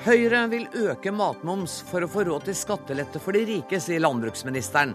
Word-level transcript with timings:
Høyre 0.00 0.46
vil 0.48 0.64
øke 0.80 1.12
matmoms 1.12 1.74
for 1.86 2.02
å 2.02 2.08
få 2.08 2.24
råd 2.24 2.46
til 2.48 2.56
skattelette 2.56 3.20
for 3.20 3.36
de 3.36 3.44
rike, 3.46 3.78
sier 3.84 4.00
landbruksministeren. 4.00 4.94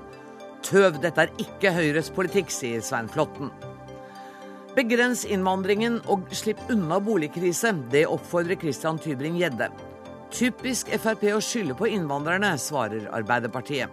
Tøv, 0.65 0.97
dette 0.97 1.27
er 1.27 1.33
ikke 1.39 1.71
Høyres 1.75 2.09
politikk, 2.11 2.49
sier 2.49 2.81
Svein 2.81 3.07
Flåtten. 3.13 3.51
Begrens 4.75 5.21
innvandringen 5.29 6.01
og 6.11 6.25
slipp 6.35 6.59
unna 6.73 6.97
boligkrise. 6.99 7.71
Det 7.93 8.01
oppfordrer 8.11 8.57
Christian 8.59 8.97
Tybring-Gjedde. 8.99 9.69
Typisk 10.35 10.89
Frp 10.97 11.29
å 11.31 11.39
skylde 11.39 11.77
på 11.79 11.87
innvandrerne, 11.95 12.55
svarer 12.59 13.05
Arbeiderpartiet. 13.15 13.87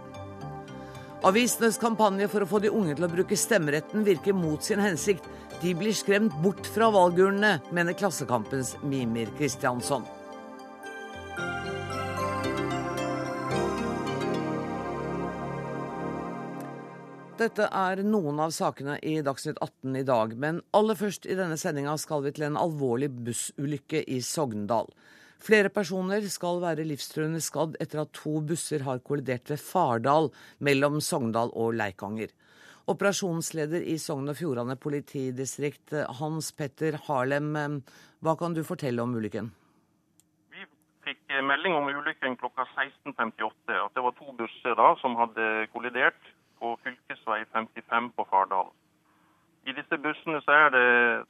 Avisenes 1.22 1.78
kampanje 1.78 2.26
for 2.32 2.42
å 2.42 2.48
få 2.50 2.58
de 2.64 2.72
unge 2.72 2.96
til 2.96 3.06
å 3.06 3.12
bruke 3.12 3.38
stemmeretten 3.38 4.02
virker 4.08 4.34
mot 4.34 4.64
sin 4.64 4.82
hensikt. 4.82 5.28
De 5.62 5.74
blir 5.78 5.92
skremt 5.94 6.34
bort 6.42 6.66
fra 6.66 6.88
valgurnene, 6.90 7.60
mener 7.70 7.94
Klassekampens 7.94 8.72
Mimir 8.82 9.28
Kristiansson. 9.38 10.02
Dette 17.38 17.68
er 17.70 18.02
noen 18.02 18.42
av 18.42 18.50
sakene 18.50 18.98
i 19.06 19.14
Dagsnytt 19.22 19.62
18 19.62 20.00
i 20.02 20.04
dag, 20.10 20.34
men 20.34 20.58
aller 20.74 20.98
først 20.98 21.30
i 21.30 21.38
denne 21.38 21.54
sendinga 21.54 21.94
skal 21.94 22.26
vi 22.26 22.34
til 22.34 22.48
en 22.48 22.58
alvorlig 22.58 23.12
bussulykke 23.22 24.02
i 24.10 24.18
Sogndal. 24.18 24.90
Flere 25.42 25.70
personer 25.70 26.26
skal 26.26 26.58
være 26.62 26.90
livstruende 26.90 27.38
skadd 27.42 27.78
etter 27.78 28.02
at 28.02 28.14
to 28.18 28.40
busser 28.42 28.82
har 28.82 29.06
kollidert 29.06 29.54
ved 29.54 29.62
Fardal 29.62 30.32
mellom 30.58 30.98
Sogndal 30.98 31.54
og 31.54 31.76
Leikanger. 31.78 32.34
Operasjonsleder 32.90 33.84
i 33.86 33.94
Sogn 34.02 34.30
og 34.32 34.36
Fjordane 34.38 34.74
politidistrikt, 34.80 35.92
Hans 36.18 36.50
Petter 36.56 36.96
Harlem, 37.06 37.52
hva 38.22 38.34
kan 38.38 38.56
du 38.56 38.64
fortelle 38.66 39.02
om 39.04 39.14
ulykken? 39.14 39.52
Vi 40.50 40.66
fikk 41.06 41.36
melding 41.46 41.76
om 41.78 41.86
ulykken 41.86 42.34
klokka 42.40 42.66
16.58. 42.74 43.76
At 43.78 43.94
det 43.94 44.02
var 44.02 44.16
to 44.18 44.34
busser 44.38 44.74
da 44.78 44.92
som 45.02 45.14
hadde 45.20 45.68
kollidert 45.74 46.18
på 46.58 46.74
fv. 46.82 46.96
55 47.54 48.10
på 48.16 48.26
Fardal. 48.30 48.72
I 49.66 49.74
disse 49.76 49.98
bussene 50.02 50.40
så 50.42 50.58
er 50.64 50.74
det 50.74 50.88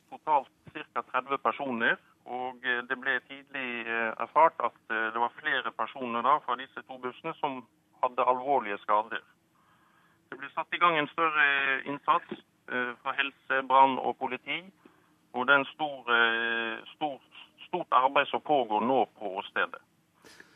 totalt 0.08 0.48
ca. 0.72 1.04
30 1.12 1.38
personer. 1.44 2.00
Og 2.24 2.64
det 2.88 2.96
ble 3.02 3.18
tidlig 3.28 3.84
erfart 4.22 4.56
at 4.62 4.76
det 4.88 5.20
var 5.20 5.32
flere 5.40 5.72
personer 5.74 6.22
da 6.24 6.38
fra 6.46 6.56
disse 6.60 6.84
to 6.86 6.96
bussene 7.02 7.34
som 7.40 7.64
hadde 8.00 8.28
alvorlige 8.32 8.78
skader. 8.84 9.20
Det 10.32 10.38
ble 10.40 10.48
satt 10.54 10.72
i 10.72 10.80
gang 10.80 10.96
en 10.96 11.10
større 11.12 11.46
innsats 11.84 12.40
fra 13.02 13.12
helse, 13.18 13.58
brann 13.68 13.98
og 14.00 14.16
politi. 14.16 14.62
Og 15.36 15.44
det 15.44 15.52
er 15.52 15.60
en 15.60 15.68
stor, 15.74 16.08
stor, 16.94 17.18
stort 17.66 17.96
arbeid 17.98 18.30
som 18.30 18.40
pågår 18.40 18.80
nå 18.86 18.96
på 19.18 19.32
stedet. 19.50 19.82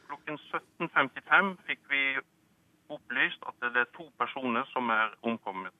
Klokken 0.08 0.40
17.55 0.80 1.52
fikk 1.68 1.82
vi 1.92 2.02
opplyst 2.88 3.44
at 3.50 3.68
det 3.68 3.84
er 3.84 3.92
to 3.98 4.08
personer 4.16 4.64
som 4.72 4.88
er 4.94 5.12
omkommet 5.28 5.76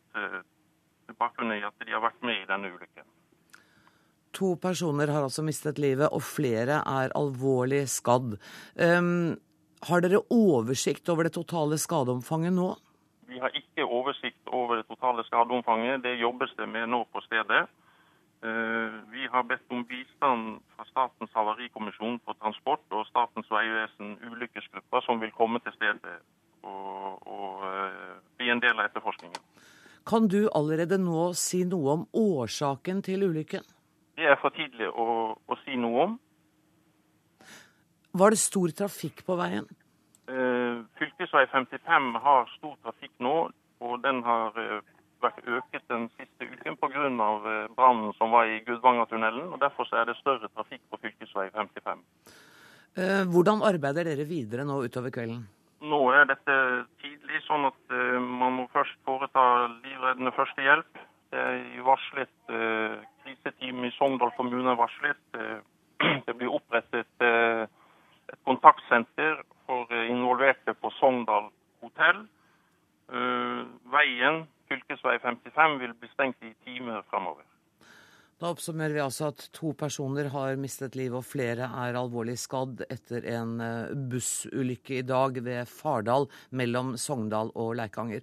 bakgrunn 1.15 1.55
i 1.55 1.63
at 1.65 1.77
de 1.85 1.95
har 1.95 2.03
vært 2.05 2.25
med 2.27 2.43
i 2.43 2.49
denne 2.49 2.73
ulykken. 2.75 3.07
To 4.37 4.55
personer 4.61 5.09
har 5.13 5.25
altså 5.25 5.45
mistet 5.47 5.79
livet, 5.81 6.11
og 6.13 6.25
flere 6.25 6.83
er 6.85 7.15
alvorlig 7.17 7.87
skadd. 7.89 8.37
Um, 8.77 9.37
har 9.87 10.03
dere 10.05 10.25
oversikt 10.33 11.09
over 11.13 11.29
det 11.29 11.37
totale 11.37 11.79
skadeomfanget 11.81 12.53
nå? 12.57 12.75
Vi 13.27 13.39
har 13.43 13.51
ikke 13.59 13.85
oversikt 13.85 14.49
over 14.59 14.77
det 14.77 14.87
totale 14.87 15.25
skadeomfanget. 15.25 16.03
Det 16.03 16.21
jobbes 16.21 16.55
det 16.59 16.69
med 16.69 16.87
nå 16.87 17.05
på 17.13 17.21
stedet. 17.27 17.67
Vi 19.13 19.27
har 19.33 19.43
bedt 19.43 19.73
om 19.73 19.83
bistand 19.89 20.61
fra 20.77 20.85
Statens 20.87 21.33
havarikommisjon 21.35 22.21
for 22.25 22.37
transport 22.39 22.85
og 22.91 23.07
Statens 23.09 23.49
vegvesen 23.51 24.19
ulykkesgrupper, 24.31 25.01
som 25.07 25.21
vil 25.21 25.33
komme 25.35 25.59
til 25.65 25.73
stedet 25.75 26.19
og, 26.63 27.27
og 27.27 27.65
bli 28.37 28.51
en 28.53 28.63
del 28.63 28.77
av 28.79 28.91
etterforskningen. 28.91 29.41
Kan 30.07 30.29
du 30.31 30.47
allerede 30.55 31.01
nå 31.03 31.33
si 31.35 31.65
noe 31.67 31.97
om 31.97 32.05
årsaken 32.15 33.03
til 33.03 33.27
ulykken? 33.27 33.65
Det 34.17 34.29
er 34.31 34.39
for 34.39 34.55
tidlig 34.55 34.87
å, 34.93 35.35
å 35.35 35.59
si 35.65 35.75
noe 35.81 36.05
om. 36.05 36.15
Var 38.17 38.33
det 38.33 38.41
stor 38.41 38.73
trafikk 38.73 39.25
på 39.27 39.35
veien? 39.37 39.67
Eh, 40.27 40.83
Fylkesvei 40.99 41.47
55 41.47 42.15
har 42.23 42.49
stor 42.57 42.75
trafikk 42.83 43.13
nå, 43.23 43.35
og 43.87 44.01
den 44.03 44.25
har 44.27 44.57
eh, 44.59 44.81
vært 45.23 45.39
øket 45.47 45.85
den 45.93 46.09
siste 46.17 46.49
uken 46.51 46.79
pga. 46.83 47.05
Eh, 47.07 47.69
brannen 47.77 48.11
som 48.19 48.35
var 48.35 48.51
i 48.51 48.59
Gudvangatunnelen. 48.67 49.53
og 49.55 49.61
Derfor 49.63 49.87
er 49.95 50.11
det 50.11 50.19
større 50.19 50.51
trafikk 50.57 50.83
på 50.91 50.99
fylkesvei 51.05 51.47
55. 51.55 52.03
Eh, 52.97 53.23
hvordan 53.31 53.63
arbeider 53.63 54.11
dere 54.11 54.27
videre 54.27 54.67
nå 54.67 54.81
utover 54.83 55.15
kvelden? 55.15 55.47
Nå 55.87 56.03
er 56.11 56.27
dette 56.27 56.55
tidlig, 57.03 57.43
sånn 57.47 57.69
at 57.69 57.93
man 58.19 58.55
må 58.57 58.63
først 58.73 58.97
foreta 59.05 59.43
livreddende 59.85 60.33
førstehjelp. 60.35 61.03
Det 61.31 61.43
er 61.43 61.83
varslet 61.85 62.33
kriseteam 63.23 63.85
i 63.85 63.91
Sogndal 63.99 64.33
kommune 64.39 64.73
varslet. 64.81 65.21
Det 66.27 66.33
blir 66.33 66.55
opprettet 66.57 67.07
et 67.21 68.41
kontaktsenter 68.49 69.45
for 69.67 69.91
involverte 70.07 70.75
på 70.79 70.91
Sogndal 71.01 71.51
hotell. 71.85 72.25
Veien, 73.93 74.47
fv. 74.71 75.19
55, 75.23 75.77
vil 75.83 75.93
bli 76.01 76.09
stengt 76.15 76.43
i 76.43 76.55
timer 76.67 77.05
fremover. 77.11 77.45
Da 78.37 78.51
oppsummerer 78.53 78.93
vi 78.93 79.01
altså 79.01 79.31
at 79.31 79.47
to 79.57 79.71
personer 79.79 80.29
har 80.29 80.59
mistet 80.61 80.97
livet 80.99 81.17
og 81.23 81.25
flere 81.25 81.71
er 81.87 81.97
alvorlig 81.97 82.35
skadd 82.37 82.83
etter 82.85 83.25
en 83.33 83.55
bussulykke 84.13 84.99
i 84.99 85.07
dag 85.09 85.41
ved 85.41 85.71
Fardal 85.71 86.29
mellom 86.53 86.99
Sogndal 87.01 87.49
og 87.57 87.79
Leikanger. 87.81 88.21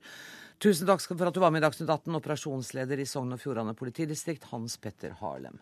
Tusen 0.61 0.85
takk 0.87 1.01
for 1.01 1.25
at 1.25 1.33
du 1.33 1.41
var 1.41 1.49
med 1.51 1.63
i 1.63 1.65
Dagsnytt 1.65 1.89
18, 1.89 2.13
operasjonsleder 2.21 3.01
i 3.01 3.09
Sogn 3.09 3.33
og 3.33 3.41
Fjordane 3.41 3.73
politidistrikt, 3.75 4.51
Hans 4.53 4.77
Petter 4.77 5.17
Harlem. 5.17 5.57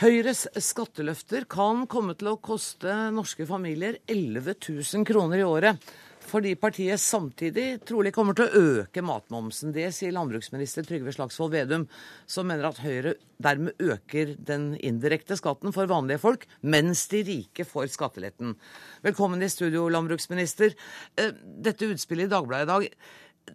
Høyres 0.00 0.46
skatteløfter 0.64 1.44
kan 1.52 1.82
komme 1.84 2.14
til 2.16 2.30
å 2.30 2.38
koste 2.40 2.88
norske 3.12 3.44
familier 3.44 3.98
11 4.08 4.54
000 4.56 5.04
kroner 5.04 5.42
i 5.42 5.44
året. 5.44 5.76
Fordi 6.24 6.54
partiet 6.56 7.02
samtidig 7.02 7.82
trolig 7.84 8.14
kommer 8.16 8.32
til 8.38 8.46
å 8.46 8.62
øke 8.78 9.04
matmomsen. 9.04 9.74
Det 9.76 9.90
sier 9.92 10.14
landbruksminister 10.16 10.88
Trygve 10.88 11.12
Slagsvold 11.12 11.52
Vedum, 11.52 11.84
som 12.24 12.48
mener 12.48 12.70
at 12.70 12.80
Høyre 12.80 13.12
dermed 13.44 13.76
øker 13.76 14.32
den 14.40 14.70
indirekte 14.80 15.36
skatten 15.36 15.76
for 15.76 15.90
vanlige 15.92 16.24
folk, 16.24 16.48
mens 16.64 17.04
de 17.12 17.20
rike 17.28 17.68
får 17.68 17.92
skatteletten. 17.92 18.56
Velkommen 19.04 19.44
i 19.44 19.52
studio, 19.52 19.84
landbruksminister. 19.92 20.72
Dette 21.12 21.92
utspillet 21.92 22.24
i 22.30 22.32
Dagbladet 22.38 22.64
i 22.64 22.72
dag, 22.72 22.88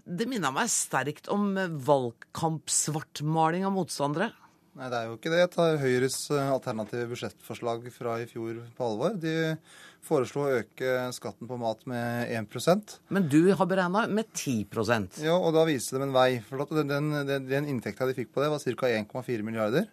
det 0.06 0.30
minner 0.30 0.54
meg 0.54 0.70
sterkt 0.70 1.26
om 1.34 1.56
valgkampsvartmaling 1.90 3.66
av 3.66 3.80
motstandere. 3.82 4.30
Nei, 4.76 4.90
det 4.92 4.98
er 4.98 5.06
jo 5.08 5.16
ikke 5.16 5.32
det. 5.32 5.38
Jeg 5.40 5.52
tar 5.54 5.78
Høyres 5.80 6.16
alternative 6.36 7.08
budsjettforslag 7.14 7.86
fra 7.96 8.18
i 8.20 8.26
fjor 8.28 8.58
på 8.76 8.88
alvor. 8.90 9.14
De 9.16 9.56
foreslo 10.04 10.44
å 10.44 10.58
øke 10.58 10.98
skatten 11.16 11.48
på 11.48 11.58
mat 11.62 11.86
med 11.90 12.34
1% 12.36 12.98
Men 13.16 13.30
du 13.32 13.54
har 13.56 13.70
beregna 13.70 14.04
med 14.12 14.28
10% 14.36 15.22
Ja, 15.24 15.38
og 15.38 15.56
da 15.56 15.64
viste 15.70 15.96
de 15.96 16.04
en 16.04 16.14
vei. 16.16 16.42
For 16.44 16.60
den, 16.76 16.92
den, 16.92 17.48
den 17.48 17.70
inntekta 17.72 18.08
de 18.10 18.18
fikk 18.18 18.34
på 18.36 18.44
det, 18.44 18.52
var 18.52 18.60
ca. 18.60 18.92
1,4 18.92 19.48
milliarder. 19.48 19.88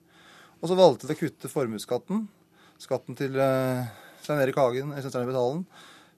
Og 0.59 0.71
så 0.71 0.79
valgte 0.79 1.07
de 1.07 1.15
å 1.15 1.21
kutte 1.21 1.51
formuesskatten, 1.51 2.27
skatten 2.83 3.19
til 3.19 3.39
uh, 3.39 3.87
Stein 4.23 4.43
Erik 4.43 4.59
Hagen, 4.59 4.91
Øystein 4.99 5.31
Betalen, 5.31 5.63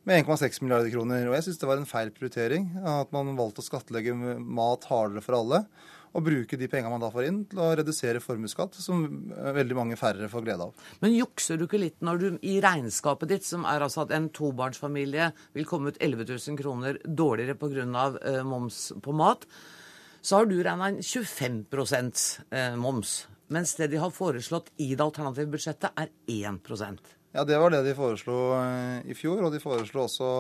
med 0.09 0.25
1,6 0.25 0.65
milliarder 0.65 0.93
kroner. 0.93 1.29
Og 1.29 1.37
jeg 1.37 1.47
syns 1.51 1.61
det 1.61 1.69
var 1.69 1.81
en 1.81 1.89
feil 1.89 2.13
prioritering 2.17 2.71
at 2.81 3.13
man 3.13 3.37
valgte 3.37 3.61
å 3.61 3.69
skattlegge 3.69 4.17
mat 4.41 4.89
hardere 4.89 5.25
for 5.25 5.37
alle 5.37 5.67
og 6.15 6.23
bruke 6.23 6.59
de 6.59 6.69
pengene 6.71 6.93
man 6.93 7.03
da 7.03 7.11
får 7.11 7.27
inn, 7.29 7.41
til 7.51 7.61
å 7.63 7.73
redusere 7.75 8.23
formuesskatt, 8.23 8.77
som 8.79 9.03
veldig 9.57 9.77
mange 9.79 9.99
færre 9.99 10.29
får 10.31 10.47
glede 10.47 10.69
av. 10.69 10.85
Men 11.03 11.17
jukser 11.17 11.59
du 11.59 11.67
ikke 11.67 11.81
litt 11.83 12.05
når 12.07 12.21
du 12.21 12.27
i 12.47 12.59
regnskapet 12.63 13.33
ditt, 13.33 13.47
som 13.47 13.67
er 13.69 13.83
altså 13.85 14.05
at 14.05 14.15
en 14.15 14.31
tobarnsfamilie 14.35 15.31
vil 15.57 15.67
komme 15.69 15.91
ut 15.91 15.99
11 15.99 16.29
000 16.31 16.61
kroner 16.61 17.01
dårligere 17.05 17.59
pga. 17.59 17.73
Uh, 17.75 18.43
moms 18.47 18.93
på 19.03 19.13
mat, 19.17 19.43
så 20.25 20.39
har 20.39 20.49
du 20.49 20.57
regna 20.63 20.93
inn 20.93 21.01
25 21.03 21.65
uh, 21.73 22.77
moms. 22.79 23.17
Mens 23.53 23.75
det 23.79 23.91
de 23.93 24.01
har 24.01 24.15
foreslått 24.15 24.71
i 24.81 24.93
det 24.95 25.05
alternative 25.05 25.51
budsjettet, 25.53 25.91
er 25.99 26.13
1% 26.31 27.13
Ja, 27.35 27.45
det 27.45 27.59
var 27.59 27.75
det 27.75 27.83
de 27.85 27.97
foreslo 27.99 28.39
i 29.05 29.17
fjor, 29.19 29.43
og 29.45 29.53
de 29.53 29.61
foreslo 29.63 30.07
også 30.07 30.31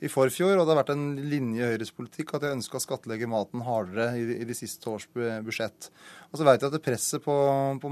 i 0.00 0.08
forfjor, 0.08 0.54
og 0.56 0.64
det 0.64 0.72
har 0.72 0.80
vært 0.80 0.94
en 0.94 1.08
linje 1.28 1.60
i 1.60 1.72
Høyres 1.74 1.92
politikk 1.92 2.32
at 2.36 2.46
jeg 2.46 2.56
ønska 2.56 2.78
å 2.78 2.82
skattlegge 2.82 3.28
maten 3.28 3.64
hardere 3.66 4.14
i, 4.16 4.22
i 4.40 4.46
de 4.48 4.56
siste 4.56 4.88
års 4.88 5.04
budsjett. 5.12 5.90
Og 6.30 6.40
så 6.40 6.46
vet 6.46 6.62
jeg 6.62 6.72
at 6.72 6.84
presset 6.84 7.24
på, 7.24 7.34
på, 7.82 7.90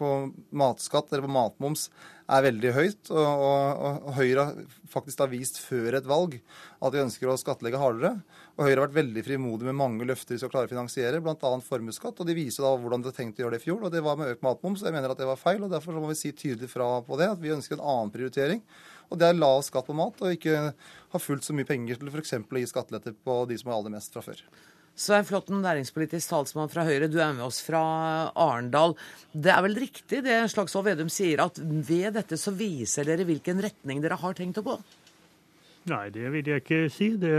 på, 0.00 0.12
matskatt, 0.58 1.12
eller 1.12 1.28
på 1.28 1.36
matmoms, 1.36 1.86
er 2.28 2.44
veldig 2.44 2.72
høyt. 2.74 3.12
Og, 3.12 3.44
og, 3.44 4.02
og 4.08 4.18
Høyre 4.18 4.48
har 4.48 4.58
faktisk 4.90 5.20
da 5.20 5.28
vist 5.30 5.60
før 5.62 6.00
et 6.00 6.08
valg 6.08 6.34
at 6.82 6.92
de 6.92 7.04
ønsker 7.04 7.30
å 7.30 7.38
skattlegge 7.40 7.80
hardere. 7.80 8.16
Og 8.58 8.66
Høyre 8.66 8.74
har 8.80 8.84
vært 8.88 8.98
veldig 8.98 9.24
frimodig 9.28 9.70
med 9.70 9.78
mange 9.78 10.10
løfter 10.10 10.34
de 10.34 10.42
skal 10.42 10.50
klare 10.52 10.66
å 10.66 10.74
finansiere, 10.74 11.22
bl.a. 11.22 11.54
formuesskatt. 11.64 12.18
Og 12.18 12.28
de 12.28 12.36
viser 12.36 12.66
da 12.66 12.74
hvordan 12.74 13.04
de 13.04 13.12
har 13.12 13.18
tenkt 13.20 13.38
å 13.38 13.46
gjøre 13.46 13.54
det 13.54 13.62
i 13.62 13.66
fjor, 13.68 13.86
og 13.86 13.94
det 13.94 14.02
var 14.04 14.18
med 14.18 14.34
økt 14.34 14.44
matmoms. 14.44 14.82
Jeg 14.82 14.96
mener 14.96 15.14
at 15.14 15.22
det 15.22 15.30
var 15.30 15.38
feil, 15.38 15.62
og 15.62 15.70
derfor 15.70 15.94
må 15.94 16.10
vi 16.10 16.18
si 16.18 16.34
tydelig 16.34 16.72
fra 16.74 16.96
på 17.06 17.20
det, 17.20 17.30
at 17.36 17.42
vi 17.44 17.54
ønsker 17.54 17.78
en 17.78 17.86
annen 17.94 18.14
prioritering. 18.16 18.64
Og 19.08 19.20
det 19.20 19.28
er 19.28 19.38
lav 19.38 19.62
skatt 19.64 19.88
på 19.88 19.96
mat, 19.96 20.18
og 20.20 20.34
ikke 20.34 20.72
ha 21.12 21.20
fullt 21.22 21.46
så 21.46 21.56
mye 21.56 21.68
penger 21.68 22.00
til 22.00 22.10
f.eks. 22.12 22.34
å 22.42 22.60
gi 22.60 22.68
skattelette 22.68 23.14
på 23.24 23.38
de 23.48 23.56
som 23.60 23.72
har 23.72 23.80
aller 23.80 23.94
mest 23.96 24.12
fra 24.12 24.24
før. 24.24 24.42
Svein 24.98 25.22
Flåtten, 25.22 25.60
næringspolitisk 25.62 26.32
talsmann 26.32 26.70
fra 26.72 26.82
Høyre, 26.82 27.06
du 27.06 27.20
er 27.22 27.30
med 27.36 27.44
oss 27.46 27.60
fra 27.62 27.80
Arendal. 28.34 28.96
Det 29.30 29.52
er 29.54 29.62
vel 29.62 29.78
riktig 29.78 30.24
det 30.26 30.40
Slagsvold 30.50 30.88
Vedum 30.88 31.12
sier, 31.12 31.38
at 31.44 31.60
ved 31.62 32.16
dette 32.18 32.34
så 32.40 32.50
viser 32.50 33.06
dere 33.06 33.26
hvilken 33.28 33.62
retning 33.62 34.02
dere 34.02 34.18
har 34.18 34.34
tenkt 34.34 34.58
å 34.58 34.66
gå? 34.66 34.74
Nei, 35.88 36.08
det 36.12 36.26
vil 36.34 36.50
jeg 36.50 36.64
ikke 36.64 36.80
si. 36.90 37.12
Det, 37.20 37.30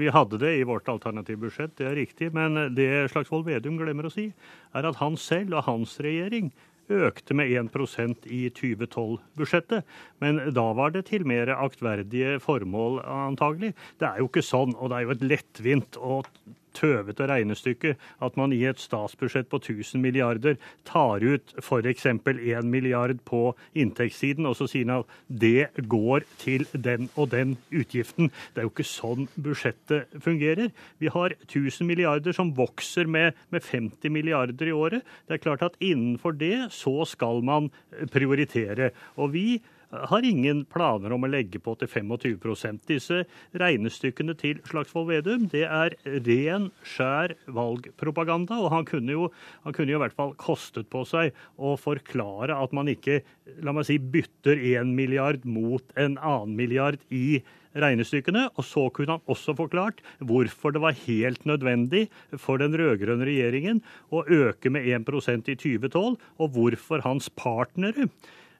vi 0.00 0.08
hadde 0.10 0.40
det 0.40 0.54
i 0.56 0.64
vårt 0.66 0.88
alternative 0.88 1.44
budsjett, 1.44 1.76
det 1.78 1.90
er 1.90 1.98
riktig. 2.00 2.32
Men 2.34 2.72
det 2.74 2.88
Slagsvold 3.12 3.44
Vedum 3.50 3.76
glemmer 3.78 4.08
å 4.08 4.14
si, 4.14 4.30
er 4.72 4.88
at 4.88 4.98
han 5.04 5.20
selv 5.20 5.60
og 5.60 5.66
hans 5.68 5.98
regjering 6.02 6.48
økte 6.90 7.36
med 7.38 7.50
1% 7.50 8.26
i 8.26 8.46
2012-budsjettet. 8.56 9.86
Men 10.22 10.40
da 10.54 10.64
var 10.76 10.94
det 10.94 11.06
til 11.10 11.26
mer 11.28 11.52
aktverdige 11.54 12.38
formål, 12.42 13.00
antagelig. 13.04 13.74
Det 14.00 14.08
er 14.08 14.22
jo 14.22 14.30
ikke 14.30 14.44
sånn, 14.46 14.74
og 14.78 14.90
det 14.90 14.98
er 14.98 15.06
jo 15.06 15.14
et 15.16 15.26
lettvint 15.34 16.00
og 16.00 16.28
tøvete 16.76 17.26
regnestykke 17.30 17.94
at 18.22 18.38
man 18.38 18.52
i 18.54 18.62
et 18.68 18.80
statsbudsjett 18.80 19.48
på 19.52 19.60
1000 19.62 20.02
milliarder 20.02 20.58
tar 20.88 21.24
ut 21.24 21.54
f.eks. 21.62 22.06
1 22.06 22.68
milliard 22.68 23.20
på 23.28 23.42
inntektssiden, 23.78 24.46
og 24.48 24.56
så 24.58 24.68
sier 24.70 24.88
han 24.88 25.02
at 25.02 25.16
det 25.28 25.86
går 25.90 26.26
til 26.42 26.66
den 26.72 27.08
og 27.16 27.30
den 27.34 27.56
utgiften. 27.72 28.30
Det 28.52 28.62
er 28.62 28.68
jo 28.68 28.72
ikke 28.72 28.88
sånn 28.88 29.28
budsjettet 29.34 30.16
fungerer. 30.22 30.72
Vi 31.02 31.12
har 31.12 31.36
1000 31.48 31.88
milliarder 31.88 32.36
som 32.36 32.54
vokser 32.56 33.10
med, 33.10 33.36
med 33.50 33.64
50 33.66 34.12
milliarder 34.12 34.70
i 34.70 34.76
året. 34.76 35.06
Det 35.26 35.38
er 35.38 35.44
klart 35.44 35.64
at 35.66 35.78
innenfor 35.82 36.36
det 36.38 36.72
så 36.74 37.02
skal 37.08 37.42
man 37.46 37.70
prioritere. 38.12 38.92
Og 39.16 39.32
vi 39.36 39.46
har 39.92 40.24
ingen 40.24 40.64
planer 40.72 41.12
om 41.12 41.26
å 41.26 41.30
legge 41.30 41.60
på 41.62 41.74
til 41.80 41.90
25% 41.90 42.88
Disse 42.88 43.22
regnestykkene 43.60 44.34
til 44.40 44.60
Slagsvold 44.68 45.10
Vedum 45.10 45.46
det 45.52 45.64
er 45.66 45.96
ren, 46.24 46.70
skjær 46.86 47.34
valgpropaganda. 47.52 48.58
Og 48.64 48.72
han 48.72 48.88
kunne, 48.88 49.12
jo, 49.12 49.30
han 49.66 49.76
kunne 49.76 49.94
jo 49.94 50.00
i 50.00 50.04
hvert 50.04 50.16
fall 50.16 50.36
kostet 50.40 50.88
på 50.92 51.04
seg 51.08 51.36
å 51.60 51.74
forklare 51.80 52.56
at 52.56 52.76
man 52.76 52.90
ikke 52.92 53.20
la 53.64 53.74
meg 53.76 53.88
si, 53.88 53.98
bytter 53.98 54.60
én 54.74 54.94
milliard 54.96 55.44
mot 55.44 55.84
en 56.00 56.16
annen 56.18 56.56
milliard 56.56 57.02
i 57.12 57.42
regnestykkene. 57.72 58.48
Og 58.56 58.66
så 58.68 58.86
kunne 58.94 59.18
han 59.18 59.32
også 59.32 59.54
forklart 59.58 60.00
hvorfor 60.24 60.74
det 60.74 60.84
var 60.84 60.96
helt 61.04 61.44
nødvendig 61.48 62.06
for 62.40 62.62
den 62.62 62.76
rød-grønne 62.78 63.28
regjeringen 63.28 63.82
å 64.12 64.24
øke 64.24 64.72
med 64.72 64.88
1% 64.88 65.52
i 65.52 65.58
2012, 65.58 66.16
og 66.40 66.56
hvorfor 66.56 67.04
hans 67.04 67.28
partnere 67.36 68.08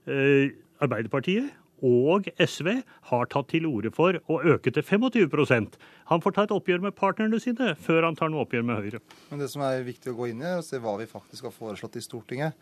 eh, 0.07 0.53
Arbeiderpartiet 0.83 1.53
og 1.83 2.29
SV 2.39 2.69
har 3.11 3.31
tatt 3.31 3.49
til 3.51 3.67
orde 3.67 3.91
for 3.95 4.15
å 4.31 4.39
øke 4.55 4.71
til 4.71 4.85
25% 4.87 5.79
Han 6.13 6.23
får 6.23 6.37
ta 6.37 6.45
et 6.47 6.55
oppgjør 6.55 6.85
med 6.85 6.95
partnerne 6.95 7.41
sine 7.43 7.73
før 7.83 8.07
han 8.07 8.19
tar 8.19 8.31
noe 8.31 8.45
oppgjør 8.45 8.67
med 8.69 8.79
Høyre. 8.79 9.01
Men 9.31 9.43
Det 9.43 9.49
som 9.51 9.65
er 9.67 9.83
viktig 9.87 10.13
å 10.13 10.19
gå 10.19 10.31
inn 10.31 10.45
i, 10.45 10.47
er 10.47 10.61
å 10.61 10.67
se 10.67 10.79
hva 10.79 10.95
vi 11.01 11.09
faktisk 11.11 11.49
har 11.49 11.55
foreslått 11.57 11.99
i 11.99 12.05
Stortinget. 12.05 12.55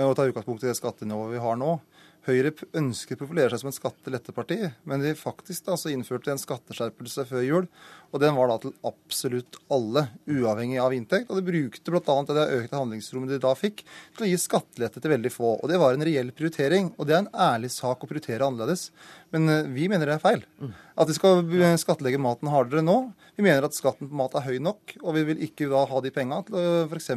Og 0.00 0.14
ta 0.16 0.24
utgangspunkt 0.28 0.64
i 0.64 0.70
det 0.70 0.78
skattenivået 0.78 1.34
vi 1.34 1.44
har 1.44 1.58
nå. 1.60 1.74
Høyre 2.22 2.52
ønsker 2.78 3.16
å 3.16 3.18
profilere 3.24 3.50
seg 3.50 3.64
som 3.64 3.72
et 3.72 3.76
skatteletteparti, 3.80 4.58
men 4.86 5.02
de 5.02 5.10
faktisk 5.18 5.64
da, 5.66 5.74
innførte 5.90 6.30
en 6.30 6.38
skatteskjerpelse 6.38 7.24
før 7.26 7.42
jul. 7.42 7.66
Og 8.12 8.20
den 8.22 8.36
var 8.36 8.50
da 8.52 8.58
til 8.62 8.74
absolutt 8.86 9.58
alle, 9.72 10.04
uavhengig 10.30 10.78
av 10.78 10.94
inntekt. 10.94 11.32
Og 11.32 11.40
de 11.40 11.46
brukte 11.48 11.90
bl.a. 11.90 12.16
det 12.28 12.44
økte 12.60 12.78
handlingsrommet 12.78 13.32
de 13.32 13.40
da 13.42 13.56
fikk, 13.58 13.82
til 14.14 14.26
å 14.26 14.28
gi 14.30 14.38
skattelette 14.38 15.02
til 15.02 15.14
veldig 15.14 15.32
få. 15.34 15.56
Og 15.56 15.72
det 15.72 15.80
var 15.82 15.96
en 15.96 16.06
reell 16.06 16.30
prioritering. 16.36 16.92
Og 16.94 17.08
det 17.08 17.16
er 17.16 17.24
en 17.24 17.32
ærlig 17.48 17.72
sak 17.74 18.04
å 18.04 18.10
prioritere 18.10 18.46
annerledes. 18.46 18.90
Men 19.34 19.50
eh, 19.50 19.72
vi 19.74 19.88
mener 19.90 20.06
det 20.06 20.20
er 20.20 20.22
feil. 20.22 20.46
At 20.94 21.10
de 21.10 21.18
skal 21.18 21.42
skattlegge 21.80 22.22
maten 22.22 22.52
hardere 22.52 22.84
nå. 22.86 23.00
Vi 23.34 23.42
mener 23.48 23.66
at 23.66 23.74
skatten 23.74 24.12
på 24.12 24.22
mat 24.22 24.38
er 24.38 24.46
høy 24.46 24.62
nok, 24.62 24.94
og 25.02 25.18
vi 25.18 25.26
vil 25.32 25.42
ikke 25.48 25.72
da 25.72 25.82
ha 25.88 26.04
de 26.04 26.14
penga 26.14 26.42
til 26.46 26.60
å 26.60 26.66
f.eks. 26.86 27.14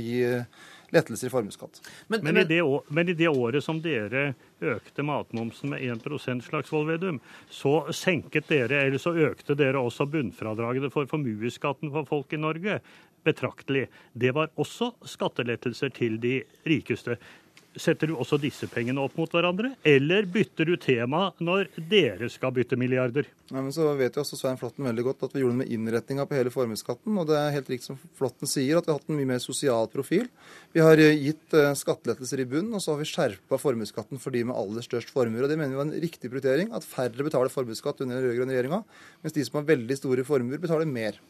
gi 0.00 0.20
lettelser 0.94 1.28
i 1.28 1.32
formuesskatt. 1.32 1.80
Men, 2.06 2.22
men, 2.24 2.34
men, 2.88 3.08
i 3.08 3.16
det 3.16 3.28
året 3.28 3.64
som 3.64 3.80
dere 3.84 4.32
økte 4.60 5.04
matmomsen 5.06 5.74
med 5.74 5.84
1 5.84 6.44
Slagsvold 6.46 6.88
Vedum, 6.88 7.20
så 7.50 7.92
senket 7.94 8.48
dere, 8.48 8.84
eller 8.86 9.02
så 9.02 9.14
økte 9.14 9.56
dere 9.58 9.82
også 9.82 10.08
bunnfradragene 10.10 10.90
for 10.94 11.10
formuesskatten 11.10 11.92
for 11.94 12.08
folk 12.08 12.32
i 12.32 12.40
Norge 12.40 12.80
betraktelig. 13.24 13.88
Det 14.12 14.32
var 14.34 14.52
også 14.56 14.92
skattelettelser 15.06 15.92
til 15.94 16.18
de 16.22 16.40
rikeste. 16.66 17.18
Setter 17.78 18.10
du 18.10 18.16
også 18.18 18.38
disse 18.42 18.66
pengene 18.70 19.02
opp 19.02 19.16
mot 19.18 19.32
hverandre, 19.32 19.72
eller 19.86 20.26
bytter 20.28 20.68
du 20.68 20.74
tema 20.80 21.28
når 21.38 21.68
dere 21.90 22.28
skal 22.32 22.52
bytte 22.56 22.78
milliarder? 22.80 23.28
Nei, 23.52 23.62
men 23.62 23.72
så 23.74 23.86
vet 23.96 24.18
jo 24.18 24.24
også 24.24 24.36
Svein 24.36 24.58
Flåtten 24.60 24.84
veldig 24.84 25.04
godt 25.06 25.22
at 25.28 25.36
vi 25.36 25.42
gjorde 25.44 25.56
det 25.56 25.62
med 25.62 25.72
innretninga 25.72 26.26
på 26.28 26.36
hele 26.36 26.52
formuesskatten. 26.52 27.14
Og 27.20 27.28
det 27.30 27.38
er 27.38 27.54
helt 27.54 27.70
riktig 27.72 27.88
som 27.88 28.00
Flåtten 28.18 28.50
sier, 28.50 28.76
at 28.76 28.88
vi 28.88 28.92
har 28.92 29.00
hatt 29.00 29.08
en 29.08 29.18
mye 29.20 29.30
mer 29.30 29.40
sosial 29.42 29.88
profil. 29.92 30.26
Vi 30.74 30.84
har 30.84 31.00
eh, 31.00 31.16
gitt 31.16 31.56
uh, 31.56 31.70
skattelettelser 31.78 32.44
i 32.44 32.48
bunn, 32.50 32.68
og 32.74 32.84
så 32.84 32.92
har 32.92 33.00
vi 33.00 33.08
skjerpa 33.08 33.60
formuesskatten 33.62 34.20
for 34.20 34.34
de 34.34 34.44
med 34.50 34.58
aller 34.58 34.84
størst 34.84 35.14
formuer. 35.14 35.46
Og 35.46 35.52
det 35.52 35.56
mener 35.60 35.72
vi 35.76 35.80
var 35.80 35.88
en 35.88 36.04
riktig 36.08 36.28
prioritering, 36.28 36.74
at 36.76 36.86
færre 36.86 37.24
betaler 37.24 37.52
formuesskatt 37.52 38.04
under 38.04 38.18
den 38.18 38.28
rød-grønne 38.28 38.56
regjeringa, 38.56 38.84
mens 39.24 39.38
de 39.38 39.48
som 39.48 39.62
har 39.62 39.70
veldig 39.72 40.00
store 40.02 40.28
formuer, 40.28 40.60
betaler 40.60 40.90
mer. 40.90 41.20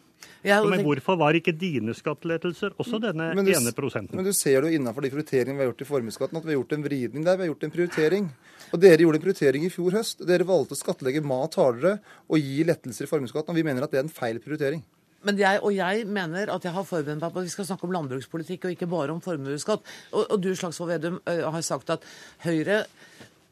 Ja, 0.46 0.58
men 0.62 0.84
hvorfor 0.86 1.18
var 1.18 1.36
ikke 1.36 1.52
dine 1.56 1.94
skattelettelser 1.96 2.76
også 2.78 3.00
denne 3.02 3.30
du, 3.34 3.50
ene 3.52 3.72
prosenten? 3.74 4.18
Men 4.18 4.26
du 4.26 4.34
ser 4.36 4.62
jo 4.62 4.70
innenfor 4.70 5.04
de 5.04 5.10
prioriteringene 5.12 5.58
vi 5.58 5.64
har 5.64 5.72
gjort 5.72 5.82
i 5.82 5.88
formuesskatten, 5.88 6.38
at 6.38 6.46
vi 6.46 6.52
har 6.52 6.60
gjort 6.60 6.76
en 6.76 6.84
vridning 6.84 7.26
der. 7.26 7.38
Vi 7.38 7.46
har 7.46 7.52
gjort 7.52 7.66
en 7.66 7.74
prioritering. 7.74 8.28
Og 8.68 8.82
dere 8.82 9.02
gjorde 9.02 9.20
en 9.20 9.24
prioritering 9.24 9.64
i 9.66 9.72
fjor 9.72 9.96
høst. 9.98 10.22
Dere 10.28 10.46
valgte 10.48 10.76
å 10.76 10.80
skattlegge 10.80 11.24
mat 11.26 11.58
hardere 11.58 11.98
og 12.28 12.38
gi 12.42 12.62
lettelser 12.68 13.08
i 13.08 13.10
formuesskatten. 13.10 13.54
Og 13.54 13.58
vi 13.58 13.66
mener 13.66 13.86
at 13.86 13.94
det 13.94 14.02
er 14.02 14.06
en 14.06 14.12
feil 14.12 14.40
prioritering. 14.44 14.84
Men 15.26 15.40
jeg, 15.40 15.58
og 15.66 15.72
jeg 15.74 16.04
mener 16.06 16.52
at 16.54 16.66
jeg 16.66 16.74
har 16.76 16.86
forberedt 16.86 17.18
meg 17.18 17.32
på 17.34 17.42
at 17.42 17.48
vi 17.48 17.54
skal 17.56 17.66
snakke 17.66 17.88
om 17.88 17.94
landbrukspolitikk 17.96 18.68
og 18.68 18.76
ikke 18.76 18.90
bare 18.90 19.14
om 19.14 19.22
formuesskatt. 19.24 19.82
Og, 20.12 20.20
og, 20.22 20.36
du 20.44 20.52
Slagsvold 20.54 20.92
Vedum 20.94 21.18
har 21.26 21.64
sagt 21.66 21.90
at 21.94 22.06
Høyre 22.44 22.84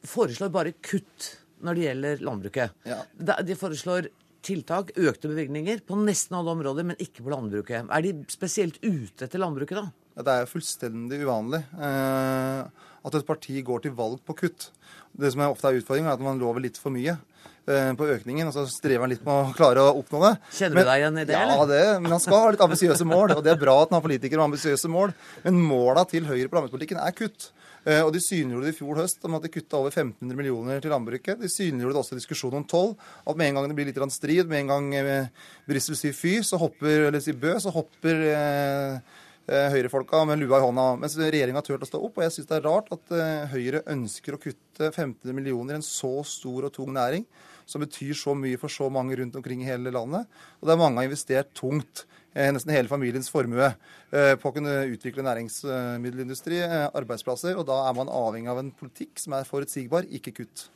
foreslår 0.06 0.52
bare 0.54 0.76
kutt 0.78 1.32
når 1.66 1.74
det 1.74 1.86
gjelder 1.88 2.22
landbruket. 2.28 2.86
Ja. 2.86 3.00
De 3.18 3.58
foreslår 3.58 4.10
tiltak, 4.46 4.94
økte 4.96 5.30
bevilgninger, 5.30 5.82
på 5.86 5.98
nesten 6.00 6.38
alle 6.38 6.54
områder, 6.54 6.86
men 6.86 7.02
ikke 7.02 7.24
på 7.26 7.32
landbruket. 7.34 7.90
Er 7.90 8.04
de 8.04 8.14
spesielt 8.32 8.78
ute 8.84 9.26
etter 9.26 9.42
landbruket, 9.42 9.82
da? 9.82 10.06
Det 10.16 10.32
er 10.32 10.48
fullstendig 10.48 11.18
uvanlig 11.26 11.60
eh, 11.76 12.84
at 13.06 13.16
et 13.18 13.26
parti 13.28 13.60
går 13.64 13.84
til 13.84 13.96
valg 13.98 14.22
på 14.24 14.36
kutt. 14.38 14.70
Det 15.16 15.32
som 15.32 15.42
er 15.44 15.52
ofte 15.52 15.68
er 15.68 15.80
utfordringen, 15.80 16.08
er 16.08 16.16
at 16.16 16.24
man 16.24 16.40
lover 16.40 16.64
litt 16.64 16.78
for 16.80 16.94
mye 16.94 17.14
eh, 17.16 17.90
på 17.98 18.08
økningen, 18.14 18.48
og 18.48 18.56
så 18.56 18.64
strever 18.70 19.04
han 19.04 19.12
litt 19.12 19.26
med 19.26 19.34
å 19.34 19.52
klare 19.56 19.84
å 19.84 19.92
oppnå 20.00 20.22
det. 20.24 20.32
Kjenner 20.56 20.80
du 20.80 20.88
deg 20.88 21.02
igjen 21.02 21.20
i 21.20 21.26
det? 21.28 21.36
Ja, 21.36 21.58
det, 21.68 21.82
men 22.00 22.16
han 22.16 22.22
skal 22.24 22.42
ha 22.46 22.54
litt 22.54 22.64
ambisiøse 22.64 23.08
mål. 23.08 23.36
Og 23.36 23.44
det 23.44 23.52
er 23.52 23.60
bra 23.60 23.76
at 23.82 23.92
han 23.92 23.98
har 23.98 24.06
politikere 24.06 24.40
med 24.40 24.54
ambisiøse 24.54 24.90
mål. 24.92 25.12
Men 25.44 25.60
måla 25.68 26.06
til 26.08 26.28
Høyre 26.28 26.48
på 26.48 26.58
landbrukspolitikken 26.58 27.02
er 27.02 27.16
kutt. 27.16 27.50
Eh, 27.86 28.02
og 28.02 28.10
de 28.14 28.22
synliggjorde 28.22 28.66
det 28.66 28.74
i 28.74 28.78
fjor 28.80 28.98
høst 28.98 29.26
om 29.28 29.36
at 29.38 29.44
de 29.44 29.50
kutta 29.54 29.78
over 29.78 29.92
1500 29.94 30.38
millioner 30.38 30.80
til 30.82 30.90
landbruket. 30.90 31.38
De 31.38 31.50
synliggjorde 31.50 31.94
det 31.94 32.00
også 32.02 32.16
i 32.16 32.20
diskusjonen 32.20 32.64
om 32.64 32.66
toll. 32.66 32.96
At 33.22 33.38
med 33.38 33.52
en 33.52 33.60
gang 33.60 33.68
det 33.70 33.78
blir 33.78 33.90
litt 33.90 34.00
strid, 34.14 34.50
med 34.50 34.64
en 34.64 34.72
gang 34.72 34.88
eh, 34.98 35.28
Brussel 35.68 35.98
sier 35.98 36.16
fy, 36.16 36.40
så 36.42 36.58
hopper, 36.58 37.06
eller 37.08 37.22
sier 37.22 37.38
bø, 37.38 37.54
så 37.62 37.70
hopper 37.74 38.24
eh, 38.32 39.22
høyrefolka 39.46 40.24
med 40.26 40.40
lua 40.42 40.58
i 40.58 40.64
hånda. 40.64 40.86
Mens 40.98 41.14
regjeringa 41.20 41.60
har 41.60 41.66
turt 41.66 41.86
å 41.86 41.88
stå 41.88 42.00
opp. 42.02 42.18
Og 42.18 42.26
jeg 42.26 42.34
syns 42.34 42.50
det 42.50 42.58
er 42.58 42.66
rart 42.66 42.90
at 42.94 43.14
eh, 43.14 43.46
Høyre 43.52 43.84
ønsker 43.92 44.36
å 44.36 44.40
kutte 44.42 44.90
15 44.90 45.30
millioner 45.36 45.76
i 45.76 45.80
en 45.80 45.86
så 45.86 46.12
stor 46.26 46.68
og 46.68 46.74
tung 46.74 46.92
næring, 46.96 47.26
som 47.66 47.82
betyr 47.82 48.14
så 48.18 48.34
mye 48.38 48.58
for 48.60 48.72
så 48.72 48.90
mange 48.92 49.18
rundt 49.20 49.38
omkring 49.38 49.62
i 49.62 49.70
hele 49.70 49.94
landet. 49.94 50.26
Og 50.60 50.70
der 50.70 50.80
mange 50.80 51.02
har 51.02 51.10
investert 51.10 51.54
tungt 51.58 52.06
Eh, 52.36 52.50
nesten 52.52 52.74
hele 52.74 52.90
familiens 52.90 53.30
formue 53.32 53.64
eh, 53.64 54.34
på 54.36 54.50
å 54.50 54.52
kunne 54.52 54.72
utvikle 54.92 55.24
næringsmiddelindustri, 55.24 56.58
eh, 56.66 56.82
arbeidsplasser. 56.92 57.56
Og 57.56 57.64
da 57.70 57.78
er 57.88 57.94
man 57.96 58.12
avhengig 58.12 58.52
av 58.52 58.60
en 58.60 58.72
politikk 58.76 59.22
som 59.22 59.38
er 59.38 59.48
forutsigbar, 59.48 60.08
ikke 60.18 60.34
kutt. 60.42 60.66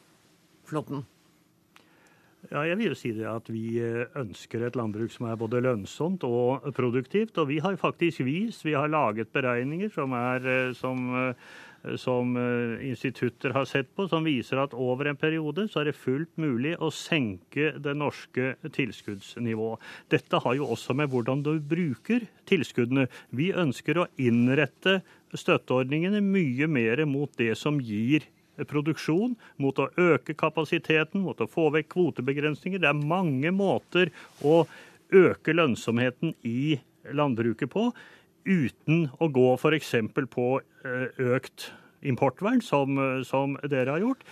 Flåtten. 0.71 1.05
Ja, 2.49 2.63
jeg 2.65 2.79
vil 2.81 2.89
jo 2.89 2.97
si 2.97 3.11
det 3.13 3.27
at 3.29 3.51
Vi 3.53 3.79
ønsker 4.17 4.65
et 4.65 4.77
landbruk 4.79 5.13
som 5.13 5.29
er 5.29 5.37
både 5.37 5.61
lønnsomt 5.61 6.25
og 6.25 6.65
produktivt. 6.75 7.37
Og 7.39 7.51
vi 7.53 7.59
har 7.61 7.77
faktisk 7.77 8.25
vist, 8.25 8.65
vi 8.65 8.73
har 8.73 8.89
laget 8.89 9.29
beregninger 9.35 9.93
som 9.93 10.17
er 10.17 10.73
som 10.75 11.11
som 11.97 12.37
eh, 12.37 12.89
institutter 12.89 13.55
har 13.55 13.65
sett 13.65 13.89
på, 13.97 14.07
som 14.09 14.25
viser 14.27 14.61
at 14.61 14.75
over 14.77 15.09
en 15.09 15.19
periode 15.19 15.67
så 15.71 15.81
er 15.81 15.91
det 15.91 15.99
fullt 15.99 16.33
mulig 16.41 16.75
å 16.77 16.91
senke 16.93 17.73
det 17.81 17.95
norske 17.97 18.55
tilskuddsnivået. 18.77 19.81
Dette 20.13 20.43
har 20.45 20.59
jo 20.59 20.69
også 20.75 20.97
med 20.97 21.11
hvordan 21.13 21.45
du 21.47 21.55
bruker 21.61 22.27
tilskuddene. 22.51 23.09
Vi 23.33 23.51
ønsker 23.57 24.03
å 24.03 24.11
innrette 24.21 25.01
støtteordningene 25.33 26.21
mye 26.25 26.69
mer 26.69 27.05
mot 27.09 27.33
det 27.41 27.55
som 27.59 27.81
gir 27.81 28.27
produksjon, 28.69 29.35
mot 29.63 29.79
å 29.79 29.89
øke 30.01 30.35
kapasiteten, 30.39 31.23
mot 31.25 31.41
å 31.41 31.49
få 31.51 31.69
vekk 31.75 31.91
kvotebegrensninger. 31.95 32.83
Det 32.83 32.91
er 32.91 33.05
mange 33.13 33.53
måter 33.55 34.13
å 34.45 34.65
øke 35.11 35.55
lønnsomheten 35.57 36.35
i 36.47 36.79
landbruket 37.17 37.71
på 37.73 37.91
uten 38.47 39.09
å 39.21 39.29
gå 39.29 39.49
f.eks. 39.57 39.95
på 40.33 40.47
økt 41.21 41.71
importvern, 42.01 42.63
som, 42.65 42.97
som 43.27 43.59
dere 43.69 43.97
har 43.97 44.05
gjort. 44.05 44.25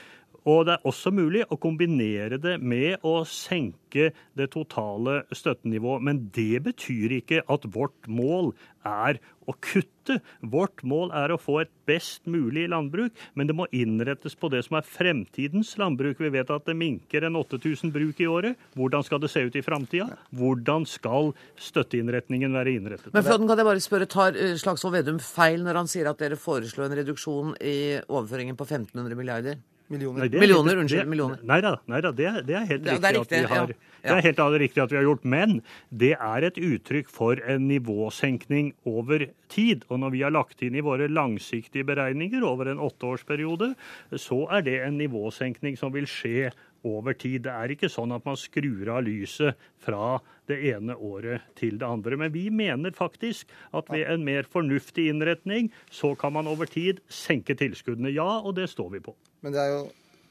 Og 0.48 0.64
det 0.64 0.78
er 0.78 0.88
også 0.88 1.12
mulig 1.12 1.42
å 1.52 1.58
kombinere 1.60 2.38
det 2.40 2.56
med 2.62 3.04
å 3.06 3.20
senke 3.28 4.12
det 4.38 4.48
totale 4.54 5.20
støttenivået. 5.34 6.04
Men 6.08 6.22
det 6.32 6.62
betyr 6.64 7.18
ikke 7.18 7.42
at 7.52 7.66
vårt 7.74 8.08
mål 8.08 8.54
er 8.88 9.18
å 9.48 9.54
kutte. 9.64 10.18
Vårt 10.40 10.80
mål 10.88 11.12
er 11.16 11.34
å 11.34 11.38
få 11.40 11.58
et 11.62 11.72
best 11.88 12.24
mulig 12.28 12.64
landbruk, 12.72 13.12
men 13.36 13.48
det 13.48 13.56
må 13.56 13.66
innrettes 13.76 14.36
på 14.38 14.48
det 14.52 14.62
som 14.64 14.78
er 14.78 14.88
fremtidens 14.88 15.74
landbruk. 15.80 16.20
Vi 16.20 16.32
vet 16.32 16.52
at 16.52 16.68
det 16.68 16.76
minker 16.80 17.28
en 17.28 17.36
8000 17.40 17.92
bruk 17.92 18.20
i 18.24 18.28
året. 18.30 18.68
Hvordan 18.78 19.04
skal 19.04 19.20
det 19.20 19.32
se 19.32 19.44
ut 19.44 19.56
i 19.58 19.64
framtida? 19.64 20.08
Hvordan 20.36 20.88
skal 20.88 21.34
støtteinnretningen 21.60 22.56
være 22.56 22.76
innrettet? 22.78 23.12
Men 23.12 23.26
Flåtten, 23.26 23.48
kan 23.50 23.60
jeg 23.60 23.68
bare 23.68 23.84
spørre, 23.84 24.08
Tar 24.08 24.36
eh, 24.36 24.56
Slagsvold 24.60 24.96
Vedum 24.96 25.20
feil 25.20 25.64
når 25.64 25.82
han 25.82 25.90
sier 25.90 26.08
at 26.08 26.20
dere 26.20 26.40
foreslår 26.40 26.88
en 26.88 27.00
reduksjon 27.02 27.58
i 27.60 27.78
overføringen 28.06 28.56
på 28.56 28.68
1500 28.68 29.18
milliarder? 29.18 29.60
Millioner. 29.88 30.18
Nei, 30.20 30.26
er 30.36 30.40
Millioner, 30.40 30.70
helt- 30.74 30.80
unnskyld, 30.84 31.00
det- 31.00 31.08
millioner. 31.08 31.38
Nei 31.48 31.60
da, 31.64 31.76
nei 31.88 32.00
da 32.04 32.10
det, 32.12 32.26
er, 32.26 32.42
det 32.42 32.54
er 32.56 32.66
helt 32.66 32.84
Det- 32.84 32.92
riktig, 32.92 33.00
det 33.00 33.08
er 33.08 33.18
riktig, 33.20 33.38
at 33.38 33.48
vi 33.50 33.54
har, 33.54 33.68
ja. 33.68 33.74
det 34.02 34.16
er 34.18 34.26
helt 34.28 34.60
riktig 34.60 34.82
at 34.82 34.90
vi 34.90 34.96
har 34.96 35.04
gjort. 35.04 35.24
Men 35.24 35.62
det 35.96 36.12
er 36.20 36.44
et 36.44 36.54
uttrykk 36.58 37.08
for 37.08 37.32
en 37.46 37.68
nivåsenkning 37.68 38.72
over 38.86 39.26
tid. 39.48 39.84
Og 39.88 40.00
når 40.00 40.10
vi 40.12 40.20
har 40.22 40.30
lagt 40.30 40.62
inn 40.62 40.74
i 40.76 40.80
våre 40.84 41.08
langsiktige 41.08 41.84
beregninger 41.88 42.42
over 42.44 42.68
en 42.68 42.78
åtteårsperiode, 42.78 43.74
så 44.16 44.46
er 44.52 44.62
det 44.62 44.80
en 44.82 44.98
nivåsenkning 44.98 45.76
som 45.78 45.92
vil 45.92 46.04
skje 46.04 46.50
over 46.84 47.12
tid. 47.18 47.42
Det 47.42 47.52
er 47.52 47.68
ikke 47.74 47.88
sånn 47.90 48.12
at 48.14 48.24
man 48.24 48.36
skrur 48.36 48.88
av 48.94 49.02
lyset 49.04 49.56
fra 49.82 50.20
det 50.46 50.60
ene 50.74 50.94
året 50.94 51.40
til 51.56 51.78
det 51.78 51.88
andre. 51.88 52.16
Men 52.16 52.30
vi 52.32 52.48
mener 52.50 52.90
faktisk 52.94 53.46
at 53.74 53.88
ved 53.90 54.06
en 54.06 54.24
mer 54.24 54.44
fornuftig 54.44 55.08
innretning, 55.10 55.70
så 55.90 56.16
kan 56.16 56.32
man 56.32 56.46
over 56.46 56.66
tid 56.66 57.00
senke 57.08 57.56
tilskuddene. 57.58 58.12
Ja, 58.14 58.38
og 58.40 58.54
det 58.54 58.68
står 58.70 58.90
vi 58.92 59.00
på. 59.00 59.14
Men 59.44 59.54
det 59.54 59.62
er 59.62 59.74
jo 59.76 59.86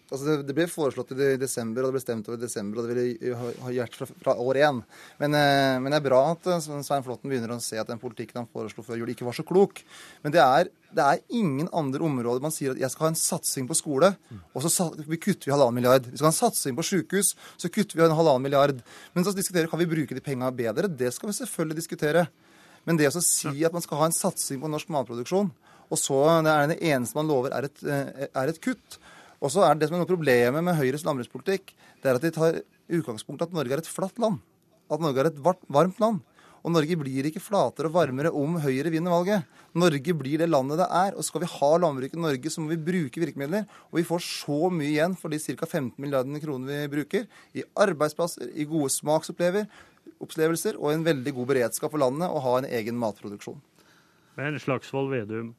Altså 0.08 0.24
det, 0.24 0.36
det 0.48 0.54
ble 0.56 0.66
foreslått 0.72 1.10
i 1.12 1.34
desember, 1.36 1.84
og 1.84 1.92
det 1.92 1.98
ble 1.98 2.02
stemt 2.02 2.28
over 2.30 2.38
i 2.40 2.46
desember, 2.46 2.80
og 2.80 2.86
det 2.88 2.94
ville 2.96 3.36
ha, 3.36 3.50
ha 3.66 3.72
gjort 3.76 3.98
fra, 4.00 4.06
fra 4.22 4.36
år 4.40 4.60
én. 4.64 4.78
Men, 5.20 5.36
eh, 5.36 5.74
men 5.84 5.92
det 5.92 5.98
er 5.98 6.06
bra 6.06 6.22
at 6.32 6.48
eh, 6.48 6.62
Svein 6.64 7.04
Flåtten 7.04 7.28
begynner 7.28 7.52
å 7.52 7.58
se 7.64 7.76
at 7.82 7.90
den 7.92 8.00
politikken 8.00 8.40
han 8.40 8.48
foreslo 8.48 8.86
før 8.88 9.02
jul, 9.02 9.12
ikke 9.12 9.28
var 9.28 9.36
så 9.36 9.44
klok. 9.48 9.82
Men 10.24 10.32
det 10.32 10.40
er, 10.46 10.72
det 10.96 11.04
er 11.04 11.26
ingen 11.36 11.68
andre 11.76 12.08
områder 12.08 12.46
man 12.46 12.56
sier 12.56 12.72
at 12.72 12.80
jeg 12.86 12.94
skal 12.94 13.10
ha 13.10 13.12
en 13.12 13.20
satsing 13.20 13.68
på 13.68 13.76
skole, 13.76 14.14
og 14.56 14.64
så 14.64 14.88
vi 15.02 15.20
kutter 15.20 15.52
vi 15.52 15.58
halvannen 15.58 15.82
milliard. 15.82 16.08
Vi 16.08 16.16
skal 16.16 16.30
ha 16.30 16.34
en 16.38 16.40
satsing 16.40 16.80
på 16.80 16.88
sykehus, 16.88 17.36
så 17.60 17.68
kutter 17.68 18.00
vi 18.00 18.08
en 18.08 18.16
halvannen 18.16 18.48
milliard. 18.48 18.80
Men 19.12 19.28
så 19.28 19.36
diskuterer 19.36 19.68
kan 19.68 19.84
vi 19.84 19.92
bruke 19.92 20.16
de 20.16 20.24
pengene 20.24 20.56
bedre. 20.56 20.88
Det 20.88 21.12
skal 21.18 21.34
vi 21.34 21.40
selvfølgelig 21.42 21.82
diskutere. 21.84 22.30
Men 22.88 22.96
det 22.96 23.12
å 23.12 23.20
si 23.20 23.52
at 23.68 23.76
man 23.76 23.84
skal 23.84 24.00
ha 24.00 24.08
en 24.08 24.16
satsing 24.16 24.64
på 24.64 24.72
norsk 24.72 24.88
matproduksjon, 24.96 25.52
og 25.88 26.00
så 26.00 26.20
det 26.44 26.54
er 26.54 26.72
det 26.72 26.80
eneste 26.84 27.18
man 27.18 27.30
lover, 27.30 27.54
er 27.56 27.70
et, 27.70 27.84
eh, 27.84 28.28
er 28.28 28.52
et 28.52 28.62
kutt. 28.64 28.98
Og 29.42 29.54
så 29.54 29.64
er 29.64 29.76
det 29.76 29.86
det 29.86 29.90
som 29.90 29.98
er 29.98 30.04
noe 30.04 30.10
problemet 30.10 30.66
med 30.66 30.76
Høyres 30.76 31.06
landbrukspolitikk, 31.06 31.76
det 32.02 32.10
er 32.10 32.18
at 32.18 32.26
de 32.26 32.34
tar 32.34 32.62
utgangspunkt 32.90 33.44
at 33.46 33.54
Norge 33.54 33.76
er 33.76 33.84
et 33.84 33.90
flatt 33.90 34.18
land. 34.20 34.42
At 34.92 35.04
Norge 35.04 35.22
er 35.22 35.32
et 35.32 35.40
varmt 35.44 36.02
land. 36.02 36.24
Og 36.66 36.74
Norge 36.74 36.98
blir 37.00 37.28
ikke 37.30 37.40
flatere 37.40 37.88
og 37.88 37.96
varmere 37.96 38.32
om 38.36 38.58
Høyre 38.60 38.92
vinner 38.92 39.14
valget. 39.14 39.46
Norge 39.78 40.16
blir 40.18 40.42
det 40.42 40.50
landet 40.50 40.82
det 40.82 40.88
er. 40.90 41.16
Og 41.16 41.24
skal 41.24 41.44
vi 41.44 41.52
ha 41.52 41.70
landbruk 41.80 42.16
i 42.16 42.20
Norge, 42.20 42.52
så 42.52 42.64
må 42.64 42.74
vi 42.74 42.80
bruke 42.90 43.22
virkemidler. 43.24 43.68
Og 43.92 44.02
vi 44.02 44.08
får 44.08 44.24
så 44.26 44.72
mye 44.74 44.90
igjen 44.90 45.16
for 45.20 45.32
de 45.32 45.40
ca. 45.40 45.68
15 45.70 45.94
milliardene 46.02 46.42
kroner 46.44 46.74
vi 46.74 46.92
bruker. 46.98 47.28
I 47.56 47.64
arbeidsplasser, 47.78 48.52
i 48.52 48.68
gode 48.68 48.92
smaksopplevelser 48.92 50.80
og 50.82 50.92
en 50.92 51.08
veldig 51.08 51.36
god 51.40 51.52
beredskap 51.54 51.94
for 51.94 52.04
landet 52.04 52.28
å 52.28 52.44
ha 52.44 52.58
en 52.60 52.70
egen 52.82 53.00
matproduksjon. 53.00 53.62
Men 54.38 54.60
Slagsvold 54.62 55.14
Vedum, 55.14 55.54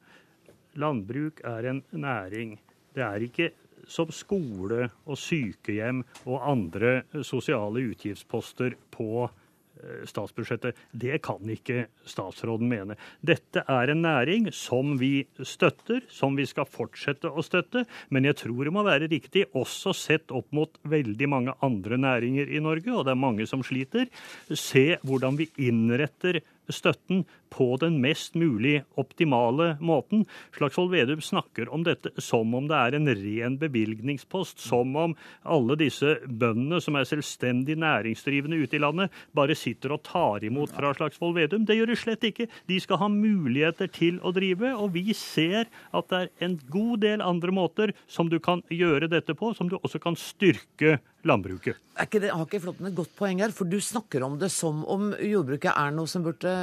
landbruk 0.79 1.43
er 1.47 1.71
en 1.73 1.83
næring. 1.91 2.57
Det 2.95 3.05
er 3.05 3.27
ikke 3.27 3.51
som 3.89 4.11
skole 4.13 4.87
og 5.09 5.19
sykehjem 5.19 6.03
og 6.29 6.41
andre 6.45 7.01
sosiale 7.25 7.87
utgiftsposter 7.89 8.75
på 8.93 9.25
eh, 9.25 10.03
statsbudsjettet. 10.09 10.77
Det 10.91 11.17
kan 11.25 11.49
ikke 11.49 11.87
statsråden 12.07 12.69
mene. 12.69 12.97
Dette 13.25 13.63
er 13.65 13.93
en 13.93 14.03
næring 14.05 14.51
som 14.55 14.97
vi 15.01 15.25
støtter, 15.41 16.03
som 16.11 16.37
vi 16.37 16.45
skal 16.49 16.69
fortsette 16.69 17.31
å 17.31 17.45
støtte. 17.45 17.85
Men 18.13 18.29
jeg 18.29 18.39
tror 18.43 18.67
det 18.67 18.75
må 18.75 18.85
være 18.85 19.09
riktig, 19.11 19.47
også 19.57 19.95
sett 19.97 20.35
opp 20.35 20.51
mot 20.55 20.77
veldig 20.89 21.31
mange 21.31 21.57
andre 21.65 21.97
næringer 21.97 22.53
i 22.53 22.61
Norge, 22.63 22.93
og 22.93 23.07
det 23.07 23.15
er 23.15 23.25
mange 23.25 23.49
som 23.49 23.65
sliter, 23.65 24.09
se 24.53 24.91
hvordan 25.01 25.39
vi 25.39 25.49
innretter 25.69 26.43
støtten 26.73 27.23
på 27.49 27.73
den 27.81 27.97
mest 28.03 28.35
mulig 28.37 28.83
optimale 28.99 29.73
måten. 29.81 30.25
Slagsvold 30.55 30.91
Vedum 30.93 31.21
snakker 31.23 31.69
om 31.73 31.83
dette 31.87 32.11
som 32.21 32.53
om 32.55 32.67
det 32.69 32.77
er 32.77 32.97
en 32.97 33.09
ren 33.09 33.57
bevilgningspost, 33.61 34.61
som 34.61 34.95
om 34.99 35.15
alle 35.43 35.77
disse 35.79 36.17
bøndene 36.27 36.81
som 36.83 36.97
er 36.99 37.09
selvstendig 37.09 37.79
næringsdrivende 37.81 38.61
ute 38.61 38.77
i 38.77 38.83
landet, 38.83 39.13
bare 39.35 39.57
sitter 39.57 39.95
og 39.95 40.03
tar 40.07 40.45
imot 40.45 40.73
fra 40.75 40.93
Slagsvold 40.97 41.37
Vedum. 41.39 41.65
Det 41.65 41.79
gjør 41.79 41.93
de 41.93 41.99
slett 41.99 42.27
ikke. 42.29 42.49
De 42.69 42.79
skal 42.81 43.01
ha 43.01 43.11
muligheter 43.11 43.89
til 43.93 44.21
å 44.23 44.33
drive, 44.35 44.75
og 44.77 44.93
vi 44.95 45.09
ser 45.17 45.69
at 45.95 46.09
det 46.11 46.23
er 46.23 46.45
en 46.45 46.59
god 46.69 47.05
del 47.05 47.25
andre 47.25 47.53
måter 47.55 47.95
som 48.07 48.29
du 48.29 48.39
kan 48.43 48.63
gjøre 48.73 49.09
dette 49.11 49.35
på, 49.37 49.53
som 49.57 49.69
du 49.69 49.79
også 49.81 50.01
kan 50.03 50.17
styrke 50.19 50.99
landbruket. 51.27 51.79
Er 51.99 52.07
ikke 52.07 52.21
det, 52.23 52.31
har 52.31 52.45
ikke 52.45 52.61
Flåtten 52.63 52.87
et 52.87 52.95
godt 52.95 53.11
poeng 53.17 53.41
her? 53.43 53.51
For 53.55 53.67
du 53.67 53.77
snakker 53.83 54.23
om 54.23 54.37
det 54.39 54.51
som 54.53 54.81
om 54.87 55.09
jordbruket 55.15 55.71
er 55.73 55.93
noe 55.95 56.07
som 56.09 56.23
burde 56.23 56.53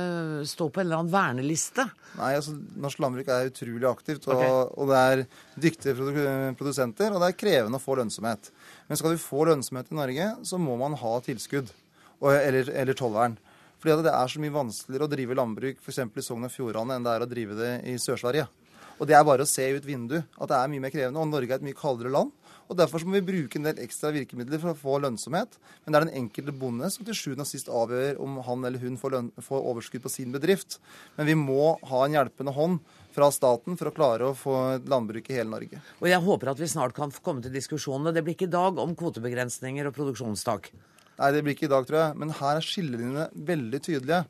stå 0.48 0.68
på 0.70 0.80
en 0.80 0.86
eller 0.86 1.02
annen 1.02 1.12
verneliste. 1.12 1.84
Nei, 2.16 2.32
altså 2.38 2.54
Norsk 2.80 3.02
landbruk 3.04 3.32
er 3.32 3.50
utrolig 3.50 3.88
aktivt, 3.90 4.28
og, 4.30 4.36
okay. 4.38 4.54
og 4.80 4.92
det 4.92 5.02
er 5.02 5.24
dyktige 5.66 5.96
produ 5.98 6.22
produsenter, 6.56 7.12
og 7.12 7.20
det 7.20 7.32
er 7.32 7.40
krevende 7.44 7.80
å 7.80 7.84
få 7.84 7.98
lønnsomhet. 8.00 8.52
Men 8.88 9.00
skal 9.00 9.16
du 9.16 9.20
få 9.20 9.44
lønnsomhet 9.50 9.92
i 9.92 10.00
Norge, 10.00 10.30
så 10.48 10.60
må 10.62 10.78
man 10.80 10.96
ha 11.00 11.16
tilskudd 11.26 11.72
og, 12.22 12.30
eller, 12.32 12.72
eller 12.72 12.96
tollvern. 12.96 13.36
Fordi 13.76 13.92
at 13.92 14.06
det 14.06 14.14
er 14.16 14.30
så 14.32 14.40
mye 14.40 14.54
vanskeligere 14.54 15.06
å 15.06 15.12
drive 15.12 15.36
landbruk 15.36 15.82
f.eks. 15.82 16.00
i 16.00 16.24
Sogn 16.24 16.48
og 16.48 16.52
Fjordane 16.54 16.96
enn 16.96 17.04
det 17.04 17.12
er 17.12 17.24
å 17.26 17.28
drive 17.28 17.58
det 17.58 17.72
i 17.92 17.98
Sør-Sverige. 18.00 18.46
Og 18.96 19.08
det 19.08 19.16
er 19.18 19.26
bare 19.28 19.44
å 19.44 19.48
se 19.48 19.66
ut 19.76 19.84
vinduet 19.84 20.24
at 20.40 20.48
det 20.48 20.56
er 20.56 20.70
mye 20.72 20.82
mer 20.86 20.92
krevende. 20.94 21.20
Og 21.20 21.28
Norge 21.28 21.52
er 21.52 21.60
et 21.60 21.66
mye 21.66 21.76
kaldere 21.76 22.12
land. 22.14 22.32
Og 22.66 22.76
Derfor 22.78 23.02
så 23.02 23.08
må 23.08 23.18
vi 23.18 23.26
bruke 23.28 23.58
en 23.58 23.66
del 23.68 23.80
ekstra 23.84 24.10
virkemidler 24.14 24.60
for 24.62 24.72
å 24.72 24.78
få 24.78 24.98
lønnsomhet. 25.04 25.56
Men 25.84 25.92
det 25.92 25.98
er 25.98 26.06
den 26.06 26.18
enkelte 26.22 26.54
bonde 26.56 26.90
som 26.92 27.06
til 27.06 27.16
sjuende 27.18 27.46
og 27.46 27.50
sist 27.50 27.70
avgjør 27.70 28.18
om 28.22 28.40
han 28.46 28.66
eller 28.66 28.82
hun 28.82 28.98
får, 29.00 29.14
løn, 29.14 29.28
får 29.48 29.68
overskudd 29.72 30.04
på 30.04 30.12
sin 30.12 30.34
bedrift. 30.34 30.80
Men 31.18 31.30
vi 31.30 31.36
må 31.38 31.76
ha 31.90 32.02
en 32.04 32.16
hjelpende 32.18 32.54
hånd 32.56 32.80
fra 33.16 33.30
staten 33.32 33.78
for 33.78 33.90
å 33.90 33.94
klare 33.96 34.30
å 34.30 34.36
få 34.36 34.56
landbruk 34.84 35.30
i 35.30 35.38
hele 35.38 35.52
Norge. 35.52 35.80
Og 36.02 36.10
jeg 36.10 36.24
håper 36.26 36.52
at 36.52 36.60
vi 36.60 36.68
snart 36.70 36.96
kan 36.96 37.14
komme 37.22 37.44
til 37.44 37.54
diskusjonene. 37.54 38.12
Det 38.12 38.24
blir 38.26 38.36
ikke 38.36 38.50
i 38.50 38.56
dag 38.56 38.82
om 38.82 38.96
kvotebegrensninger 38.98 39.88
og 39.88 39.96
produksjonstak. 39.96 40.72
Nei, 41.16 41.30
det 41.32 41.44
blir 41.44 41.56
ikke 41.56 41.70
i 41.70 41.72
dag, 41.72 41.86
tror 41.88 42.02
jeg. 42.02 42.16
Men 42.20 42.34
her 42.40 42.58
er 42.58 42.66
skillelinjene 42.66 43.30
veldig 43.48 43.80
tydelige. 43.86 44.24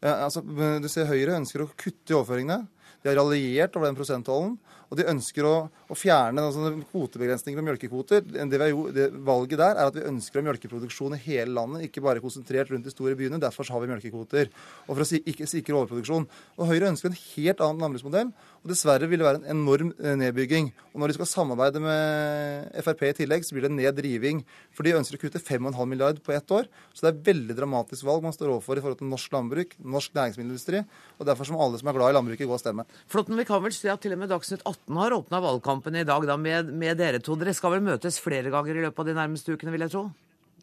Eh, 0.00 0.14
altså, 0.14 0.44
du 0.44 0.86
ser 0.92 1.08
Høyre 1.10 1.40
ønsker 1.40 1.64
å 1.64 1.72
kutte 1.74 2.12
i 2.12 2.18
overføringene. 2.18 2.68
De 3.00 3.08
har 3.10 3.18
raljert 3.18 3.76
over 3.76 3.88
den 3.88 3.98
prosenttollen. 3.98 4.58
Og 4.90 4.98
de 4.98 5.06
ønsker 5.06 5.46
å, 5.46 5.54
å 5.70 5.96
fjerne 5.96 6.42
altså, 6.42 6.72
kvotebegrensninger 6.90 7.62
og 7.62 7.66
melkekvoter. 7.68 8.24
Det, 8.26 8.58
gjort, 8.72 8.94
det 8.96 9.06
Valget 9.26 9.60
der 9.60 9.78
er 9.78 9.90
at 9.90 9.94
vi 9.94 10.06
ønsker 10.08 10.40
å 10.40 10.42
ha 10.42 10.48
melkeproduksjon 10.48 11.14
i 11.14 11.20
hele 11.28 11.54
landet, 11.54 11.86
ikke 11.86 12.02
bare 12.02 12.22
konsentrert 12.22 12.72
rundt 12.74 12.88
de 12.88 12.92
store 12.92 13.14
byene. 13.18 13.38
Derfor 13.42 13.68
har 13.70 13.84
vi 13.84 13.90
melkekvoter. 13.92 14.50
Og 14.88 14.92
for 14.96 15.04
å 15.04 15.06
si, 15.06 15.22
ikke 15.30 15.46
sikre 15.50 15.78
overproduksjon. 15.78 16.26
Og 16.58 16.70
Høyre 16.72 16.90
ønsker 16.90 17.12
en 17.12 17.20
helt 17.20 17.62
annen 17.62 17.84
landbruksmodell. 17.86 18.32
Og 18.60 18.72
dessverre 18.72 19.06
vil 19.08 19.22
det 19.22 19.28
være 19.28 19.40
en 19.40 19.52
enorm 19.54 19.92
eh, 19.94 20.16
nedbygging. 20.20 20.72
Og 20.90 21.00
når 21.00 21.12
de 21.12 21.18
skal 21.20 21.30
samarbeide 21.30 21.80
med 21.84 22.74
Frp 22.84 23.06
i 23.06 23.14
tillegg, 23.22 23.46
så 23.46 23.54
blir 23.54 23.68
det 23.68 23.72
neddriving. 23.76 24.42
For 24.74 24.84
de 24.84 24.96
ønsker 24.98 25.16
å 25.16 25.22
kutte 25.22 25.40
5,5 25.40 25.78
milliard 25.88 26.18
på 26.26 26.34
ett 26.34 26.56
år. 26.56 26.66
Så 26.92 27.06
det 27.06 27.12
er 27.12 27.14
et 27.14 27.30
veldig 27.30 27.56
dramatisk 27.62 28.08
valg 28.10 28.26
man 28.26 28.34
står 28.34 28.56
overfor 28.56 28.76
i 28.76 28.82
forhold 28.82 29.00
til 29.00 29.10
norsk 29.12 29.38
landbruk, 29.38 29.78
norsk 29.80 30.18
næringsmiddelindustri. 30.18 30.82
Og 31.20 31.30
derfor 31.30 31.48
som 31.48 31.62
alle 31.62 31.78
som 31.78 31.88
er 31.88 31.96
glad 31.96 32.12
i 32.12 32.18
landbruket, 32.18 32.50
gå 32.50 32.58
og 32.58 32.62
stemme. 32.62 32.84
Flåtten, 33.10 33.38
vi 33.38 33.46
kan 33.48 33.62
vel 33.62 33.74
se 33.76 33.88
at 33.92 34.02
til 34.02 34.18
og 34.18 34.20
med 34.20 34.34
Dagsnytt 34.34 34.66
18 34.66 34.79
har 34.88 35.12
åpna 35.12 35.40
valgkampen 35.40 35.96
i 35.96 36.04
dag 36.04 36.26
da, 36.26 36.36
med, 36.36 36.72
med 36.72 36.98
dere 36.98 37.20
to. 37.22 37.36
Dere 37.38 37.54
skal 37.54 37.76
vel 37.76 37.84
møtes 37.84 38.20
flere 38.22 38.50
ganger 38.50 38.76
i 38.76 38.84
løpet 38.86 39.04
av 39.04 39.10
de 39.10 39.16
nærmeste 39.18 39.54
ukene, 39.54 39.74
vil 39.74 39.86
jeg 39.86 39.94
tro? 39.94 40.08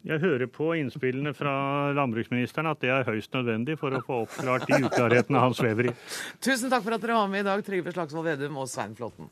Jeg 0.06 0.22
hører 0.22 0.46
på 0.46 0.70
innspillene 0.78 1.32
fra 1.34 1.52
landbruksministeren 1.96 2.70
at 2.70 2.80
det 2.82 2.92
er 2.94 3.06
høyst 3.08 3.34
nødvendig 3.34 3.78
for 3.80 3.94
å 3.94 4.02
få 4.04 4.20
oppklart 4.26 4.68
de 4.70 4.78
uklarhetene 4.86 5.42
han 5.42 5.56
svever 5.58 5.90
i. 5.90 5.94
Tusen 6.44 6.70
takk 6.70 6.84
for 6.86 6.94
at 6.94 7.02
dere 7.02 7.18
var 7.18 7.32
med 7.32 7.42
i 7.42 7.48
dag, 7.48 7.64
Trygve 7.66 7.94
Slagsvold 7.94 8.30
Vedum 8.30 8.60
og 8.62 8.70
Svein 8.70 8.94
Flåtten. 8.98 9.30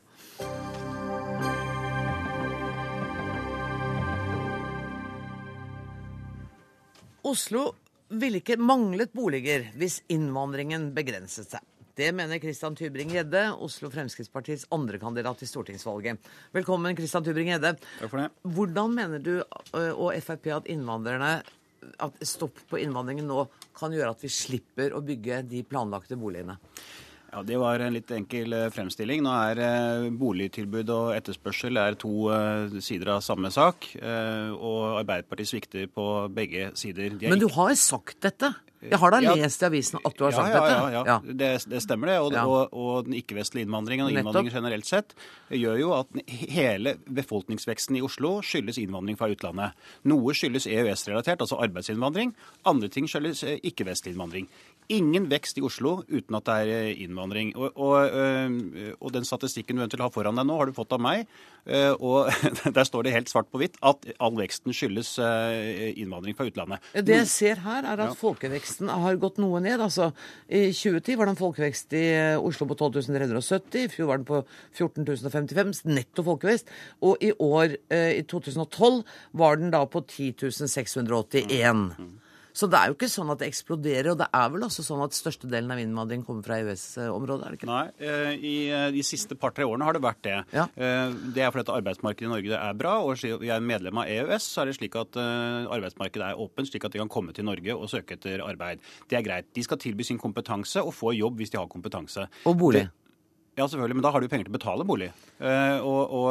Oslo 7.27 7.63
ville 8.07 8.39
ikke 8.39 8.59
manglet 8.59 9.11
boliger 9.15 9.65
hvis 9.75 9.99
innvandringen 10.13 10.93
begrenset 10.95 11.57
seg. 11.57 11.66
Det 11.97 12.11
mener 12.13 12.37
Christian 12.37 12.75
Tybring-Gjedde, 12.77 13.39
Oslo 13.65 13.89
Fremskrittspartiets 13.89 14.67
andrekandidat 14.75 15.39
til 15.41 15.49
stortingsvalget. 15.49 16.27
Velkommen, 16.53 16.93
Christian 16.93 17.25
Tybring-Gjedde. 17.25 17.71
Takk 17.97 18.11
for 18.11 18.21
det. 18.21 18.27
Hvordan 18.53 18.93
mener 18.93 19.23
du 19.25 19.31
og 19.41 20.11
Frp 20.21 20.45
at 20.59 20.69
innvandrerne 20.69 21.31
at 22.05 22.21
stopp 22.21 22.61
på 22.69 22.77
innvandringen 22.83 23.25
nå 23.25 23.47
kan 23.77 23.95
gjøre 23.95 24.13
at 24.13 24.21
vi 24.21 24.29
slipper 24.29 24.93
å 24.93 25.01
bygge 25.05 25.41
de 25.49 25.63
planlagte 25.65 26.19
boligene? 26.21 26.59
Ja, 27.31 27.43
Det 27.43 27.57
var 27.59 27.79
en 27.83 27.95
litt 27.97 28.11
enkel 28.15 28.55
eh, 28.55 28.67
fremstilling. 28.73 29.23
Nå 29.25 29.33
er 29.51 29.63
eh, 29.63 30.05
boligtilbud 30.15 30.91
og 30.93 31.09
etterspørsel 31.17 31.79
er 31.81 31.97
to 31.99 32.29
eh, 32.33 32.77
sider 32.83 33.17
av 33.17 33.25
samme 33.25 33.51
sak. 33.53 33.89
Og 33.97 35.01
Arbeiderpartiet 35.01 35.51
svikter 35.51 35.91
på 35.91 36.07
begge 36.33 36.71
sider. 36.79 37.17
Men 37.27 37.41
du 37.41 37.49
har 37.57 37.75
sagt 37.79 38.21
dette? 38.23 38.53
Jeg 38.77 38.99
har 39.01 39.09
da 39.09 39.19
ja, 39.23 39.31
lest 39.33 39.63
i 39.63 39.65
avisen 39.65 39.97
at 40.05 40.13
du 40.13 40.21
har 40.21 40.35
sagt 40.35 40.51
ja, 40.51 40.53
ja, 40.53 40.59
dette? 40.61 40.89
Ja, 40.93 40.99
ja. 41.07 41.15
Det, 41.25 41.47
det, 41.71 41.79
stemmer 41.81 42.11
det. 42.11 42.17
Og, 42.21 42.35
og, 42.37 42.75
og 42.77 43.07
den 43.07 43.17
ikke-vestlige 43.17 43.65
innvandringen 43.65 44.05
og 44.05 44.13
innvandringen 44.13 44.53
generelt 44.53 44.87
sett 44.87 45.15
gjør 45.49 45.79
jo 45.81 45.93
at 45.97 46.13
hele 46.29 46.93
befolkningsveksten 47.09 47.97
i 47.97 48.03
Oslo 48.05 48.35
skyldes 48.45 48.77
innvandring 48.81 49.17
fra 49.17 49.31
utlandet. 49.33 49.87
Noe 50.07 50.35
skyldes 50.37 50.69
EØS-relatert, 50.69 51.41
altså 51.41 51.57
arbeidsinnvandring. 51.65 52.35
Andre 52.69 52.91
ting 52.93 53.09
skyldes 53.09 53.41
ikke-vestlig 53.57 54.13
innvandring 54.13 54.45
ingen 54.87 55.27
vekst 55.29 55.57
i 55.59 55.63
Oslo 55.65 56.01
uten 56.07 56.37
at 56.37 56.47
det 56.47 56.55
er 56.63 56.71
eh, 56.71 57.01
innvandring. 57.03 57.51
Og, 57.57 57.75
og, 57.75 57.95
eh, 58.07 58.93
og, 58.95 59.11
den 59.15 59.27
statistikken 59.27 59.77
du 59.77 59.81
eventuelt 59.83 60.05
har 60.05 60.13
foran 60.13 60.39
deg 60.39 60.47
nå, 60.47 60.57
har 60.59 60.69
du 60.69 60.75
fått 60.75 60.95
av 60.95 61.01
meg. 61.03 61.25
Eh, 61.67 61.91
og 61.93 62.31
der 62.77 62.87
står 62.87 63.07
det 63.07 63.15
helt 63.15 63.31
svart 63.31 63.49
på 63.51 63.61
hvitt 63.61 63.77
at 63.85 64.07
all 64.23 64.37
veksten 64.39 64.75
skyldes 64.75 65.15
innvandring 65.97 66.37
fra 66.37 66.47
utlandet. 66.47 66.85
Det 66.95 67.17
jeg 67.17 67.31
ser 67.31 67.63
her, 67.65 67.83
er 67.83 68.03
at 68.07 68.13
ja. 68.13 68.17
folkeveksten 68.19 68.91
har 68.91 69.19
gått 69.21 69.41
noe 69.43 69.61
ned. 69.63 69.81
Altså, 69.83 70.11
I 70.47 70.69
2010 70.71 71.17
var 71.19 71.27
det 71.29 71.35
en 71.35 71.41
folkevekst 71.41 71.97
i 71.97 72.05
Oslo 72.37 72.69
på 72.69 72.77
12 72.79 73.09
370. 73.09 73.87
I 73.87 73.91
fjor 73.91 74.11
var 74.11 74.21
den 74.21 74.29
på 74.29 74.43
14 74.77 75.07
055, 75.07 75.83
netto 75.91 76.25
folkevekst. 76.27 76.71
Og 77.07 77.19
i 77.23 77.33
år, 77.43 77.75
i 77.91 78.23
2012, 78.29 79.03
var 79.37 79.59
den 79.59 79.73
da 79.73 79.83
på 79.89 80.03
10 80.05 80.51
681. 80.67 81.83
Mm. 81.97 82.15
Så 82.57 82.65
det 82.71 82.79
er 82.79 82.89
jo 82.89 82.95
ikke 82.97 83.09
sånn 83.11 83.29
at 83.29 83.41
det 83.41 83.49
eksploderer. 83.51 84.09
Og 84.13 84.19
det 84.21 84.27
er 84.33 84.49
vel 84.53 84.65
også 84.65 84.85
sånn 84.85 85.03
at 85.05 85.15
størstedelen 85.15 85.73
av 85.73 85.81
innvandring 85.81 86.23
kommer 86.25 86.45
fra 86.45 86.57
EØS-området? 86.63 87.45
er 87.45 87.53
det 87.53 87.59
ikke 87.59 87.69
det? 87.69 87.75
Nei, 87.75 88.09
eh, 88.09 88.47
i 88.49 88.55
eh, 88.73 88.87
de 88.95 89.03
siste 89.05 89.37
par-tre 89.37 89.67
årene 89.67 89.85
har 89.85 89.97
det 89.97 90.03
vært 90.05 90.23
det. 90.25 90.37
Ja. 90.55 90.65
Eh, 90.73 91.13
det 91.35 91.45
er 91.45 91.53
fordi 91.53 91.67
at 91.67 91.73
arbeidsmarkedet 91.75 92.27
i 92.27 92.33
Norge 92.33 92.61
er 92.63 92.79
bra, 92.81 92.95
og 93.05 93.21
vi 93.43 93.53
er 93.53 93.63
medlem 93.63 94.01
av 94.01 94.09
EØS, 94.09 94.49
så 94.55 94.63
er 94.63 94.71
det 94.71 94.77
slik 94.79 94.97
at 94.97 95.17
arbeidsmarkedet 95.17 96.31
er 96.31 96.41
åpent, 96.41 96.69
slik 96.71 96.87
at 96.87 96.95
de 96.95 97.03
kan 97.03 97.11
komme 97.11 97.35
til 97.35 97.45
Norge 97.47 97.75
og 97.75 97.89
søke 97.91 98.17
etter 98.17 98.41
arbeid. 98.45 98.81
Det 99.09 99.19
er 99.19 99.25
greit. 99.25 99.51
De 99.53 99.63
skal 99.65 99.81
tilby 99.81 100.05
sin 100.07 100.21
kompetanse 100.21 100.81
og 100.81 100.95
få 100.97 101.13
jobb 101.17 101.37
hvis 101.41 101.53
de 101.53 101.61
har 101.61 101.69
kompetanse. 101.69 102.25
Og 102.49 102.57
bolig. 102.57 102.87
Det, 102.87 103.06
ja, 103.57 103.65
selvfølgelig, 103.65 103.95
men 103.97 104.03
da 104.05 104.11
har 104.13 104.21
du 104.21 104.27
penger 104.29 104.45
til 104.45 104.53
å 104.53 104.55
betale 104.59 104.85
bolig. 104.85 105.07
Eh, 105.41 105.79
og, 105.81 106.11
og, 106.13 106.27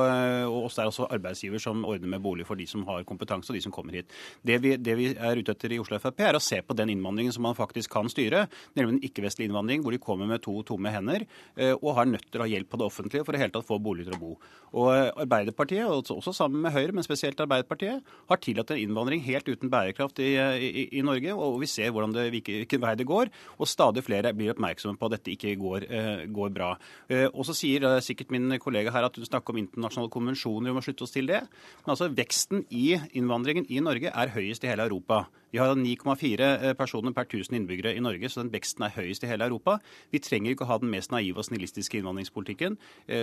og 0.47 0.67
oss 0.69 0.77
er 0.79 0.87
også 0.87 1.09
arbeidsgiver 1.11 1.59
som 1.59 1.81
ordner 1.83 2.13
med 2.13 2.23
bolig 2.23 2.45
for 2.47 2.59
de 2.59 2.69
som 2.71 2.85
har 2.87 3.03
kompetanse 3.09 3.51
og 3.51 3.57
de 3.59 3.63
som 3.65 3.73
kommer 3.75 3.97
hit. 3.99 4.13
Det 4.47 4.61
vi, 4.63 4.77
det 4.79 4.95
vi 4.95 5.09
er 5.11 5.41
ute 5.41 5.51
etter 5.57 5.75
i 5.75 5.81
Oslo 5.83 5.99
Frp, 5.99 6.23
er 6.23 6.39
å 6.39 6.43
se 6.43 6.61
på 6.63 6.77
den 6.79 6.93
innvandringen 6.95 7.35
som 7.35 7.43
man 7.49 7.59
faktisk 7.59 7.91
kan 7.97 8.07
styre, 8.13 8.45
nemlig 8.79 8.95
den 8.95 9.09
ikke-vestlige 9.09 9.51
innvandring, 9.51 9.83
hvor 9.83 9.97
de 9.97 10.01
kommer 10.05 10.31
med 10.31 10.45
to 10.45 10.55
tomme 10.69 10.93
hender 10.95 11.25
eh, 11.27 11.73
og 11.75 11.97
har 11.99 12.07
nødt 12.13 12.29
til 12.31 12.39
å 12.39 12.45
ha 12.45 12.53
hjelp 12.53 12.71
på 12.71 12.79
det 12.79 12.87
offentlige 12.87 13.27
for 13.27 13.35
i 13.35 13.43
hele 13.43 13.55
tatt 13.57 13.67
få 13.67 13.81
bolig 13.83 14.07
til 14.07 14.15
å 14.15 14.21
bo. 14.23 14.33
Og 14.79 14.93
Arbeiderpartiet, 14.95 15.83
også 15.91 16.35
sammen 16.37 16.63
med 16.63 16.77
Høyre, 16.77 16.95
men 16.95 17.07
spesielt 17.07 17.43
Arbeiderpartiet, 17.43 18.07
har 18.31 18.43
tillatt 18.43 18.71
en 18.71 18.85
innvandring 18.85 19.25
helt 19.27 19.51
uten 19.51 19.73
bærekraft 19.73 20.23
i, 20.23 20.31
i, 20.63 20.87
i 21.01 21.03
Norge, 21.03 21.35
og 21.35 21.59
vi 21.65 21.71
ser 21.75 21.91
det, 21.91 22.29
hvilken 22.37 22.87
vei 22.87 22.95
det 23.03 23.11
går, 23.11 23.35
og 23.59 23.71
stadig 23.71 24.07
flere 24.07 24.35
blir 24.37 24.55
oppmerksomme 24.55 25.01
på 25.01 25.11
at 25.11 25.19
dette 25.19 25.35
ikke 25.35 25.59
går, 25.59 25.91
går 26.31 26.55
bra. 26.55 26.75
Eh, 27.17 27.29
og 27.33 27.47
så 27.49 27.57
sier 27.57 27.87
eh, 27.87 28.03
sikkert 28.05 28.35
min 28.35 28.59
kollega 28.63 28.93
her 28.95 29.09
at 29.09 29.17
hun 29.17 29.27
snakker 29.27 29.55
om 29.55 29.63
internasjonale 29.63 30.13
konvensjoner, 30.13 30.71
vi 30.71 30.77
må 30.77 30.85
slutte 30.85 31.07
oss 31.07 31.15
til 31.17 31.31
det. 31.31 31.43
Men 31.85 31.95
altså 31.97 32.11
veksten 32.13 32.67
i 32.71 32.93
innvandringen 33.17 33.69
i 33.73 33.83
Norge 33.85 34.13
er 34.13 34.35
høyest 34.37 34.67
i 34.67 34.71
hele 34.71 34.87
Europa. 34.89 35.25
Vi 35.55 35.61
har 35.63 35.73
9,4 35.79 36.51
eh, 36.51 36.75
personer 36.79 37.15
per 37.17 37.29
1000 37.29 37.57
innbyggere 37.61 37.95
i 37.97 38.03
Norge, 38.05 38.29
så 38.31 38.43
den 38.43 38.53
veksten 38.53 38.87
er 38.87 38.95
høyest 38.97 39.25
i 39.25 39.31
hele 39.31 39.49
Europa. 39.49 39.79
Vi 40.13 40.21
trenger 40.23 40.53
ikke 40.53 40.67
å 40.67 40.71
ha 40.73 40.81
den 40.83 40.93
mest 40.93 41.15
naive 41.15 41.41
og 41.41 41.49
snillistiske 41.49 42.01
innvandringspolitikken 42.01 42.77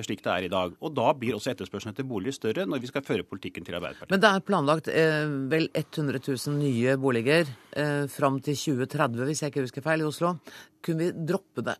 slik 0.06 0.23
det 0.23 0.32
er 0.32 0.47
i 0.47 0.51
dag. 0.51 0.75
Og 0.84 0.93
da 0.95 1.12
blir 1.17 1.36
også 1.38 1.51
etterspørselen 1.53 1.93
etter 1.93 2.08
boliger 2.08 2.36
større 2.36 2.65
når 2.69 2.84
vi 2.84 2.89
skal 2.89 3.06
føre 3.06 3.25
politikken 3.27 3.65
til 3.67 3.77
Arbeiderpartiet. 3.77 4.13
Men 4.13 4.23
det 4.23 4.32
er 4.32 4.45
planlagt 4.47 4.89
eh, 4.91 5.23
vel 5.51 5.69
100 5.73 6.21
000 6.25 6.58
nye 6.60 6.97
boliger 7.01 7.49
eh, 7.77 8.06
fram 8.12 8.39
til 8.43 8.58
2030, 8.58 9.25
hvis 9.29 9.43
jeg 9.43 9.53
ikke 9.53 9.65
husker 9.67 9.86
feil, 9.86 10.03
i 10.03 10.08
Oslo. 10.08 10.36
Kunne 10.84 11.10
vi 11.10 11.25
droppe 11.34 11.65
det? 11.65 11.77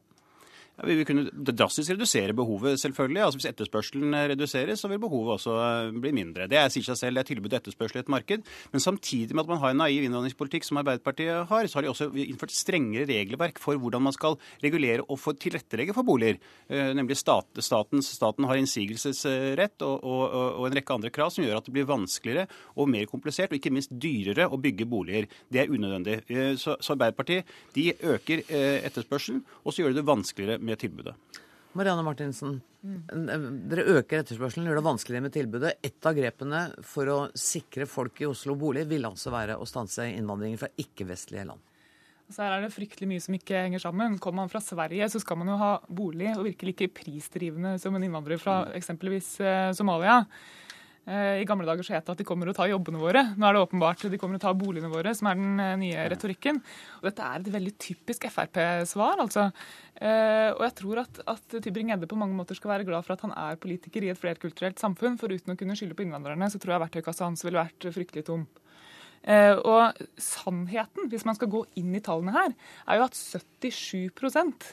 Vi 0.84 0.96
vil 1.00 1.08
kunne 1.08 1.30
drastisk 1.32 1.94
redusere 1.94 2.36
behovet, 2.36 2.80
selvfølgelig. 2.82 3.22
Altså 3.24 3.40
Hvis 3.40 3.50
etterspørselen 3.52 4.16
reduseres, 4.34 4.82
så 4.84 4.90
vil 4.92 5.00
behovet 5.00 5.38
også 5.38 5.56
eh, 5.64 6.00
bli 6.04 6.12
mindre. 6.16 6.48
Det 6.52 6.60
sier 6.74 6.86
seg 6.88 7.00
selv, 7.00 7.18
det 7.18 7.24
er 7.24 7.30
tilbud 7.32 7.54
og 7.54 7.60
etterspørsel 7.60 8.00
i 8.00 8.04
et 8.04 8.12
marked. 8.12 8.44
Men 8.74 8.84
samtidig 8.84 9.36
med 9.36 9.46
at 9.46 9.52
man 9.54 9.62
har 9.62 9.74
en 9.74 9.82
naiv 9.84 10.08
innvandringspolitikk 10.08 10.68
som 10.68 10.82
Arbeiderpartiet 10.82 11.48
har, 11.50 11.70
så 11.70 11.80
har 11.80 11.86
de 11.86 11.92
også 11.94 12.10
innført 12.26 12.56
strengere 12.56 13.08
regelverk 13.10 13.62
for 13.64 13.80
hvordan 13.80 14.04
man 14.10 14.16
skal 14.16 14.38
regulere 14.64 15.06
og 15.08 15.24
tilrettelegge 15.40 15.96
for 15.96 16.08
boliger. 16.08 16.40
Eh, 16.68 16.92
nemlig 16.98 17.20
stat, 17.22 17.48
statens, 17.64 18.12
Staten 18.14 18.48
har 18.50 18.60
innsigelsesrett 18.60 19.84
og, 19.88 20.04
og, 20.04 20.24
og, 20.60 20.68
en 20.68 20.78
rekke 20.78 20.96
andre 20.96 21.12
krav 21.14 21.32
som 21.34 21.46
gjør 21.46 21.60
at 21.60 21.68
det 21.68 21.74
blir 21.76 21.88
vanskeligere 21.90 22.46
og 22.78 22.92
mer 22.92 23.08
komplisert, 23.10 23.54
og 23.54 23.60
ikke 23.60 23.74
minst 23.74 23.94
dyrere 23.94 24.50
å 24.52 24.60
bygge 24.62 24.88
boliger. 24.90 25.30
Det 25.52 25.64
er 25.64 25.72
unødvendig. 25.72 26.20
Eh, 26.28 26.54
så, 26.60 26.76
så 26.84 26.98
Arbeiderpartiet 26.98 27.50
de 27.74 27.90
øker 28.14 28.44
etterspørselen, 28.54 29.42
og 29.64 29.74
så 29.74 29.82
gjør 29.82 29.94
det 29.94 30.02
det 30.02 30.08
vanskeligere 30.08 30.60
med 30.62 30.73
tilbudet. 30.82 31.16
Marianne 31.74 32.04
Martinsen, 32.06 32.60
mm. 32.86 32.98
dere 33.72 33.86
øker 33.98 34.22
etterspørselen, 34.22 34.68
gjør 34.70 34.78
det 34.78 34.86
vanskeligere 34.86 35.26
med 35.26 35.34
tilbudet. 35.34 35.76
Et 35.82 36.06
av 36.06 36.14
grepene 36.18 36.64
for 36.86 37.10
å 37.10 37.20
sikre 37.38 37.88
folk 37.90 38.22
i 38.22 38.30
Oslo 38.30 38.56
bolig 38.60 38.86
vil 38.92 39.08
altså 39.10 39.34
være 39.34 39.58
å 39.58 39.68
stanse 39.70 40.06
innvandringen 40.12 40.62
fra 40.62 40.70
ikke-vestlige 40.84 41.48
land. 41.50 41.64
Så 42.34 42.42
her 42.46 42.56
er 42.56 42.64
det 42.64 42.74
fryktelig 42.74 43.10
mye 43.10 43.22
som 43.22 43.36
ikke 43.36 43.66
henger 43.66 43.82
sammen. 43.84 44.20
Kommer 44.22 44.44
man 44.44 44.52
fra 44.52 44.62
Sverige, 44.64 45.10
så 45.12 45.20
skal 45.22 45.38
man 45.42 45.50
jo 45.52 45.58
ha 45.60 45.72
bolig 45.90 46.32
og 46.38 46.46
virker 46.48 46.70
like 46.70 46.90
prisdrivende 46.96 47.76
som 47.82 47.98
en 47.98 48.06
innvandrer 48.06 48.42
fra 48.42 48.62
eksempelvis 48.78 49.34
eh, 49.44 49.72
Somalia. 49.76 50.22
Eh, 51.04 51.42
I 51.42 51.48
gamle 51.48 51.68
dager 51.68 51.84
så 51.84 51.98
het 51.98 52.06
det 52.08 52.14
at 52.14 52.22
de 52.22 52.26
kommer 52.28 52.48
og 52.48 52.56
tar 52.56 52.70
jobbene 52.72 53.02
våre. 53.02 53.24
Nå 53.36 53.48
er 53.48 53.56
det 53.56 53.64
åpenbart 53.66 54.06
de 54.08 54.20
kommer 54.20 54.40
og 54.40 54.44
tar 54.44 54.56
boligene 54.56 54.92
våre, 54.92 55.12
som 55.18 55.28
er 55.28 55.40
den 55.40 55.60
eh, 55.60 55.74
nye 55.82 56.06
retorikken. 56.14 56.62
Og 57.02 57.10
dette 57.10 57.28
er 57.28 57.42
et 57.42 57.50
veldig 57.58 57.74
typisk 57.82 58.28
Frp-svar, 58.32 59.20
altså. 59.26 59.50
Eh, 60.00 60.50
og 60.54 60.64
jeg 60.64 60.76
tror 60.80 61.04
at, 61.04 61.20
at 61.36 61.58
Tybring-Gjedde 61.58 62.08
på 62.12 62.20
mange 62.20 62.38
måter 62.38 62.56
skal 62.60 62.78
være 62.78 62.88
glad 62.88 63.04
for 63.04 63.18
at 63.18 63.26
han 63.28 63.36
er 63.36 63.60
politiker 63.60 64.06
i 64.06 64.14
et 64.14 64.22
flerkulturelt 64.22 64.80
samfunn, 64.80 65.20
for 65.20 65.34
uten 65.34 65.56
å 65.56 65.58
kunne 65.60 65.76
skylde 65.80 65.98
på 66.00 66.08
innvandrerne, 66.08 66.48
så 66.52 66.62
tror 66.62 66.78
jeg 66.78 66.86
verktøykassa 66.86 67.28
hans 67.28 67.44
ville 67.44 67.60
vært 67.60 67.92
fryktelig 67.96 68.28
tom. 68.30 68.48
Og 69.24 70.00
sannheten, 70.20 71.06
hvis 71.08 71.24
man 71.24 71.38
skal 71.38 71.48
gå 71.48 71.62
inn 71.80 71.94
i 71.96 72.02
tallene 72.04 72.34
her, 72.36 72.56
er 72.92 73.00
jo 73.00 73.06
at 73.06 73.16
77% 73.16 74.66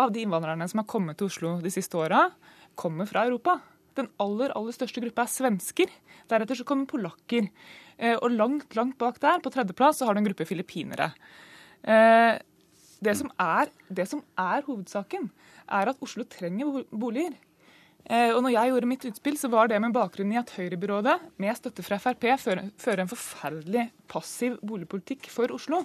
av 0.00 0.14
de 0.14 0.22
innvandrerne 0.24 0.64
som 0.70 0.80
har 0.80 0.88
kommet 0.88 1.20
til 1.20 1.28
Oslo 1.28 1.58
de 1.60 1.72
siste 1.74 2.00
åra, 2.00 2.30
kommer 2.80 3.08
fra 3.10 3.26
Europa. 3.28 3.58
Den 4.00 4.10
aller 4.22 4.54
aller 4.56 4.76
største 4.76 5.02
gruppa 5.04 5.26
er 5.26 5.32
svensker. 5.32 5.92
Deretter 6.30 6.58
så 6.58 6.66
kommer 6.68 6.88
polakker. 6.90 7.50
Eh, 8.00 8.16
og 8.16 8.32
langt 8.32 8.76
langt 8.78 8.96
bak 9.00 9.20
der, 9.22 9.42
på 9.44 9.52
tredjeplass, 9.52 10.00
så 10.00 10.08
har 10.08 10.16
du 10.16 10.22
en 10.22 10.30
gruppe 10.30 10.48
filippinere. 10.48 11.10
Eh, 11.84 12.40
det 13.00 13.14
som, 13.16 13.30
er, 13.40 13.70
det 13.88 14.06
som 14.08 14.22
er 14.40 14.64
hovedsaken, 14.66 15.30
er 15.72 15.92
at 15.92 16.02
Oslo 16.04 16.26
trenger 16.28 16.82
boliger. 16.92 17.36
Eh, 18.04 18.32
og 18.32 18.40
når 18.44 18.54
jeg 18.54 18.72
gjorde 18.72 18.88
mitt 18.88 19.04
utspill, 19.10 19.36
så 19.40 19.50
var 19.52 19.68
det 19.70 19.80
med 19.82 19.94
bakgrunn 19.96 20.32
i 20.32 20.40
at 20.40 20.52
Høyrebyrådet, 20.56 21.18
med 21.40 21.58
støtte 21.58 21.84
fra 21.84 22.00
Frp, 22.00 22.26
fører 22.40 23.04
en 23.04 23.12
forferdelig 23.12 23.86
passiv 24.10 24.56
boligpolitikk 24.66 25.28
for 25.32 25.52
Oslo. 25.54 25.84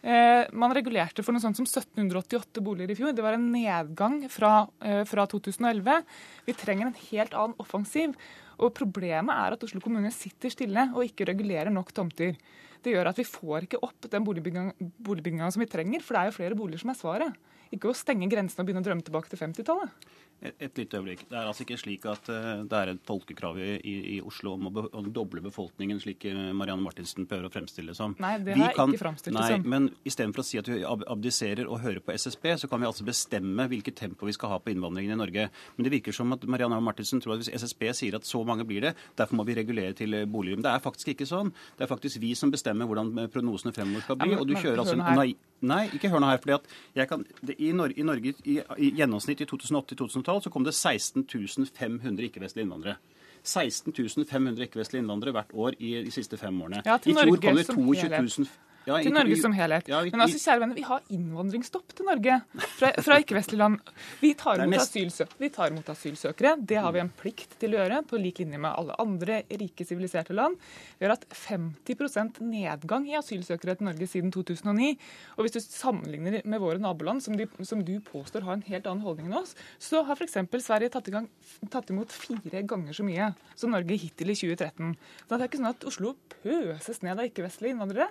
Eh, 0.00 0.46
man 0.56 0.72
regulerte 0.72 1.20
for 1.24 1.36
noe 1.36 1.42
sånt 1.44 1.58
som 1.58 1.66
1788 1.68 2.62
boliger 2.64 2.94
i 2.94 2.96
fjor. 2.96 3.12
Det 3.12 3.24
var 3.24 3.36
en 3.36 3.50
nedgang 3.52 4.22
fra, 4.32 4.68
eh, 4.80 5.04
fra 5.04 5.26
2011. 5.26 6.04
Vi 6.46 6.54
trenger 6.54 6.86
en 6.86 7.00
helt 7.10 7.34
annen 7.34 7.54
offensiv. 7.58 8.14
Og 8.58 8.74
Problemet 8.74 9.34
er 9.34 9.52
at 9.52 9.62
Oslo 9.62 9.80
kommune 9.80 10.10
sitter 10.12 10.50
stille 10.50 10.92
og 10.94 11.04
ikke 11.04 11.26
regulerer 11.26 11.70
nok 11.72 11.92
tomter. 11.92 12.36
Det 12.82 12.94
gjør 12.94 13.08
at 13.08 13.16
vi 13.16 13.24
får 13.24 13.66
ikke 13.66 13.82
opp 13.82 14.08
den 14.08 14.24
boligbygginga 14.24 15.52
som 15.52 15.60
vi 15.60 15.66
trenger, 15.66 16.00
for 16.02 16.14
det 16.14 16.20
er 16.20 16.30
jo 16.30 16.38
flere 16.38 16.56
boliger 16.56 16.80
som 16.80 16.90
er 16.90 16.94
svaret. 16.94 17.36
Ikke 17.70 17.90
å 17.90 17.94
stenge 17.96 18.28
grensene 18.28 18.60
og 18.60 18.66
begynne 18.66 18.82
å 18.82 18.88
drømme 18.88 19.04
tilbake 19.04 19.28
til 19.28 19.38
50-tallet. 19.38 19.90
Et, 20.40 20.54
et 20.64 20.78
lite 20.80 20.96
øyeblikk. 20.96 21.26
Det 21.28 21.36
er 21.36 21.48
altså 21.50 21.66
ikke 21.66 21.76
slik 21.76 22.06
at 22.08 22.28
uh, 22.32 22.62
det 22.64 22.76
er 22.78 22.90
et 22.94 23.00
folkekrav 23.04 23.58
i, 23.60 23.74
i, 23.76 23.94
i 24.14 24.20
Oslo 24.24 24.54
om 24.56 24.70
å, 24.70 24.72
be, 24.72 24.84
å, 24.96 25.02
doble 25.12 25.42
befolkningen, 25.44 25.98
slik 26.00 26.24
eh, 26.30 26.38
Marianne 26.56 26.80
Martinsen 26.80 27.26
prøver 27.28 27.50
å 27.50 27.52
fremstille 27.52 27.92
det 27.92 27.98
som. 27.98 28.14
Nei, 28.22 28.38
det 28.40 28.54
har 28.56 28.70
jeg 28.70 28.78
kan, 28.78 28.94
ikke 28.94 29.02
fremstilt 29.02 29.36
det 29.36 29.48
som. 29.50 29.66
Men 29.68 29.90
istedenfor 30.08 30.40
å 30.40 30.46
si 30.48 30.60
at 30.60 30.70
vi 30.70 30.78
abdiserer 30.88 31.68
og 31.68 31.82
hører 31.84 32.00
på 32.04 32.14
SSB, 32.16 32.54
så 32.62 32.70
kan 32.72 32.80
vi 32.80 32.88
altså 32.88 33.04
bestemme 33.04 33.66
hvilket 33.68 33.98
tempo 34.00 34.28
vi 34.28 34.36
skal 34.36 34.54
ha 34.54 34.60
på 34.64 34.72
innvandringen 34.72 35.12
i 35.12 35.20
Norge. 35.20 35.44
Men 35.76 35.88
det 35.88 35.92
virker 35.98 36.16
som 36.16 36.32
at 36.32 36.46
Marianne 36.48 36.80
Martinsen 36.86 37.20
tror 37.20 37.36
at 37.36 37.44
hvis 37.44 37.52
SSB 37.60 37.90
sier 38.00 38.16
at 38.16 38.28
så 38.28 38.40
mange 38.48 38.64
blir 38.68 38.88
det, 38.88 38.94
derfor 39.20 39.42
må 39.42 39.48
vi 39.48 39.58
regulere 39.60 39.92
til 39.98 40.22
eh, 40.22 40.24
boliger. 40.24 40.56
Men 40.56 40.70
det 40.70 40.72
er 40.72 40.86
faktisk 40.88 41.12
ikke 41.12 41.28
sånn. 41.28 41.52
Det 41.76 41.84
er 41.84 41.92
faktisk 41.92 42.22
vi 42.24 42.32
som 42.38 42.54
bestemmer 42.54 42.88
hvordan 42.88 43.28
prognosene 43.34 43.76
fremover 43.76 44.08
skal 44.08 44.20
bli. 44.22 44.32
Ja, 44.32 44.38
men, 44.38 44.46
og 44.46 44.48
du 44.48 44.56
kjører 44.56 44.86
altså 44.86 44.96
nei, 44.96 45.34
nei, 45.68 45.82
ikke 46.00 46.14
hør 46.14 46.24
nå 46.24 46.32
her. 46.32 46.40
fordi 46.40 46.56
at 46.56 46.74
jeg 47.02 47.12
kan, 47.12 47.28
det, 47.44 47.60
i, 47.60 47.74
Norge, 47.76 48.00
i, 48.00 48.08
Norge 48.08 48.34
i, 48.48 48.58
i 48.80 48.92
gjennomsnitt 48.96 49.44
i 49.44 49.50
2008-2012 49.52 50.29
så 50.38 50.50
kom 50.50 50.64
det 50.64 50.74
16 50.74 51.26
16 51.26 51.66
500 51.74 52.28
ikke-vestlige 52.28 52.64
innvandrere. 52.68 52.96
16 53.42 53.92
500 54.28 54.66
ikke-vestlige 54.68 55.02
innvandrere 55.02 55.32
hvert 55.32 55.54
år 55.54 55.78
i 55.78 55.94
de 56.04 56.10
siste 56.10 56.36
fem 56.36 56.62
årene. 56.62 56.82
Ja, 56.86 56.96
I 56.96 57.14
fjor 57.14 57.40
kom 57.40 57.56
det 57.56 57.66
22 57.66 58.08
000 58.44 58.48
ja, 58.86 58.98
til 59.02 59.12
Norge 59.14 59.36
som 59.40 59.54
helhet. 59.54 59.88
Ja, 59.90 60.00
Men 60.06 60.24
altså, 60.24 60.40
kjære 60.40 60.62
venner, 60.62 60.78
vi 60.78 60.84
har 60.86 61.04
innvandringsstopp 61.12 61.94
til 61.96 62.08
Norge 62.08 62.38
fra, 62.78 62.90
fra 63.04 63.18
ikke-vestlige 63.22 63.60
land. 63.60 63.90
Vi 64.22 64.32
tar, 64.38 64.62
mest... 64.70 64.96
vi 65.40 65.50
tar 65.52 65.72
imot 65.72 65.90
asylsøkere. 65.92 66.54
Det 66.70 66.78
har 66.80 66.94
vi 66.96 67.02
en 67.02 67.12
plikt 67.20 67.58
til 67.60 67.76
å 67.76 67.80
gjøre, 67.82 68.00
på 68.08 68.20
lik 68.20 68.40
linje 68.42 68.60
med 68.60 68.70
alle 68.72 68.96
andre 69.02 69.42
rike, 69.50 69.86
siviliserte 69.88 70.36
land. 70.36 70.56
Vi 70.98 71.06
har 71.06 71.14
hatt 71.14 71.26
50% 71.36 72.40
nedgang 72.46 73.08
i 73.10 73.18
asylsøkere 73.20 73.76
til 73.78 73.90
Norge 73.90 74.10
siden 74.10 74.32
2009. 74.34 74.92
Og 75.36 75.44
hvis 75.44 75.58
du 75.58 75.60
sammenligner 75.64 76.40
med 76.44 76.62
våre 76.62 76.80
naboland, 76.82 77.24
som, 77.24 77.36
de, 77.38 77.48
som 77.66 77.84
du 77.84 77.96
påstår 78.04 78.46
har 78.48 78.58
en 78.58 78.66
helt 78.68 78.88
annen 78.88 79.04
holdning 79.04 79.30
enn 79.30 79.40
oss, 79.42 79.56
så 79.82 80.04
har 80.08 80.18
f.eks. 80.18 80.38
Sverige 80.60 80.92
tatt, 80.92 81.08
gang, 81.12 81.26
tatt, 81.72 81.90
imot 81.90 82.12
fire 82.14 82.62
ganger 82.68 82.96
så 82.96 83.04
mye 83.06 83.32
som 83.58 83.72
Norge 83.74 83.96
hittil 83.98 84.32
i 84.32 84.36
2013. 84.38 84.94
Så 85.24 85.34
det 85.34 85.40
er 85.40 85.48
ikke 85.50 85.60
sånn 85.60 85.72
at 85.72 85.88
Oslo 85.88 86.14
pøses 86.40 87.02
ned 87.04 87.18
av 87.18 87.28
ikke-vestlige 87.28 87.76
innvandrere. 87.76 88.08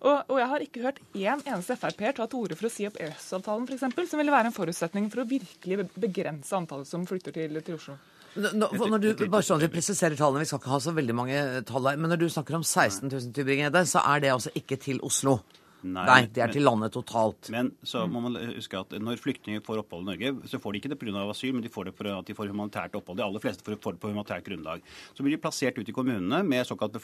Og, 0.00 0.30
og, 0.30 0.36
jeg 0.40 0.48
har 0.48 0.62
ikke 0.64 0.82
hørt 0.84 1.00
én 1.12 1.42
eneste 1.44 1.76
Frp-er 1.76 2.14
ta 2.16 2.24
til 2.24 2.40
orde 2.40 2.56
for 2.56 2.70
å 2.70 2.72
si 2.72 2.86
opp 2.88 2.96
EØS-avtalen, 2.96 3.66
f.eks., 3.68 4.08
som 4.08 4.22
ville 4.22 4.32
være 4.32 4.48
en 4.48 4.56
forutsetning 4.56 5.10
for 5.12 5.22
å 5.22 5.28
virkelig 5.28 5.90
begrense 5.92 6.56
antallet 6.56 6.88
som 6.88 7.04
flytter 7.08 7.36
til, 7.36 7.60
til 7.66 7.76
Oslo. 7.76 7.98
Nå, 8.40 8.70
når 8.78 9.02
du, 9.02 9.08
bare 9.26 9.42
sånn 9.42 9.58
at 9.58 9.66
Vi 9.66 9.72
presiserer 9.74 10.14
tallene, 10.16 10.44
vi 10.44 10.48
skal 10.48 10.60
ikke 10.62 10.70
ha 10.70 10.78
så 10.80 10.94
veldig 10.94 11.16
mange 11.18 11.38
tall 11.68 11.88
her. 11.90 11.98
Men 12.00 12.14
når 12.14 12.22
du 12.22 12.28
snakker 12.30 12.56
om 12.56 12.64
16 12.64 13.10
000 13.10 13.32
Tybring-Gjedde, 13.36 13.82
så 13.90 14.04
er 14.06 14.22
det 14.22 14.30
altså 14.32 14.52
ikke 14.56 14.78
til 14.80 15.02
Oslo? 15.04 15.40
Nei, 15.82 16.04
Nei, 16.04 16.20
det 16.28 16.42
er 16.44 16.52
til 16.52 16.64
landet 16.66 16.92
totalt. 16.92 17.48
Men 17.52 17.70
så 17.86 18.04
må 18.10 18.20
man 18.24 18.36
huske 18.56 18.78
at 18.80 18.92
når 19.00 19.20
flyktninger 19.22 19.62
får 19.64 19.80
opphold 19.82 20.04
i 20.04 20.08
Norge, 20.10 20.32
så 20.50 20.60
får 20.60 20.74
de 20.74 20.80
ikke 20.82 20.92
det 20.92 20.98
pga. 21.00 21.22
asyl, 21.30 21.54
men 21.56 21.64
de 21.64 21.72
får 21.72 21.88
det 21.88 21.94
for 21.96 22.10
at 22.12 22.26
de 22.28 22.36
får 22.36 22.50
humanitært 22.52 22.96
opphold. 22.98 23.18
De 23.20 23.24
aller 23.24 23.42
fleste 23.42 23.64
får 23.64 23.76
det 23.96 24.00
på 24.02 24.10
humanitært 24.12 24.44
grunnlag. 24.44 24.84
Så 25.16 25.24
blir 25.24 25.36
de 25.36 25.40
plassert 25.40 25.78
ut 25.78 25.88
i 25.88 25.94
kommunene 25.96 26.42
med 26.44 26.66
såkalt 26.68 26.98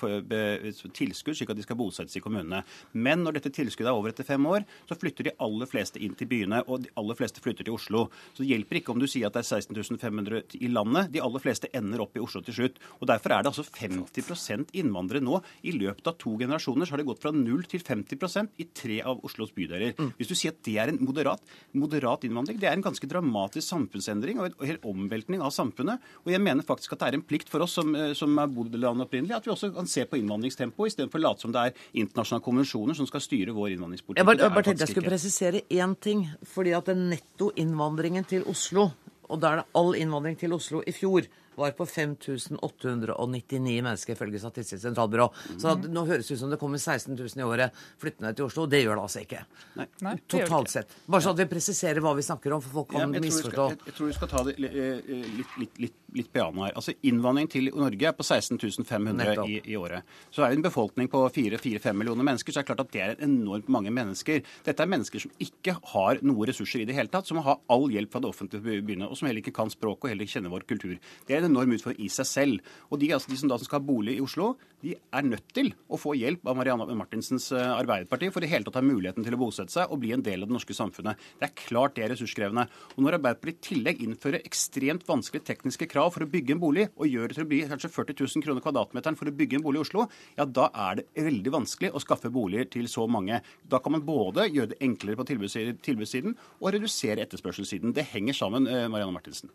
tilskudd, 0.93 1.37
slik 1.37 1.51
at 1.51 1.57
de 1.57 1.65
skal 1.65 1.79
bosettes 1.81 2.17
i 2.19 2.25
kommunene. 2.25 2.63
Men 2.93 3.25
når 3.25 3.39
dette 3.39 3.55
tilskuddet 3.57 3.91
er 3.91 3.97
over 3.97 4.13
etter 4.13 4.29
fem 4.29 4.45
år, 4.47 4.67
så 4.89 4.99
flytter 4.99 5.31
de 5.31 5.37
aller 5.41 5.71
fleste 5.71 6.03
inn 6.03 6.15
til 6.19 6.29
byene, 6.29 6.63
og 6.67 6.85
de 6.85 6.93
aller 7.01 7.19
fleste 7.19 7.41
flytter 7.41 7.65
til 7.67 7.77
Oslo. 7.77 8.07
Så 8.35 8.45
det 8.45 8.51
hjelper 8.53 8.81
ikke 8.81 8.93
om 8.93 9.01
du 9.01 9.09
sier 9.09 9.31
at 9.31 9.37
det 9.37 9.45
er 9.45 9.63
16 9.63 10.01
500 10.03 10.61
i 10.61 10.69
landet. 10.69 11.11
De 11.15 11.23
aller 11.25 11.43
fleste 11.43 11.71
ender 11.77 12.03
opp 12.05 12.17
i 12.17 12.23
Oslo 12.23 12.43
til 12.45 12.57
slutt. 12.61 12.81
Og 13.01 13.09
Derfor 13.09 13.33
er 13.33 13.45
det 13.45 13.53
altså 13.53 13.65
50% 13.65 14.75
innvandrere 14.77 15.25
nå. 15.25 15.41
I 15.65 15.73
løpet 15.77 16.11
av 16.11 16.19
to 16.21 16.35
generasjoner 16.37 16.87
så 16.87 16.95
har 16.95 17.03
det 17.03 17.09
gått 17.09 17.23
fra 17.23 17.33
0 17.33 17.65
til 17.71 17.85
50 17.87 18.53
i 18.61 18.66
tre 18.77 18.99
av 19.07 19.23
Oslos 19.27 19.53
bydeler. 19.55 19.95
Mm. 19.99 20.13
Hvis 20.19 20.31
du 20.31 20.35
sier 20.39 20.55
at 20.55 20.61
det 20.67 20.77
er 20.83 20.93
en 20.93 21.01
moderat, 21.05 21.43
moderat, 21.77 22.27
innvandring, 22.27 22.59
det 22.61 22.71
er 22.71 22.77
en 22.79 22.85
ganske 22.85 23.09
dramatisk 23.11 23.67
samfunnsendring 23.67 24.41
og 24.41 24.49
en 24.51 24.69
hel 24.69 24.81
omveltning 24.87 25.45
av 25.45 25.55
samfunnet. 25.55 26.03
Og 26.25 26.33
jeg 26.35 26.43
mener 26.43 26.67
faktisk 26.67 26.97
at 26.97 27.05
det 27.05 27.09
er 27.11 27.19
en 27.21 27.27
plikt 27.27 27.53
for 27.53 27.65
oss 27.67 27.77
som, 27.79 27.95
eh, 27.95 28.13
som 28.19 28.37
er 28.43 28.53
bodd 28.53 28.75
i 28.75 28.83
landet 28.83 29.07
opprinnelig, 29.09 29.37
at 29.39 29.49
vi 29.49 29.55
også 29.55 29.73
kan 29.75 29.91
se 29.91 30.07
på 30.09 30.21
innvandringstempoet, 30.21 30.93
istedenfor 30.93 31.23
å 31.23 31.27
late 31.29 31.47
som 31.47 31.55
det 31.55 31.65
er 31.65 31.87
internasjonale 32.03 32.47
konvensjoner 32.47 32.99
som 32.99 33.09
skal 33.09 33.25
styre 33.25 33.57
vår 33.57 33.77
innvandringspolitikk. 33.77 34.23
Jeg 34.23 34.31
bare, 34.33 34.53
bare 34.55 34.69
tenkte 34.71 34.87
jeg 34.87 34.95
skulle 34.95 35.15
presisere 35.15 35.65
én 35.71 35.97
ting. 36.01 36.27
fordi 36.47 36.73
at 36.77 36.87
den 36.87 37.09
netto 37.11 37.51
innvandringen 37.57 38.25
til 38.27 38.45
Oslo, 38.49 38.91
og 39.29 39.41
da 39.41 39.51
er 39.51 39.57
det 39.61 39.67
all 39.75 39.95
innvandring 39.99 40.39
til 40.39 40.55
Oslo 40.57 40.83
i 40.87 40.93
fjor 40.95 41.27
var 41.57 41.75
på 41.77 41.87
5899 41.89 43.83
mennesker, 43.83 44.17
ifølge 44.17 44.41
Statistisk 44.41 44.83
sentralbyrå. 44.83 45.29
Så 45.57 45.73
at, 45.73 45.87
nå 45.91 46.05
høres 46.09 46.29
det 46.29 46.37
ut 46.37 46.43
som 46.43 46.53
det 46.53 46.61
kommer 46.61 46.81
16 46.81 47.15
000 47.17 47.41
i 47.41 47.47
året 47.47 47.85
flyttende 48.01 48.33
til 48.37 48.47
Oslo. 48.49 48.67
Det 48.71 48.83
gjør 48.83 48.99
det 48.99 49.05
altså 49.07 49.23
ikke. 49.25 49.43
Nei. 49.81 49.87
Nei 50.05 50.15
Totalt 50.31 50.73
sett. 50.73 50.97
Bare 51.07 51.25
så 51.25 51.33
at 51.33 51.41
vi 51.41 51.49
presiserer 51.51 52.03
hva 52.05 52.13
vi 52.17 52.25
snakker 52.27 52.57
om, 52.57 52.65
for 52.65 52.81
folk 52.81 52.93
kan 52.95 53.15
ja, 53.17 53.23
misforstå. 53.23 53.69
Jeg, 53.73 53.81
jeg, 53.89 53.97
tror 53.99 54.11
vi 54.11 54.17
skal 54.19 54.33
ta 54.33 54.43
det 54.47 54.57
litt, 54.63 55.57
litt, 55.61 55.81
litt, 55.87 55.97
litt 56.21 56.31
piano 56.33 56.67
her. 56.67 56.75
Altså 56.77 56.95
Innvandring 57.07 57.51
til 57.53 57.71
Norge 57.73 58.11
er 58.11 58.17
på 58.17 58.27
16 58.27 58.61
500 58.87 59.47
i, 59.47 59.61
i, 59.65 59.77
året. 59.79 60.07
Så 60.35 60.45
er 60.45 60.53
det 60.53 60.61
en 60.61 60.67
befolkning 60.67 61.11
på 61.13 61.23
4-5 61.33 61.97
millioner 61.97 62.27
mennesker, 62.27 62.53
så 62.53 62.61
er 62.61 62.67
det 62.67 62.71
klart 62.73 62.85
at 62.85 62.93
det 62.95 63.05
er 63.05 63.25
enormt 63.27 63.71
mange 63.73 63.93
mennesker. 63.95 64.43
Dette 64.67 64.85
er 64.85 64.91
mennesker 64.91 65.23
som 65.23 65.33
ikke 65.43 65.77
har 65.93 66.23
noe 66.27 66.49
ressurser 66.49 66.85
i 66.85 66.89
det 66.89 66.97
hele 66.97 67.13
tatt, 67.13 67.29
som 67.29 67.41
har 67.45 67.61
all 67.73 67.89
hjelp 67.93 68.13
fra 68.13 68.23
det 68.25 68.31
offentlige 68.33 68.81
begynne, 68.85 69.09
og 69.09 69.19
som 69.19 69.31
heller 69.31 69.45
ikke 69.45 69.57
kan 69.57 69.73
språket 69.73 70.09
og 70.09 70.13
heller 70.13 70.27
ikke 70.27 70.39
kjenner 70.39 70.55
vår 70.55 70.67
kultur. 70.69 70.97
Det 71.29 71.37
er 71.37 71.46
en 71.47 71.55
enorm 71.55 71.77
utfordring 71.77 72.05
i 72.07 72.13
seg 72.13 72.29
selv. 72.29 72.73
Og 72.91 73.01
de, 73.03 73.13
altså, 73.17 73.31
de 73.33 73.39
som 73.41 73.51
da 73.51 73.59
skal 73.63 73.81
ha 73.81 73.87
bolig 73.87 74.17
i 74.19 74.25
Oslo, 74.25 74.55
de 74.85 74.93
er 74.95 75.25
nødt 75.27 75.47
til 75.57 75.71
å 75.89 75.99
få 75.99 76.13
hjelp 76.19 76.45
av 76.47 76.59
Marianne 76.59 76.97
Martinsens 76.99 77.49
eh, 77.55 77.63
Arbeiderparti 77.65 78.29
for 78.35 78.45
i 78.45 78.51
hele 78.51 78.67
tatt 78.67 78.79
ha 78.79 78.85
muligheten 78.85 79.25
til 79.25 79.35
å 79.35 79.41
bosette 79.41 79.73
seg 79.73 79.93
og 79.93 80.03
bli 80.03 80.13
en 80.15 80.25
del 80.25 80.45
av 80.45 80.51
det 80.51 80.57
norske 80.57 80.77
samfunnet. 80.77 81.23
Det 81.41 81.49
er 81.49 81.55
klart 81.59 81.97
det 81.97 82.05
er 82.05 82.13
ressurskrevende. 82.13 82.67
Og 82.95 83.05
når 83.05 83.19
Arbeiderpartiet 83.19 83.57
i 83.57 83.69
tillegg 83.71 84.03
innfører 84.05 84.45
ekstremt 84.47 85.07
vanskelige 85.09 85.49
tekniske 85.49 85.89
krav 85.91 86.13
for 86.15 86.27
å 86.27 86.31
bygge 86.31 86.57
en 86.57 86.63
bolig, 86.63 86.89
og 86.95 87.11
gjør 87.11 87.33
det 87.33 87.39
til 87.39 87.47
å 87.47 87.51
bli 87.51 87.63
kanskje 87.71 87.93
40 87.95 88.21
000 88.21 88.47
kroner 88.47 88.65
kvadratmeteren 88.65 89.19
for 89.19 89.31
å 89.31 89.35
bygge 89.41 89.59
en 89.59 89.65
bolig 89.65 89.81
i 89.81 89.87
Oslo, 89.87 90.07
ja 90.37 90.47
da 90.47 90.69
er 90.89 91.01
det 91.01 91.27
veldig 91.27 91.55
vanskelig 91.57 91.93
å 91.93 92.03
skaffe 92.03 92.31
boliger 92.33 92.69
til 92.77 92.91
så 92.93 93.07
mange. 93.11 93.41
Da 93.65 93.81
kan 93.83 93.97
man 93.97 94.05
både 94.07 94.49
gjøre 94.51 94.75
det 94.75 94.81
enklere 94.85 95.19
på 95.21 95.29
tilbudssiden 95.33 96.37
og 96.61 96.71
redusere 96.77 97.25
etterspørselssiden. 97.25 97.95
Det 97.97 98.07
henger 98.13 98.37
sammen, 98.37 98.69
eh, 98.69 98.87
Marianne 98.93 99.17
Martinsen. 99.17 99.53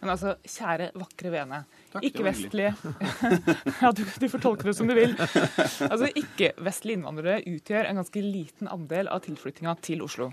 Men 0.00 0.14
altså, 0.16 0.36
kjære 0.42 0.92
vakre 0.98 1.33
vene. 1.34 1.64
Ikke-vestlige 2.00 2.72
Ja, 3.82 3.90
du, 3.94 4.02
du 4.02 4.26
får 4.30 4.42
tolke 4.42 4.68
det 4.68 4.76
som 4.78 4.90
du 4.90 4.94
vil. 4.96 5.14
Altså, 5.18 6.08
Ikke-vestlige 6.10 7.00
innvandrere 7.00 7.42
utgjør 7.50 7.90
en 7.90 8.00
ganske 8.02 8.24
liten 8.24 8.70
andel 8.70 9.10
av 9.12 9.24
tilflyttinga 9.26 9.76
til 9.84 10.04
Oslo. 10.06 10.32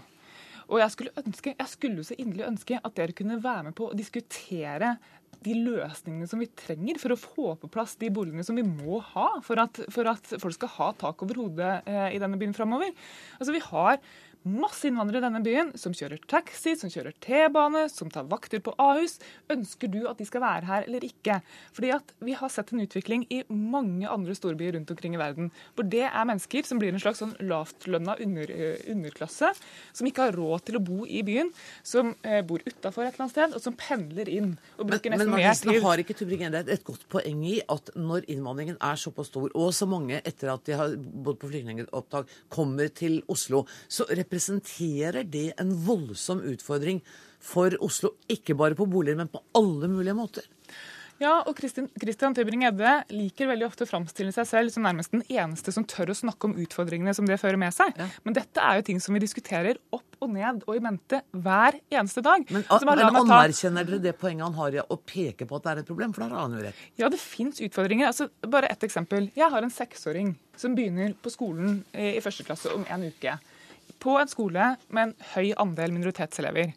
Og 0.72 0.80
jeg 0.80 0.94
skulle, 0.94 1.12
ønske, 1.20 1.56
jeg 1.58 1.68
skulle 1.70 2.06
så 2.08 2.16
inderlig 2.16 2.48
ønske 2.48 2.80
at 2.80 2.96
dere 2.96 3.16
kunne 3.16 3.42
være 3.44 3.70
med 3.70 3.76
på 3.76 3.90
å 3.90 3.98
diskutere 3.98 4.96
de 5.42 5.56
løsningene 5.58 6.28
som 6.30 6.42
vi 6.42 6.50
trenger 6.58 7.00
for 7.02 7.14
å 7.14 7.20
få 7.20 7.54
på 7.62 7.70
plass 7.74 7.96
de 8.02 8.12
boligene 8.14 8.46
som 8.46 8.58
vi 8.58 8.66
må 8.68 9.00
ha 9.14 9.28
for 9.46 9.62
at, 9.64 9.80
for 9.94 10.10
at 10.12 10.34
folk 10.42 10.56
skal 10.56 10.74
ha 10.76 10.90
tak 11.02 11.24
over 11.26 11.40
hodet 11.42 11.72
eh, 11.90 12.12
i 12.16 12.20
denne 12.22 12.38
byen 12.40 12.54
framover. 12.56 12.94
Altså, 13.40 13.56
vi 13.56 13.64
har 13.66 13.98
masse 14.48 14.88
innvandrere 14.90 15.22
i 15.22 15.26
denne 15.28 15.42
byen 15.46 15.72
som 15.78 15.94
kjører 15.96 16.22
taxi, 16.30 16.74
som 16.80 16.90
kjører 16.90 17.14
T-bane, 17.22 17.84
som 17.94 18.10
tar 18.12 18.26
vakter 18.30 18.62
på 18.64 18.74
Ahus. 18.82 19.20
Ønsker 19.54 19.92
du 19.92 20.00
at 20.10 20.18
de 20.18 20.26
skal 20.26 20.42
være 20.44 20.66
her 20.70 20.88
eller 20.88 21.06
ikke? 21.06 21.40
Fordi 21.76 21.92
at 21.94 22.14
vi 22.26 22.34
har 22.38 22.50
sett 22.54 22.74
en 22.74 22.82
utvikling 22.82 23.28
i 23.30 23.44
mange 23.50 24.10
andre 24.10 24.36
storbyer 24.38 24.76
rundt 24.78 24.94
omkring 24.94 25.18
i 25.18 25.22
verden, 25.22 25.52
hvor 25.76 25.86
det 25.86 26.08
er 26.08 26.28
mennesker 26.28 26.66
som 26.66 26.82
blir 26.82 26.94
en 26.94 27.04
slags 27.04 27.22
sånn 27.22 27.36
lavtlønna 27.46 28.18
under, 28.24 28.50
eh, 28.50 28.82
underklasse, 28.90 29.52
som 29.94 30.10
ikke 30.10 30.26
har 30.30 30.38
råd 30.38 30.66
til 30.66 30.80
å 30.80 30.84
bo 30.84 31.06
i 31.06 31.22
byen, 31.28 31.52
som 31.84 32.16
eh, 32.24 32.42
bor 32.42 32.66
utafor 32.66 33.06
et 33.06 33.14
eller 33.14 33.28
annet 33.28 33.36
sted, 33.36 33.56
og 33.58 33.62
som 33.62 33.78
pendler 33.78 34.30
inn 34.30 34.56
og 34.80 34.90
bruker 34.90 35.14
nesten 35.14 35.34
mer 35.36 35.54
tid. 35.54 35.70
Men 35.70 35.86
har 35.86 36.02
ikke 36.02 36.18
Tubring-Gjedde 36.18 36.66
et 36.74 36.88
godt 36.88 37.06
poeng 37.14 37.46
i 37.46 37.60
at 37.70 37.94
når 37.96 38.26
innvandringen 38.32 38.82
er 38.82 38.98
såpass 38.98 39.30
stor, 39.30 39.54
og 39.54 39.70
så 39.76 39.86
mange 39.90 40.22
etter 40.26 40.50
at 40.54 40.66
de 40.66 40.78
har 40.80 40.98
bodd 40.98 41.38
på 41.42 41.52
flyktningopptak, 41.52 42.30
kommer 42.50 42.90
til 42.90 43.22
Oslo, 43.32 43.66
så 43.92 44.08
representerer 44.10 44.31
det 44.32 45.46
en 45.60 45.76
voldsom 45.86 46.42
utfordring 46.54 47.02
for 47.42 47.76
Oslo, 47.82 48.16
ikke 48.30 48.56
bare 48.58 48.78
på 48.78 48.88
boliger, 48.90 49.18
men 49.18 49.32
på 49.32 49.42
alle 49.58 49.90
mulige 49.90 50.18
måter. 50.18 50.46
Ja, 51.22 51.36
og 51.46 51.60
Christian 51.60 52.34
Tybring-Gjedde 52.34 52.92
liker 53.14 53.52
veldig 53.52 53.68
ofte 53.68 53.86
å 53.86 53.90
framstille 53.90 54.34
seg 54.34 54.48
selv 54.50 54.74
som 54.74 54.88
nærmest 54.88 55.14
den 55.14 55.22
eneste 55.30 55.74
som 55.74 55.86
tør 55.86 56.10
å 56.14 56.16
snakke 56.18 56.50
om 56.50 56.56
utfordringene 56.64 57.14
som 57.14 57.28
det 57.30 57.38
fører 57.38 57.60
med 57.62 57.76
seg. 57.76 57.94
Ja. 57.94 58.08
Men 58.26 58.38
dette 58.40 58.64
er 58.66 58.80
jo 58.80 58.88
ting 58.88 59.02
som 59.04 59.14
vi 59.14 59.22
diskuterer 59.22 59.78
opp 59.94 60.18
og 60.22 60.34
ned 60.34 60.64
og 60.66 60.74
i 60.78 60.82
mente 60.82 61.22
hver 61.30 61.78
eneste 61.94 62.24
dag. 62.26 62.48
Men, 62.50 62.66
men 62.66 63.04
anerkjenner 63.22 63.86
dere 63.86 64.02
det 64.02 64.16
poenget 64.18 64.48
han 64.48 64.58
har 64.58 64.80
i 64.80 64.82
å 64.82 64.98
peke 64.98 65.46
på 65.46 65.60
at 65.60 65.68
det 65.68 65.74
er 65.76 65.84
et 65.84 65.92
problem? 65.94 66.18
For 66.18 66.26
da 66.26 66.32
har 66.34 66.48
han 66.48 66.58
jo 66.58 66.66
rett. 66.66 66.84
Ja, 66.98 67.12
det 67.14 67.22
fins 67.22 67.62
utfordringer. 67.62 68.10
Altså, 68.10 68.32
bare 68.42 68.74
ett 68.74 68.90
eksempel. 68.90 69.30
Jeg 69.38 69.54
har 69.54 69.62
en 69.62 69.74
seksåring 69.74 70.34
som 70.58 70.74
begynner 70.78 71.14
på 71.22 71.34
skolen 71.34 71.84
i 71.94 72.18
første 72.26 72.46
klasse 72.50 72.74
om 72.74 72.86
en 72.90 73.10
uke 73.14 73.38
på 74.02 74.18
en 74.20 74.32
skole 74.32 74.74
med 74.90 75.10
en 75.10 75.16
høy 75.36 75.52
andel 75.62 75.94
minoritetselever. 75.96 76.74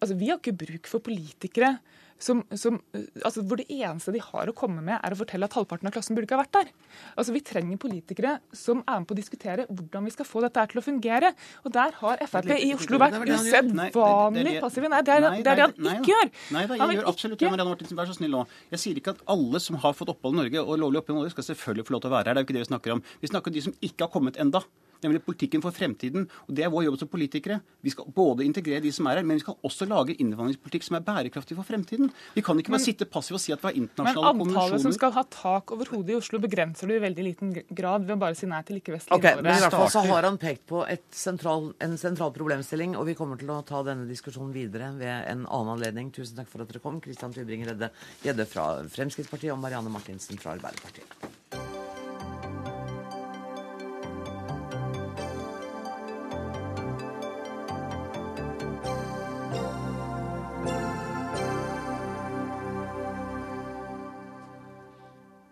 Altså, 0.00 0.16
Vi 0.16 0.30
har 0.30 0.40
ikke 0.40 0.56
bruk 0.56 0.88
for 0.88 1.04
politikere 1.04 1.78
som, 2.20 2.42
som, 2.52 2.76
altså 3.24 3.40
hvor 3.48 3.56
det 3.56 3.66
eneste 3.72 4.12
de 4.12 4.20
har 4.20 4.50
å 4.50 4.54
komme 4.56 4.82
med, 4.84 4.98
er 5.00 5.14
å 5.14 5.16
fortelle 5.16 5.46
at 5.48 5.54
halvparten 5.56 5.88
av 5.88 5.94
klassen 5.94 6.16
burde 6.16 6.28
ikke 6.28 6.36
ha 6.36 6.42
vært 6.42 6.52
der. 6.58 6.72
Altså 7.16 7.32
Vi 7.32 7.40
trenger 7.48 7.80
politikere 7.80 8.34
som 8.52 8.82
er 8.84 9.00
med 9.00 9.08
på 9.08 9.16
å 9.16 9.18
diskutere 9.18 9.64
hvordan 9.70 10.04
vi 10.04 10.12
skal 10.12 10.28
få 10.28 10.42
dette 10.44 10.60
her 10.60 10.70
til 10.72 10.82
å 10.82 10.84
fungere. 10.84 11.32
Og 11.64 11.72
der 11.72 11.96
har 12.02 12.24
Frp 12.28 12.52
i 12.58 12.74
Oslo 12.76 13.00
vært 13.00 13.16
usedvanlig 13.24 14.58
passive. 14.60 14.92
Nei, 14.92 15.00
det, 15.06 15.16
er 15.16 15.46
det 15.48 15.64
han 15.64 15.88
ikke 15.94 16.12
gjør. 16.12 16.30
Nei 16.58 16.66
da, 16.68 16.78
jeg 16.82 17.00
gjør 17.00 17.10
absolutt 17.14 17.40
det, 17.40 17.54
Marianne 17.54 17.72
Martinsen. 17.72 18.00
Vær 18.02 18.12
så 18.12 18.18
snill 18.18 18.36
nå. 18.36 18.44
Jeg 18.76 18.84
sier 18.84 19.00
ikke 19.00 19.16
at 19.16 19.24
alle 19.36 19.64
som 19.64 19.80
har 19.80 19.96
fått 19.96 20.12
opphold 20.12 20.36
i 20.36 20.42
Norge 20.42 20.66
og 20.66 20.76
lovlig 20.84 21.00
opphold 21.00 21.16
i 21.16 21.22
Norge, 21.22 21.34
skal 21.38 21.48
selvfølgelig 21.54 21.88
få 21.88 21.96
lov 21.96 22.04
til 22.04 22.12
å 22.12 22.16
være 22.18 22.28
her. 22.28 22.36
Det 22.36 22.42
er 22.42 22.44
jo 22.44 22.50
ikke 22.50 22.58
det 22.58 22.66
vi 22.66 22.72
snakker 22.74 22.98
om. 22.98 23.04
Vi 23.24 23.32
snakker 23.32 23.52
om 23.52 23.56
de 23.56 23.66
som 23.70 23.80
ikke 23.80 24.04
har 24.04 24.12
kommet 24.12 24.40
enda 24.44 24.60
nemlig 25.04 25.22
politikken 25.24 25.62
for 25.64 25.74
fremtiden. 25.74 26.26
Og 26.48 26.54
Det 26.54 26.64
er 26.64 26.72
vår 26.72 26.86
jobb 26.88 26.98
som 27.00 27.10
politikere. 27.10 27.60
Vi 27.82 27.92
skal 27.94 28.08
både 28.14 28.44
integrere 28.44 28.82
de 28.84 28.92
som 28.92 29.06
er 29.06 29.20
her, 29.20 29.26
men 29.26 29.38
vi 29.38 29.44
skal 29.44 29.56
også 29.66 29.88
lage 29.88 30.16
innvandringspolitikk 30.20 30.86
som 30.86 30.98
er 30.98 31.04
bærekraftig 31.06 31.56
for 31.58 31.66
fremtiden. 31.66 32.10
Vi 32.34 32.44
kan 32.44 32.58
ikke 32.58 32.72
bare 32.72 32.80
men, 32.80 32.86
sitte 32.86 33.08
passive 33.08 33.38
og 33.38 33.44
si 33.44 33.54
at 33.54 33.62
vi 33.62 33.70
har 33.70 33.78
internasjonale 33.80 34.32
konvensjoner. 34.32 34.52
Men 34.52 34.62
antallet 34.62 34.84
som 34.84 34.96
skal 34.96 35.14
ha 35.16 35.24
tak 35.30 35.74
over 35.76 35.92
hodet 35.94 36.14
i 36.14 36.18
Oslo, 36.18 36.40
begrenser 36.42 36.90
du 36.90 36.96
i 36.96 37.00
veldig 37.02 37.26
liten 37.26 37.54
grad 37.70 38.06
ved 38.06 38.16
å 38.16 38.20
bare 38.20 38.38
si 38.38 38.48
nei 38.50 38.62
til 38.66 38.80
ikke-vestlige 38.80 39.16
okay, 39.16 39.40
Men 39.40 39.56
i 39.56 39.64
hvert 39.64 39.78
fall 39.78 39.92
så 39.92 40.04
har 40.08 40.28
han 40.28 40.38
pekt 40.40 40.66
på 40.70 40.84
sentral, 41.14 41.72
en 41.80 41.96
sentral 42.00 42.34
problemstilling, 42.36 42.96
og 42.98 43.08
vi 43.10 43.16
kommer 43.18 43.40
til 43.40 43.52
å 43.54 43.60
ta 43.66 43.82
denne 43.86 44.08
diskusjonen 44.10 44.52
videre 44.54 44.92
ved 45.00 45.14
en 45.30 45.46
annen 45.46 45.74
anledning. 45.76 46.12
Tusen 46.14 46.38
takk 46.40 46.50
for 46.52 46.64
at 46.64 46.70
dere 46.70 46.82
kom. 46.84 47.00
Kristian 47.04 47.34
Tybring-Gjedde 47.34 48.48
fra 48.50 48.70
Fremskrittspartiet 48.90 49.54
og 49.54 49.60
Marianne 49.62 49.92
Martinsen 49.92 50.40
fra 50.40 50.56
Arbeiderpartiet. 50.58 51.69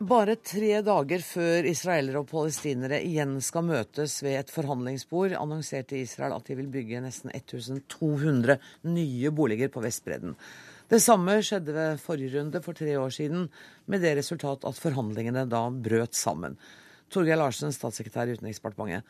Bare 0.09 0.38
tre 0.40 0.79
dager 0.81 1.21
før 1.21 1.66
israelere 1.68 2.23
og 2.23 2.31
palestinere 2.31 3.03
igjen 3.05 3.35
skal 3.44 3.66
møtes 3.68 4.14
ved 4.25 4.38
et 4.38 4.53
forhandlingsbord, 4.53 5.35
annonserte 5.37 5.99
Israel 6.01 6.33
at 6.38 6.47
de 6.49 6.57
vil 6.57 6.71
bygge 6.73 7.03
nesten 7.05 7.29
1200 7.35 8.57
nye 8.88 9.33
boliger 9.37 9.68
på 9.75 9.83
Vestbredden. 9.85 10.33
Det 10.88 11.03
samme 11.05 11.35
skjedde 11.44 11.75
ved 11.77 12.01
forrige 12.01 12.38
runde 12.38 12.62
for 12.64 12.79
tre 12.79 12.94
år 12.97 13.12
siden, 13.12 13.51
med 13.85 14.01
det 14.01 14.14
resultat 14.23 14.64
at 14.64 14.81
forhandlingene 14.81 15.44
da 15.51 15.66
brøt 15.68 16.16
sammen. 16.16 16.57
Torgeir 17.12 17.37
Larsen, 17.37 17.75
statssekretær 17.77 18.33
i 18.33 18.38
Utenriksdepartementet. 18.38 19.05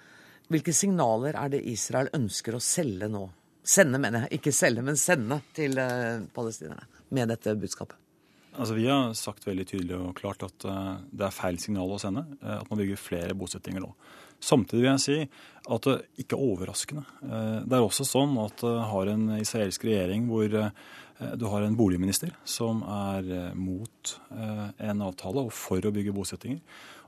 Hvilke 0.51 0.75
signaler 0.75 1.39
er 1.39 1.55
det 1.55 1.63
Israel 1.71 2.11
ønsker 2.19 2.59
å 2.59 2.65
selge 2.65 3.07
nå? 3.13 3.23
Sende, 3.63 4.03
mener 4.03 4.27
jeg. 4.27 4.41
Ikke 4.41 4.57
selge, 4.57 4.83
men 4.83 4.99
sende 4.99 5.45
til 5.55 5.79
eh, 5.79 6.27
palestinerne 6.35 6.91
med 7.15 7.37
dette 7.37 7.55
budskapet. 7.55 8.08
Altså, 8.59 8.75
vi 8.75 8.89
har 8.91 9.13
sagt 9.15 9.47
veldig 9.47 9.67
tydelig 9.71 9.95
og 9.95 10.17
klart 10.19 10.43
at 10.43 10.65
uh, 10.67 10.97
det 11.15 11.29
er 11.29 11.35
feil 11.35 11.61
signal 11.63 11.93
å 11.95 12.01
sende. 12.03 12.25
Uh, 12.43 12.57
at 12.59 12.71
man 12.71 12.81
bygger 12.81 12.99
flere 12.99 13.37
bosettinger 13.39 13.85
nå. 13.85 13.93
Samtidig 14.41 14.85
vil 14.85 14.91
jeg 14.93 15.05
si 15.05 15.19
at 15.69 15.85
det 15.85 15.97
uh, 15.99 16.05
ikke 16.23 16.37
er 16.37 16.45
overraskende. 16.53 17.05
Uh, 17.23 17.59
det 17.67 17.77
er 17.77 17.85
også 17.85 18.07
sånn 18.09 18.37
at 18.43 18.63
du 18.63 18.71
har 18.93 19.11
en 19.13 19.33
israelsk 19.39 19.85
regjering 19.89 20.29
hvor 20.31 20.49
du 21.35 21.45
har 21.51 21.65
en 21.67 21.75
boligminister 21.75 22.31
som 22.47 22.85
er 22.87 23.51
mot 23.59 24.13
en 24.31 25.01
avtale 25.03 25.43
og 25.43 25.51
for 25.51 25.83
å 25.83 25.91
bygge 25.91 26.15
bosettinger, 26.15 26.61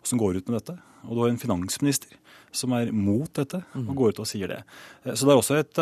og 0.03 0.09
som 0.11 0.19
går 0.19 0.41
ut 0.41 0.51
med 0.51 0.57
dette. 0.57 0.75
Og 1.07 1.15
du 1.15 1.21
har 1.23 1.31
en 1.31 1.39
finansminister 1.39 2.17
som 2.51 2.75
er 2.75 2.91
mot 2.91 3.31
dette, 3.39 3.61
og 3.71 3.85
mm. 3.87 3.93
går 4.01 4.11
ut 4.11 4.23
og 4.25 4.27
sier 4.27 4.51
det. 4.51 4.59
Så 5.15 5.29
det 5.29 5.31
er 5.31 5.39
også 5.39 5.61
et, 5.61 5.79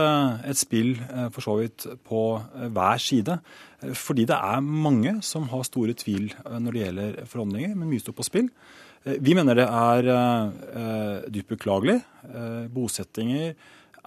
et 0.52 0.60
spill 0.60 0.92
for 1.32 1.46
så 1.46 1.56
vidt 1.62 1.88
på 2.04 2.20
hver 2.76 3.00
side. 3.00 3.38
Fordi 3.78 4.24
det 4.26 4.34
er 4.34 4.60
mange 4.64 5.18
som 5.22 5.46
har 5.52 5.62
store 5.66 5.94
tvil 5.94 6.32
eh, 6.32 6.58
når 6.58 6.74
det 6.74 6.82
gjelder 6.82 7.18
forhandlinger, 7.30 7.76
men 7.78 7.90
mye 7.92 8.02
står 8.02 8.16
på 8.18 8.26
spill. 8.26 8.48
Eh, 9.04 9.18
vi 9.20 9.34
mener 9.38 9.58
det 9.58 9.66
er 9.66 10.12
eh, 10.14 11.26
dypt 11.34 11.54
beklagelig. 11.56 12.00
Eh, 12.28 12.64
bosettinger 12.72 13.52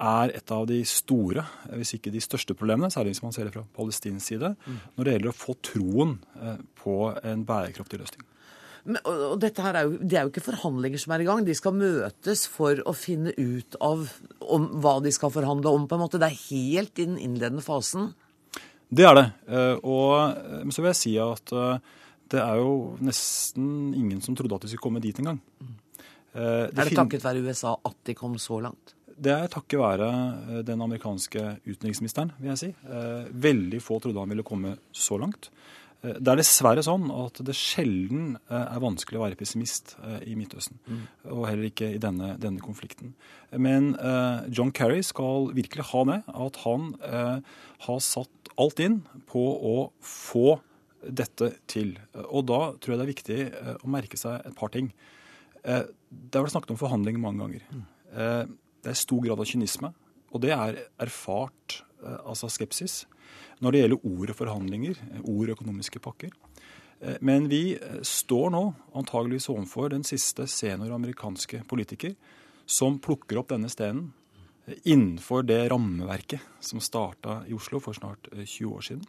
er 0.02 0.34
et 0.34 0.52
av 0.54 0.66
de 0.70 0.80
store, 0.88 1.44
hvis 1.78 1.96
ikke 1.98 2.14
de 2.14 2.24
største 2.24 2.56
problemene, 2.58 2.92
særlig 2.94 3.16
hvis 3.16 3.24
man 3.26 3.36
ser 3.36 3.48
det 3.48 3.56
fra 3.56 3.66
palestinsk 3.78 4.34
side, 4.34 4.54
mm. 4.58 4.82
når 4.98 5.08
det 5.08 5.16
gjelder 5.16 5.32
å 5.32 5.38
få 5.38 5.58
troen 5.62 6.18
eh, 6.42 6.60
på 6.82 6.98
en 7.22 7.46
bærekraftig 7.48 8.02
løsning. 8.02 8.28
Men, 8.82 8.98
og 9.06 9.38
dette 9.42 9.62
her 9.62 9.78
er 9.78 9.86
jo, 9.86 9.98
Det 10.02 10.18
er 10.18 10.26
jo 10.26 10.32
ikke 10.32 10.48
forhandlinger 10.48 11.02
som 11.04 11.14
er 11.14 11.22
i 11.22 11.28
gang. 11.28 11.44
De 11.46 11.54
skal 11.54 11.76
møtes 11.78 12.48
for 12.50 12.82
å 12.82 12.96
finne 12.98 13.34
ut 13.38 13.78
av 13.84 14.08
om, 14.42 14.68
hva 14.82 14.96
de 15.06 15.14
skal 15.14 15.34
forhandle 15.34 15.70
om. 15.70 15.88
på 15.88 15.98
en 15.98 16.02
måte. 16.02 16.22
Det 16.22 16.32
er 16.32 16.44
helt 16.50 16.98
i 16.98 17.06
den 17.06 17.20
innledende 17.22 17.62
fasen. 17.62 18.14
Det 18.90 19.06
er 19.06 19.16
det. 19.20 19.28
Eh, 19.48 19.76
og 19.86 20.16
eh, 20.34 20.66
så 20.74 20.82
vil 20.82 20.92
jeg 20.92 21.02
si 21.02 21.14
at 21.22 21.54
eh, 21.54 22.00
det 22.32 22.40
er 22.40 22.62
jo 22.62 22.96
nesten 23.04 23.92
ingen 23.98 24.22
som 24.24 24.38
trodde 24.38 24.58
at 24.58 24.66
de 24.66 24.72
skulle 24.72 24.88
komme 24.88 25.04
dit 25.04 25.18
engang. 25.20 25.42
Det 26.32 26.80
er 26.80 26.88
det 26.88 26.96
takket 26.96 27.26
være 27.28 27.44
USA 27.44 27.76
at 27.76 27.98
de 28.08 28.16
kom 28.16 28.38
så 28.40 28.62
langt? 28.64 28.96
Det 29.22 29.34
er 29.36 29.52
takket 29.52 29.78
være 29.82 30.08
den 30.66 30.82
amerikanske 30.82 31.44
utenriksministeren, 31.68 32.32
vil 32.40 32.54
jeg 32.54 32.62
si. 32.62 32.72
Veldig 33.44 33.82
få 33.84 34.00
trodde 34.02 34.24
han 34.24 34.32
ville 34.32 34.48
komme 34.48 34.78
så 34.96 35.20
langt. 35.22 35.52
Det 36.02 36.32
er 36.32 36.40
dessverre 36.40 36.82
sånn 36.82 37.12
at 37.14 37.44
det 37.46 37.54
sjelden 37.54 38.32
er 38.50 38.80
vanskelig 38.82 39.20
å 39.20 39.26
være 39.28 39.38
pessimist 39.38 39.94
i 40.26 40.34
Midtøsten. 40.40 40.80
Mm. 40.88 41.04
Og 41.36 41.44
heller 41.46 41.68
ikke 41.68 41.92
i 41.94 42.00
denne, 42.02 42.32
denne 42.42 42.64
konflikten. 42.64 43.14
Men 43.54 43.92
John 44.50 44.74
Kerry 44.74 45.04
skal 45.06 45.52
virkelig 45.54 45.92
ha 45.92 46.02
det, 46.10 46.20
at 46.26 46.58
han 46.64 46.96
har 47.86 48.02
satt 48.02 48.54
alt 48.58 48.82
inn 48.82 49.02
på 49.30 49.46
å 49.46 49.76
få 50.02 50.58
dette 51.02 51.52
til. 51.72 51.96
Og 52.30 52.46
da 52.50 52.60
tror 52.78 52.94
jeg 52.94 53.00
det 53.00 53.06
er 53.06 53.14
viktig 53.14 53.40
eh, 53.48 53.74
å 53.82 53.92
merke 53.92 54.20
seg 54.20 54.46
et 54.48 54.58
par 54.58 54.74
ting. 54.74 54.92
Eh, 55.64 55.88
det 56.10 56.38
har 56.38 56.46
vært 56.46 56.56
snakket 56.56 56.76
om 56.76 56.82
forhandling 56.82 57.20
mange 57.22 57.44
ganger. 57.44 57.66
Eh, 58.12 58.44
det 58.82 58.94
er 58.94 59.00
stor 59.00 59.24
grad 59.26 59.42
av 59.42 59.50
kynisme, 59.50 59.92
og 60.32 60.44
det 60.44 60.54
er 60.56 60.84
erfart 61.02 61.82
altså 62.02 62.48
skepsis 62.50 63.04
når 63.62 63.74
det 63.74 63.82
gjelder 63.84 64.06
ord 64.10 64.32
og 64.34 64.38
forhandlinger, 64.40 65.02
ord 65.22 65.52
og 65.52 65.52
økonomiske 65.54 66.00
pakker. 66.02 66.32
Men 67.22 67.46
vi 67.50 67.76
står 68.06 68.48
nå 68.56 68.62
antageligvis 68.98 69.52
overfor 69.54 69.92
den 69.94 70.02
siste 70.06 70.48
senior 70.50 70.96
amerikanske 70.96 71.62
politiker 71.70 72.16
som 72.66 72.98
plukker 73.02 73.38
opp 73.38 73.52
denne 73.54 73.70
stenen 73.70 74.10
innenfor 74.84 75.44
det 75.44 75.70
rammeverket 75.72 76.40
som 76.60 76.82
starta 76.82 77.42
i 77.48 77.54
Oslo 77.54 77.82
for 77.84 77.98
snart 77.98 78.30
20 78.32 78.44
eh, 78.44 78.72
år 78.72 78.86
siden. 78.86 79.04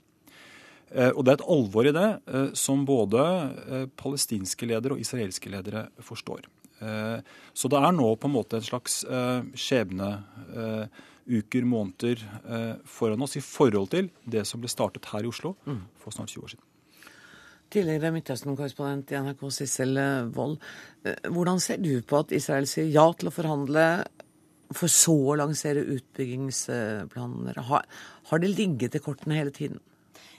Eh, 0.95 1.11
og 1.11 1.25
det 1.25 1.33
er 1.33 1.39
et 1.41 1.51
alvor 1.55 1.89
i 1.89 1.95
det 1.97 2.09
eh, 2.29 2.51
som 2.59 2.85
både 2.89 3.23
palestinske 4.01 4.69
ledere 4.69 4.97
og 4.97 5.05
israelske 5.05 5.53
ledere 5.53 5.89
forstår. 6.03 6.49
Så 7.55 7.69
det 7.71 7.79
er 7.79 7.93
nå 7.95 8.09
på 8.19 8.27
en 8.27 8.33
måte 8.35 8.59
en 8.59 8.65
slags 8.67 8.97
skjebne, 9.55 10.09
uker, 11.31 11.63
måneder 11.63 12.25
foran 12.83 13.23
oss 13.23 13.37
i 13.39 13.43
forhold 13.47 13.93
til 13.93 14.09
det 14.27 14.43
som 14.51 14.59
ble 14.59 14.71
startet 14.73 15.07
her 15.13 15.23
i 15.23 15.31
Oslo 15.31 15.53
mm. 15.63 15.77
for 16.03 16.11
snart 16.11 16.35
20 16.35 16.43
år 16.43 16.53
siden. 16.57 16.65
Tidligere 17.71 18.11
Midtøsten-korrespondent 18.17 19.15
i 19.15 19.21
NRK 19.29 19.47
Sissel 19.55 19.95
Wold. 20.35 20.59
Hvordan 21.31 21.63
ser 21.63 21.79
du 21.87 21.93
på 22.03 22.19
at 22.25 22.35
Israel 22.35 22.67
sier 22.67 22.91
ja 22.91 23.07
til 23.15 23.31
å 23.31 23.37
forhandle 23.39 23.87
for 24.75 24.91
så 24.91 25.15
å 25.15 25.39
lansere 25.39 25.87
utbyggingsplaner? 25.87 27.63
Har, 27.71 27.87
har 28.33 28.43
det 28.43 28.55
ligget 28.59 28.99
i 28.99 29.05
kortene 29.07 29.39
hele 29.39 29.55
tiden? 29.55 29.79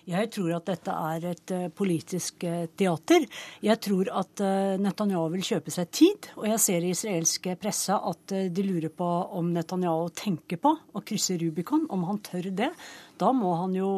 Jeg 0.10 0.32
tror 0.36 0.56
at 0.58 0.68
dette 0.68 0.96
er 1.14 1.28
et 1.32 1.54
uh, 1.56 1.68
politisk 1.74 2.44
uh, 2.48 2.66
teater. 2.80 3.28
Jeg 3.64 3.82
tror 3.84 4.10
at 4.24 4.44
uh, 4.44 4.74
Netanyahu 4.82 5.30
vil 5.36 5.46
kjøpe 5.48 5.74
seg 5.74 5.94
tid. 5.94 6.32
Og 6.40 6.50
jeg 6.52 6.64
ser 6.64 6.84
i 6.84 6.92
israelske 6.96 7.56
presse 7.62 7.96
at 7.96 8.36
de 8.54 8.66
lurer 8.68 8.92
på 8.92 9.12
om 9.40 9.54
Netanyahu 9.56 10.10
tenker 10.18 10.60
på 10.62 10.74
å 10.74 11.06
krysse 11.06 11.40
Rubicon, 11.42 11.88
om 11.94 12.04
han 12.10 12.20
tør 12.26 12.52
det. 12.52 12.74
Da 13.20 13.32
må 13.36 13.56
han 13.62 13.78
jo 13.78 13.94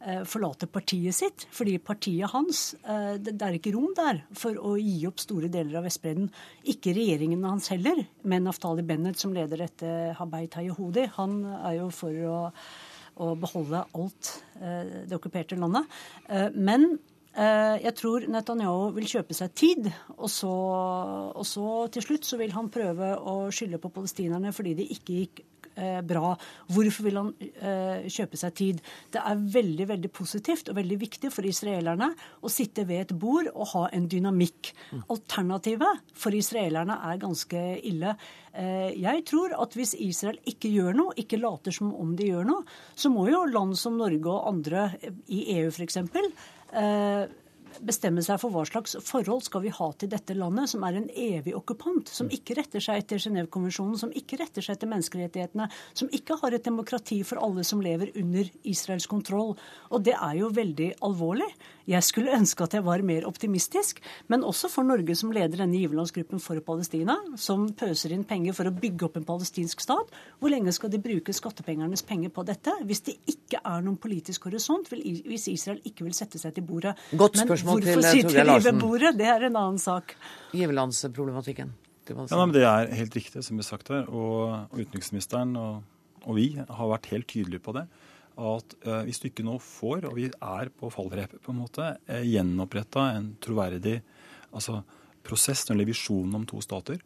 Eh, 0.00 0.22
forlate 0.24 0.64
partiet 0.66 1.12
sitt. 1.12 1.42
Fordi 1.52 1.74
partiet 1.84 2.32
hans 2.32 2.72
eh, 2.88 3.18
Det 3.20 3.34
er 3.36 3.58
ikke 3.58 3.74
rom 3.74 3.90
der 3.96 4.22
for 4.32 4.56
å 4.56 4.78
gi 4.80 5.02
opp 5.04 5.20
store 5.20 5.50
deler 5.52 5.76
av 5.76 5.84
Vestbredden. 5.84 6.30
Ikke 6.72 6.94
regjeringen 6.96 7.44
hans 7.44 7.68
heller, 7.68 8.00
men 8.24 8.46
Naftali 8.48 8.84
Bennett, 8.86 9.20
som 9.20 9.34
leder 9.36 9.60
dette 9.60 9.90
Habeit 10.16 10.56
Hayahudi, 10.56 11.04
han 11.18 11.42
er 11.58 11.76
jo 11.82 11.90
for 11.92 12.16
å, 12.24 12.38
å 13.20 13.34
beholde 13.38 13.84
alt 13.84 14.32
eh, 14.60 15.06
det 15.06 15.16
okkuperte 15.16 15.58
landet. 15.60 15.88
Men 16.56 16.92
jeg 17.30 17.92
tror 17.94 18.24
Netanyahu 18.26 18.88
vil 18.96 19.06
kjøpe 19.06 19.36
seg 19.38 19.52
tid, 19.54 19.84
og 20.16 20.26
så, 20.34 20.50
og 21.30 21.44
så, 21.46 21.66
til 21.94 22.02
slutt 22.02 22.26
så 22.26 22.36
vil 22.40 22.50
han 22.56 22.72
prøve 22.74 23.12
å 23.22 23.34
skylde 23.54 23.78
på 23.80 23.92
palestinerne 23.94 24.50
fordi 24.52 24.72
de 24.80 24.88
ikke 24.96 25.18
gikk 25.20 25.42
eh, 25.44 25.59
bra. 26.06 26.34
Hvorfor 26.70 27.06
vil 27.06 27.18
han 27.20 27.30
eh, 27.40 28.06
kjøpe 28.10 28.40
seg 28.40 28.54
tid? 28.58 28.82
Det 29.12 29.22
er 29.22 29.44
veldig 29.56 29.88
veldig 29.90 30.10
positivt 30.14 30.70
og 30.70 30.78
veldig 30.78 30.98
viktig 31.00 31.32
for 31.34 31.46
israelerne 31.48 32.10
å 32.40 32.52
sitte 32.52 32.86
ved 32.88 33.06
et 33.06 33.16
bord 33.18 33.50
og 33.54 33.72
ha 33.74 33.86
en 33.96 34.08
dynamikk. 34.10 34.72
Alternativet 35.12 36.14
for 36.16 36.36
israelerne 36.36 36.98
er 37.10 37.20
ganske 37.22 37.64
ille. 37.90 38.14
Eh, 38.52 38.90
jeg 39.00 39.24
tror 39.30 39.54
at 39.62 39.76
hvis 39.78 39.94
Israel 39.98 40.40
ikke 40.48 40.72
gjør 40.72 40.96
noe, 40.98 41.16
ikke 41.20 41.40
later 41.40 41.74
som 41.74 41.92
om 41.94 42.16
de 42.18 42.30
gjør 42.32 42.48
noe, 42.48 42.64
så 42.94 43.12
må 43.12 43.28
jo 43.30 43.44
land 43.50 43.76
som 43.78 43.98
Norge 44.00 44.30
og 44.30 44.48
andre 44.50 44.88
i 45.30 45.44
EU 45.58 45.70
f.eks. 45.70 46.00
Bestemme 47.80 48.20
seg 48.24 48.36
for 48.42 48.52
hva 48.52 48.66
slags 48.68 48.96
forhold 49.06 49.44
skal 49.46 49.62
vi 49.64 49.72
ha 49.72 49.86
til 49.96 50.10
dette 50.12 50.34
landet, 50.36 50.68
som 50.72 50.84
er 50.84 50.98
en 50.98 51.08
evig 51.16 51.54
okkupant, 51.56 52.10
som 52.12 52.28
ikke 52.28 52.58
retter 52.58 52.82
seg 52.84 53.00
etter 53.00 53.22
Genévekonvensjonen, 53.22 53.96
som 53.96 54.12
ikke 54.12 54.36
retter 54.40 54.64
seg 54.64 54.76
etter 54.76 54.90
menneskerettighetene, 54.90 55.68
som 55.96 56.10
ikke 56.12 56.36
har 56.42 56.56
et 56.56 56.66
demokrati 56.66 57.22
for 57.24 57.40
alle 57.40 57.64
som 57.64 57.80
lever 57.80 58.12
under 58.20 58.50
Israels 58.68 59.08
kontroll. 59.08 59.54
Og 59.88 60.04
det 60.04 60.16
er 60.16 60.36
jo 60.42 60.50
veldig 60.52 60.90
alvorlig. 61.06 61.48
Jeg 61.90 62.04
skulle 62.06 62.34
ønske 62.36 62.66
at 62.66 62.76
jeg 62.76 62.84
var 62.86 63.02
mer 63.06 63.24
optimistisk, 63.26 63.98
men 64.30 64.44
også 64.46 64.68
for 64.70 64.86
Norge 64.86 65.16
som 65.18 65.32
leder 65.34 65.62
denne 65.62 65.80
giverlandsgruppen 65.80 66.42
for 66.42 66.60
Palestina, 66.62 67.16
som 67.40 67.70
pøser 67.72 68.12
inn 68.14 68.26
penger 68.28 68.54
for 68.54 68.68
å 68.68 68.74
bygge 68.76 69.08
opp 69.08 69.16
en 69.18 69.26
palestinsk 69.26 69.82
stat. 69.82 70.12
Hvor 70.38 70.52
lenge 70.52 70.74
skal 70.76 70.92
de 70.92 71.00
bruke 71.02 71.34
skattepengernes 71.34 72.04
penger 72.06 72.30
på 72.34 72.44
dette? 72.46 72.76
Hvis 72.86 73.02
det 73.08 73.16
ikke 73.30 73.64
er 73.64 73.82
noen 73.82 73.98
politisk 74.00 74.46
horisont, 74.50 74.92
hvis 74.92 75.48
Israel 75.50 75.80
ikke 75.88 76.06
vil 76.06 76.14
sette 76.14 76.38
seg 76.38 76.54
til 76.54 76.68
bordet. 76.68 76.94
Godt 77.16 77.40
spørsmål 77.40 77.69
hvorfor 77.70 78.04
sitter 78.06 78.44
de 78.48 78.58
ved 78.66 78.80
bordet? 78.80 79.14
Det 79.18 79.30
er 79.30 79.46
en 79.48 79.56
annen 79.56 79.80
sak. 79.80 80.16
Giverlandsproblematikken. 80.52 81.72
Ja, 82.10 82.38
men 82.42 82.52
Det 82.52 82.64
er 82.66 82.90
helt 82.98 83.14
riktig, 83.14 83.42
som 83.46 83.56
vi 83.56 83.62
har 83.62 83.70
sagt 83.70 83.90
her. 83.92 84.08
Og, 84.10 84.70
utenriksministeren 84.74 85.54
og, 85.60 85.82
og 86.24 86.38
vi 86.38 86.48
har 86.58 86.90
vært 86.90 87.10
helt 87.12 87.28
tydelige 87.30 87.62
på 87.62 87.76
det 87.76 87.86
at 88.40 88.74
uh, 88.86 89.02
hvis 89.04 89.20
du 89.20 89.28
ikke 89.28 89.44
nå 89.44 89.58
får, 89.60 90.06
og 90.08 90.16
vi 90.16 90.28
er 90.30 90.70
på 90.72 90.90
fallrepet, 90.92 91.42
på 91.44 91.52
en 91.52 91.60
måte, 91.60 91.86
uh, 92.08 92.22
gjenoppretta 92.24 93.10
en 93.16 93.34
troverdig 93.42 93.98
altså, 94.54 94.80
prosess 95.26 95.66
når 95.66 95.74
det 95.74 95.76
gjelder 95.80 95.90
visjonen 95.90 96.38
om 96.38 96.46
to 96.48 96.62
stater, 96.64 97.02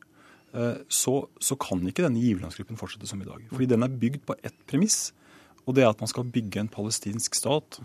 uh, 0.55 0.79
så, 0.87 1.17
så, 1.43 1.59
kan 1.61 1.83
ikke 1.89 2.07
denne 2.07 2.23
giverlandsgruppen 2.23 2.79
fortsette 2.79 3.11
som 3.11 3.23
i 3.25 3.29
dag. 3.29 3.43
Fordi 3.51 3.71
den 3.73 3.87
er 3.87 3.99
bygd 4.05 4.23
på 4.29 4.39
ett 4.43 4.57
premiss, 4.71 5.09
og 5.65 5.75
det 5.77 5.85
er 5.85 5.91
at 5.91 6.03
man 6.03 6.13
skal 6.13 6.29
bygge 6.29 6.61
en 6.61 6.73
palestinsk 6.73 7.35
stat 7.39 7.81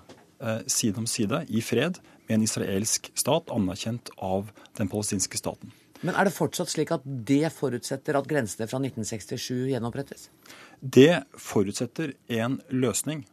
side 0.71 0.95
om 0.99 1.07
side 1.09 1.41
i 1.51 1.59
fred 1.63 1.97
med 2.29 2.37
en 2.37 2.45
israelsk 2.45 3.09
stat 3.17 3.49
anerkjent 3.51 4.13
av 4.17 4.53
den 4.77 4.89
palestinske 4.91 5.41
staten. 5.41 5.73
Men 6.05 6.15
er 6.15 6.29
det 6.29 6.35
fortsatt 6.35 6.71
slik 6.71 6.93
at 6.95 7.03
det 7.03 7.49
forutsetter 7.51 8.15
at 8.15 8.27
grensene 8.29 8.69
fra 8.71 8.79
1967 8.79 9.73
gjenopprettes? 9.73 10.29
Det 10.79 11.25
forutsetter 11.35 12.13
en 12.39 12.61
løsning 12.71 13.25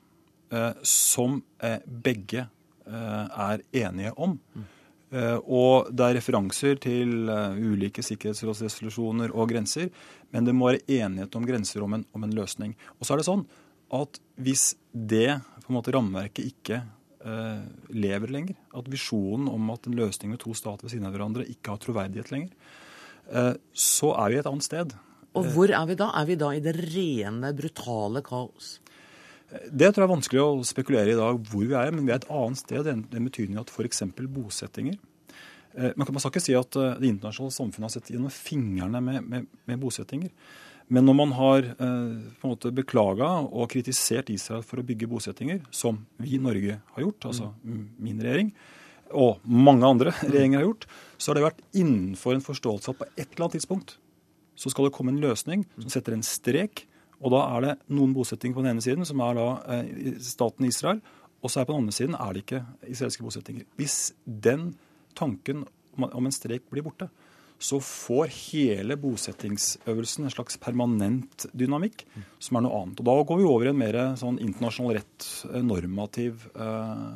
eh, 0.51 0.73
som 0.83 1.39
eh, 1.63 1.79
begge 1.87 2.49
eh, 2.89 3.45
er 3.47 3.63
enige 3.85 4.17
om. 4.19 4.35
Eh, 5.15 5.39
og 5.47 5.93
det 5.95 6.09
er 6.09 6.19
referanser 6.19 6.81
til 6.83 7.31
eh, 7.31 7.61
ulike 7.63 8.03
sikkerhetsrådsresolusjoner 8.03 9.31
og 9.31 9.53
grenser, 9.53 9.93
men 10.35 10.49
det 10.49 10.57
må 10.57 10.73
være 10.73 10.83
enighet 11.05 11.39
om 11.39 11.47
grenser 11.47 11.87
om 11.87 11.95
en, 11.95 12.07
om 12.17 12.27
en, 12.27 12.35
løsning. 12.35 12.75
Og 12.99 13.07
så 13.07 13.15
er 13.15 13.23
det 13.23 13.29
sånn 13.29 13.47
at 13.95 14.19
hvis 14.43 14.73
det 14.91 15.39
på 15.63 15.71
en 15.71 15.79
måte 15.79 15.95
rammeverket 15.95 16.51
ikke 16.51 16.83
lever 17.91 18.31
lenger, 18.31 18.55
at 18.79 18.87
visjonen 18.93 19.49
om 19.51 19.73
at 19.73 19.89
en 19.89 19.97
løsning 19.99 20.31
med 20.33 20.41
to 20.43 20.55
stater 20.55 20.87
ved 20.87 20.93
siden 20.93 21.09
av 21.09 21.17
hverandre 21.17 21.47
ikke 21.51 21.73
har 21.73 21.81
troverdighet 21.83 22.31
lenger, 22.31 22.53
så 23.75 24.13
er 24.23 24.31
vi 24.31 24.39
et 24.39 24.47
annet 24.47 24.67
sted. 24.67 24.95
Og 25.37 25.49
hvor 25.53 25.73
er 25.75 25.87
vi 25.89 25.97
da? 25.99 26.11
Er 26.17 26.29
vi 26.29 26.37
da 26.41 26.53
i 26.55 26.63
det 26.65 26.77
rene, 26.79 27.53
brutale 27.57 28.23
kaos? 28.25 28.77
Det 29.47 29.93
tror 29.95 30.03
jeg 30.03 30.09
er 30.09 30.15
vanskelig 30.15 30.43
å 30.43 30.65
spekulere 30.67 31.13
i 31.13 31.19
dag 31.19 31.39
hvor 31.51 31.67
vi 31.67 31.77
er, 31.79 31.93
men 31.95 32.07
vi 32.07 32.13
er 32.13 32.19
et 32.19 32.31
annet 32.33 32.61
sted. 32.61 32.83
Det 32.87 32.97
den 33.13 33.29
betydning 33.29 33.61
at 33.61 33.71
f.eks. 33.71 34.03
bosettinger 34.17 34.97
eh, 34.97 35.93
Man 35.95 36.09
kan 36.09 36.19
ikke 36.19 36.43
si 36.43 36.57
at 36.59 36.79
eh, 36.81 36.97
det 36.99 37.13
internasjonale 37.13 37.55
samfunnet 37.55 37.87
har 37.87 37.95
sett 37.95 38.11
gjennom 38.11 38.33
fingrene 38.35 39.03
med, 39.05 39.21
med, 39.23 39.53
med 39.71 39.83
bosettinger. 39.83 40.33
Men 40.93 41.07
når 41.09 41.17
man 41.19 41.33
har 41.35 41.67
eh, 41.67 42.17
på 42.39 42.47
en 42.47 42.53
måte 42.53 42.71
beklaga 42.75 43.29
og 43.45 43.71
kritisert 43.73 44.31
Israel 44.31 44.63
for 44.67 44.79
å 44.79 44.87
bygge 44.87 45.09
bosettinger, 45.11 45.61
som 45.75 45.99
vi 46.23 46.37
i 46.37 46.43
Norge 46.43 46.79
har 46.95 47.03
gjort, 47.03 47.31
altså 47.33 47.51
min 47.65 48.21
regjering, 48.23 48.53
og 49.15 49.43
mange 49.43 49.87
andre 49.87 50.15
regjeringer 50.23 50.63
har 50.63 50.69
gjort, 50.69 50.87
så 51.19 51.31
har 51.31 51.39
det 51.39 51.47
vært 51.49 51.65
innenfor 51.75 52.37
en 52.37 52.45
forståelse 52.45 52.93
at 52.93 53.01
på 53.01 53.09
et 53.15 53.27
eller 53.27 53.47
annet 53.47 53.59
tidspunkt 53.59 53.97
så 54.57 54.73
skal 54.73 54.89
det 54.89 54.95
komme 54.97 55.13
en 55.13 55.21
løsning 55.21 55.67
som 55.77 55.91
setter 55.93 56.17
en 56.17 56.25
strek. 56.25 56.87
Og 57.21 57.33
da 57.33 57.43
er 57.57 57.65
det 57.65 57.75
noen 57.97 58.15
bosettinger 58.17 58.57
på 58.57 58.65
den 58.65 58.75
ene 58.75 58.85
siden, 58.85 59.05
som 59.09 59.21
er 59.25 59.37
da 59.37 59.47
eh, 59.75 60.17
staten 60.25 60.69
Israel. 60.69 61.03
Og 61.45 61.53
så 61.53 61.61
er 61.61 61.69
på 61.69 61.75
den 61.75 61.85
andre 61.85 61.97
siden 61.97 62.17
er 62.17 62.33
det 62.33 62.45
ikke 62.45 62.63
israelske 62.89 63.25
bosettinger. 63.27 63.67
Hvis 63.77 64.15
den 64.25 64.71
tanken 65.17 65.67
om 65.97 66.29
en 66.29 66.35
strek 66.35 66.65
blir 66.73 66.85
borte, 66.87 67.11
så 67.59 67.79
får 67.81 68.33
hele 68.53 68.97
bosettingsøvelsen 69.01 70.27
en 70.27 70.35
slags 70.35 70.59
permanent 70.61 71.47
dynamikk, 71.57 72.05
som 72.43 72.59
er 72.59 72.67
noe 72.67 72.83
annet. 72.83 73.01
Og 73.01 73.09
Da 73.09 73.17
går 73.31 73.41
vi 73.41 73.49
over 73.49 73.67
i 73.67 73.73
en 73.73 73.81
mer 73.81 74.01
sånn 74.21 74.41
internasjonal 74.43 74.99
rett, 74.99 75.29
eh, 75.53 75.63
normativ 75.63 76.49
eh, 76.55 77.07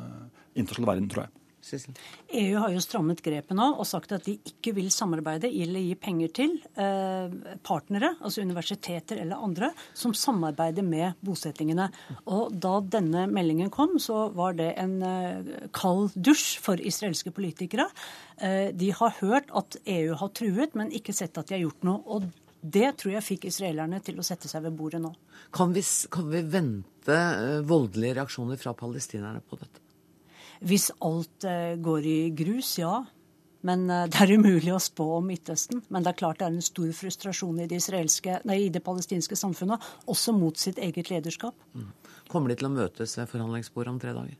internasjonal 0.55 0.91
verden, 0.95 1.09
tror 1.09 1.27
jeg. 1.27 1.40
EU 1.61 2.57
har 2.57 2.73
jo 2.73 2.81
strammet 2.83 3.21
grepet 3.23 3.55
nå 3.57 3.67
og 3.75 3.87
sagt 3.87 4.13
at 4.15 4.25
de 4.25 4.37
ikke 4.49 4.73
vil 4.77 4.89
samarbeide 4.93 5.49
eller 5.49 5.83
gi 5.83 5.95
penger 5.99 6.33
til 6.35 6.55
eh, 6.73 7.33
partnere, 7.65 8.15
altså 8.19 8.43
universiteter 8.45 9.21
eller 9.21 9.41
andre, 9.41 9.71
som 9.93 10.15
samarbeider 10.17 10.85
med 10.85 11.21
bosettingene. 11.25 11.89
Og 12.25 12.53
da 12.53 12.79
denne 12.97 13.27
meldingen 13.31 13.71
kom, 13.73 13.97
så 14.01 14.29
var 14.35 14.57
det 14.59 14.71
en 14.81 14.97
eh, 15.05 15.53
kald 15.75 16.15
dusj 16.15 16.57
for 16.63 16.81
israelske 16.81 17.33
politikere. 17.35 17.87
Eh, 18.41 18.69
de 18.73 18.91
har 18.97 19.19
hørt 19.21 19.53
at 19.53 19.77
EU 19.85 20.15
har 20.17 20.33
truet, 20.37 20.77
men 20.77 20.93
ikke 20.95 21.15
sett 21.15 21.37
at 21.37 21.49
de 21.49 21.59
har 21.59 21.65
gjort 21.67 21.87
noe. 21.87 22.01
og 22.05 22.31
det 22.61 22.91
tror 23.01 23.15
jeg 23.15 23.25
fikk 23.25 23.45
israelerne 23.49 23.97
til 24.05 24.19
å 24.21 24.25
sette 24.25 24.49
seg 24.49 24.61
ved 24.67 24.75
bordet 24.77 25.01
nå. 25.01 25.09
Kan 25.53 25.73
vi, 25.73 25.81
kan 26.13 26.27
vi 26.29 26.43
vente 26.45 27.17
voldelige 27.65 28.19
reaksjoner 28.19 28.59
fra 28.61 28.75
palestinerne 28.77 29.41
på 29.41 29.57
dette? 29.57 29.81
Hvis 30.61 30.91
alt 31.01 31.47
eh, 31.47 31.75
går 31.81 32.07
i 32.07 32.19
grus, 32.37 32.75
ja. 32.81 33.01
Men 33.65 33.87
eh, 33.89 34.07
det 34.11 34.21
er 34.23 34.35
umulig 34.37 34.73
å 34.73 34.81
spå 34.81 35.07
om 35.17 35.29
Midtøsten. 35.29 35.83
Men 35.89 36.05
det 36.05 36.13
er 36.13 36.19
klart 36.21 36.41
det 36.41 36.47
er 36.49 36.55
en 36.55 36.65
stor 36.65 36.91
frustrasjon 36.97 37.63
i 37.63 37.69
det, 37.69 37.81
nei, 38.49 38.59
i 38.67 38.73
det 38.73 38.83
palestinske 38.85 39.37
samfunnet, 39.39 39.81
også 40.11 40.35
mot 40.37 40.57
sitt 40.57 40.81
eget 40.81 41.09
lederskap. 41.13 41.57
Mm. 41.73 41.89
Kommer 42.31 42.51
de 42.51 42.59
til 42.61 42.69
å 42.69 42.75
møtes 42.75 43.17
ved 43.17 43.29
forhandlingsbordet 43.31 43.93
om 43.93 43.99
tre 44.01 44.13
dager? 44.17 44.37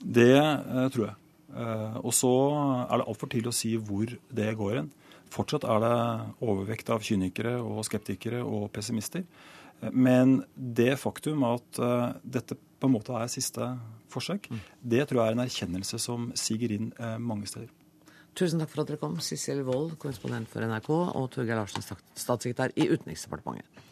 Det 0.00 0.32
eh, 0.38 0.86
tror 0.94 1.10
jeg. 1.10 1.18
Eh, 1.50 2.00
og 2.04 2.14
så 2.14 2.32
er 2.86 3.00
det 3.00 3.06
altfor 3.10 3.30
tidlig 3.30 3.52
å 3.52 3.58
si 3.58 3.74
hvor 3.76 4.10
det 4.10 4.50
går 4.58 4.80
hen. 4.80 4.90
Fortsatt 5.30 5.66
er 5.68 5.82
det 5.84 5.96
overvekt 6.42 6.90
av 6.90 7.04
kynikere 7.06 7.56
og 7.62 7.84
skeptikere 7.86 8.42
og 8.42 8.70
pessimister. 8.74 9.26
Eh, 9.80 9.90
men 9.92 10.40
det 10.54 10.94
faktum 11.02 11.44
at 11.48 11.82
eh, 11.82 12.06
dette 12.38 12.58
på 12.80 12.88
en 12.88 12.96
måte 12.96 13.16
er 13.18 13.30
siste 13.30 13.74
forsøk, 14.12 14.48
det 14.82 15.06
tror 15.08 15.22
jeg 15.22 15.34
er 15.34 15.38
en 15.38 15.44
erkjennelse 15.46 16.00
som 16.02 16.30
siger 16.38 16.74
inn 16.76 16.90
uh, 16.98 17.16
mange 17.18 17.48
steder. 17.50 17.70
Tusen 18.38 18.62
takk 18.62 18.70
for 18.70 18.84
at 18.84 18.90
dere 18.92 19.00
kom, 19.00 19.18
Sissel 19.24 19.64
Wold, 19.66 19.96
korrespondent 20.00 20.48
for 20.48 20.62
NRK, 20.62 20.90
og 20.90 21.30
Torgeir 21.34 21.58
Larsen, 21.58 21.82
statssekretær 21.82 22.76
i 22.78 22.86
Utenriksdepartementet. 22.92 23.89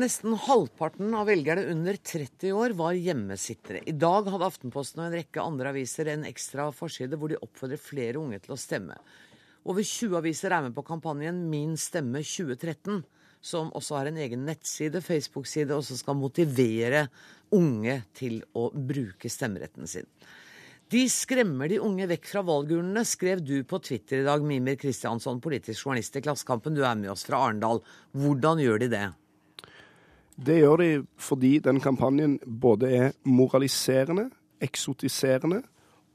Nesten 0.00 0.32
halvparten 0.32 1.12
av 1.14 1.26
velgerne 1.28 1.66
under 1.68 1.96
30 1.96 2.52
år 2.56 2.72
var 2.78 2.94
hjemmesittere. 2.96 3.82
I 3.90 3.92
dag 3.92 4.30
hadde 4.32 4.46
Aftenposten 4.46 5.02
og 5.02 5.10
en 5.10 5.16
rekke 5.18 5.42
andre 5.42 5.74
aviser 5.74 6.08
en 6.08 6.24
ekstra 6.24 6.70
forside 6.72 7.18
hvor 7.20 7.28
de 7.28 7.36
oppfordrer 7.42 7.82
flere 7.82 8.16
unge 8.16 8.38
til 8.40 8.54
å 8.54 8.58
stemme. 8.60 8.96
Over 9.68 9.84
20 9.84 10.16
aviser 10.22 10.56
er 10.56 10.64
med 10.64 10.76
på 10.78 10.86
kampanjen 10.88 11.42
Min 11.52 11.76
stemme 11.76 12.24
2013, 12.24 13.02
som 13.44 13.68
også 13.76 13.98
har 13.98 14.08
en 14.08 14.22
egen 14.24 14.46
nettside, 14.48 15.04
Facebook-side, 15.04 15.74
og 15.76 15.84
som 15.84 16.00
skal 16.00 16.16
motivere 16.16 17.08
unge 17.52 18.00
til 18.16 18.40
å 18.56 18.70
bruke 18.72 19.28
stemmeretten 19.28 19.90
sin. 19.90 20.08
De 20.90 21.04
skremmer 21.12 21.68
de 21.68 21.82
unge 21.84 22.08
vekk 22.14 22.30
fra 22.30 22.46
valgurnene, 22.46 23.04
skrev 23.04 23.44
du 23.44 23.58
på 23.68 23.82
Twitter 23.84 24.22
i 24.22 24.28
dag, 24.32 24.40
Mimir 24.40 24.80
Kristiansson, 24.80 25.44
politisk 25.44 25.84
journalist 25.84 26.16
i 26.16 26.24
Klassekampen. 26.24 26.78
Du 26.78 26.86
er 26.86 26.96
med 26.96 27.12
oss 27.12 27.28
fra 27.28 27.44
Arendal. 27.50 27.84
Hvordan 28.16 28.64
gjør 28.64 28.86
de 28.86 28.96
det? 28.96 29.08
Det 30.40 30.56
gjør 30.56 30.80
de 30.80 30.88
fordi 31.20 31.58
den 31.60 31.80
kampanjen 31.84 32.38
både 32.44 32.88
er 32.96 33.12
moraliserende, 33.28 34.30
eksotiserende 34.60 35.60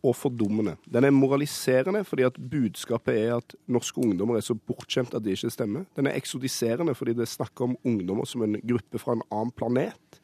og 0.05 0.15
fordummende. 0.17 0.75
Den 0.93 1.03
er 1.03 1.13
moraliserende 1.13 2.03
fordi 2.03 2.25
at 2.25 2.39
budskapet 2.51 3.19
er 3.19 3.35
at 3.37 3.55
norske 3.67 4.01
ungdommer 4.01 4.37
er 4.37 4.45
så 4.45 4.55
bortskjemt 4.57 5.13
at 5.13 5.23
de 5.25 5.33
ikke 5.33 5.53
stemmer. 5.53 5.85
Den 5.95 6.07
er 6.07 6.17
eksotiserende 6.17 6.95
fordi 6.95 7.13
det 7.13 7.27
snakker 7.29 7.69
om 7.69 7.77
ungdommer 7.85 8.25
som 8.25 8.43
en 8.43 8.57
gruppe 8.61 9.01
fra 9.01 9.13
en 9.13 9.25
annen 9.31 9.51
planet. 9.51 10.21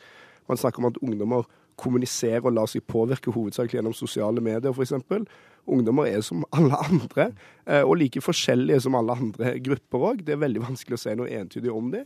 Man 0.49 0.57
snakker 0.57 0.81
om 0.81 0.89
at 0.89 1.01
ungdommer 1.01 1.45
kommuniserer 1.81 2.45
og 2.45 2.53
lar 2.53 2.69
seg 2.69 2.85
påvirke 2.89 3.33
hovedsakelig 3.33 3.79
gjennom 3.79 3.95
sosiale 3.97 4.41
medier, 4.43 4.73
f.eks. 4.73 4.93
Ungdommer 5.71 6.09
er 6.09 6.21
som 6.25 6.43
alle 6.53 6.77
andre, 6.89 7.31
eh, 7.65 7.81
og 7.85 7.95
like 8.01 8.21
forskjellige 8.21 8.81
som 8.85 8.97
alle 8.97 9.13
andre 9.13 9.55
grupper 9.63 10.05
òg. 10.09 10.23
Det 10.25 10.35
er 10.35 10.41
veldig 10.41 10.63
vanskelig 10.63 10.97
å 10.97 11.01
si 11.01 11.15
noe 11.17 11.29
entydig 11.37 11.73
om 11.73 11.91
det. 11.93 12.05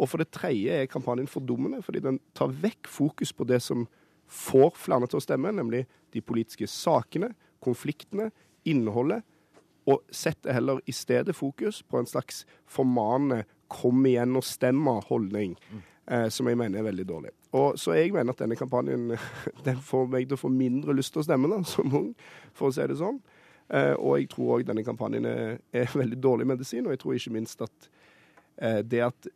Og 0.00 0.08
for 0.08 0.22
det 0.22 0.30
tredje 0.32 0.82
er 0.82 0.90
kampanjen 0.90 1.28
fordummende, 1.28 1.82
fordi 1.84 2.00
den 2.04 2.20
tar 2.36 2.52
vekk 2.62 2.88
fokus 2.88 3.34
på 3.36 3.44
det 3.48 3.60
som 3.62 3.84
får 4.30 4.72
flere 4.78 5.08
til 5.10 5.18
å 5.18 5.24
stemme, 5.24 5.52
nemlig 5.52 5.84
de 6.14 6.22
politiske 6.24 6.68
sakene, 6.70 7.34
konfliktene, 7.60 8.30
innholdet, 8.68 9.24
og 9.90 10.04
setter 10.14 10.54
heller 10.54 10.80
i 10.88 10.94
stedet 10.94 11.34
fokus 11.36 11.82
på 11.82 11.98
en 11.98 12.06
slags 12.06 12.44
formanende 12.68 13.44
'kom 13.68 14.06
igjen 14.06 14.36
og 14.36 14.44
stemme 14.44 15.00
holdning, 15.08 15.56
eh, 16.08 16.28
som 16.28 16.46
jeg 16.46 16.56
mener 16.56 16.78
er 16.78 16.82
veldig 16.82 17.06
dårlig. 17.06 17.30
Og 17.52 17.78
Så 17.78 17.92
jeg 17.94 18.12
mener 18.12 18.30
at 18.30 18.38
denne 18.38 18.56
kampanjen 18.56 19.18
den 19.64 19.76
får 19.76 20.08
meg 20.08 20.28
til 20.28 20.36
å 20.36 20.40
få 20.40 20.50
mindre 20.50 20.94
lyst 20.94 21.12
til 21.12 21.20
å 21.20 21.24
stemme 21.24 21.48
da, 21.48 21.62
som 21.62 21.94
ung, 21.94 22.14
for 22.52 22.68
å 22.68 22.72
si 22.72 22.86
det 22.86 22.96
sånn. 22.96 23.20
Eh, 23.70 23.94
og 23.94 24.18
jeg 24.18 24.28
tror 24.28 24.58
òg 24.58 24.66
denne 24.66 24.84
kampanjen 24.84 25.26
er, 25.26 25.58
er 25.72 25.86
veldig 25.86 26.20
dårlig 26.20 26.46
medisin, 26.46 26.86
og 26.86 26.92
jeg 26.92 26.98
tror 26.98 27.14
ikke 27.14 27.32
minst 27.32 27.62
at 27.62 27.90
eh, 28.58 28.82
det 28.82 29.00
at 29.00 29.28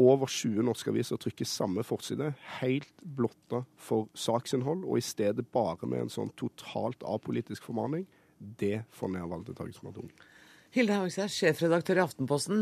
over 0.00 0.30
20 0.30 0.64
norske 0.66 0.90
aviser 0.92 1.20
trykker 1.20 1.48
samme 1.48 1.84
forside, 1.86 2.32
helt 2.60 2.90
blotta 3.04 3.62
for 3.80 4.08
saksinnhold, 4.16 4.86
og 4.88 4.98
i 5.00 5.04
stedet 5.04 5.46
bare 5.52 5.88
med 5.90 6.06
en 6.06 6.12
sånn 6.12 6.32
totalt 6.40 7.04
apolitisk 7.06 7.68
formaning, 7.68 8.08
det 8.38 8.82
får 8.96 9.14
ned 9.14 9.28
valgdeltakelsen 9.30 9.84
blant 9.84 10.02
unge. 10.04 10.28
Hilde 10.70 10.94
Haugstad, 10.94 11.32
sjefredaktør 11.34 11.98
i 11.98 12.02
Aftenposten. 12.04 12.60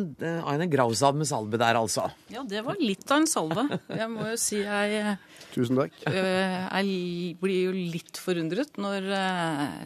Aine 0.49 0.64
Gravsad 0.72 1.18
med 1.20 1.28
salve 1.28 1.59
der, 1.61 1.76
altså. 1.76 2.07
Ja, 2.32 2.41
det 2.41 2.62
var 2.64 2.78
litt 2.80 3.05
av 3.12 3.20
en 3.20 3.28
salve. 3.28 3.66
Jeg 3.84 4.09
må 4.09 4.30
jo 4.30 4.39
si 4.41 4.62
jeg 4.62 5.18
Tusen 5.53 5.76
takk. 5.76 5.93
Jeg 6.09 7.36
blir 7.43 7.59
jo 7.66 7.74
litt 7.76 8.16
forundret 8.16 8.80
når 8.80 9.11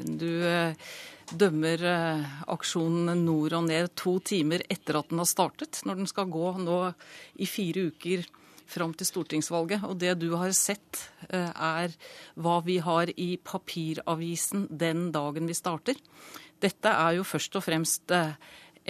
du 0.07 0.29
dømmer 1.39 1.83
øh, 1.87 2.29
aksjonen 2.53 3.25
Nord 3.25 3.57
og 3.57 3.67
Ned 3.69 3.91
to 3.99 4.19
timer 4.25 4.65
etter 4.71 4.99
at 5.01 5.11
den 5.11 5.23
har 5.23 5.29
startet, 5.29 5.81
når 5.87 6.03
den 6.03 6.11
skal 6.11 6.31
gå 6.33 6.53
nå 6.61 6.79
i 7.41 7.49
fire 7.49 7.89
uker 7.91 8.25
fram 8.73 8.95
til 8.97 9.09
stortingsvalget. 9.09 9.85
Og 9.89 9.99
det 10.01 10.15
du 10.21 10.33
har 10.37 10.53
sett, 10.57 11.09
øh, 11.29 11.51
er 11.53 11.95
hva 12.37 12.61
vi 12.65 12.79
har 12.85 13.13
i 13.17 13.37
papiravisen 13.37 14.69
den 14.71 15.11
dagen 15.15 15.49
vi 15.49 15.57
starter. 15.57 15.99
Dette 16.63 16.89
er 16.89 17.19
jo 17.19 17.27
først 17.27 17.57
og 17.59 17.67
fremst 17.67 18.13
eh, 18.15 18.37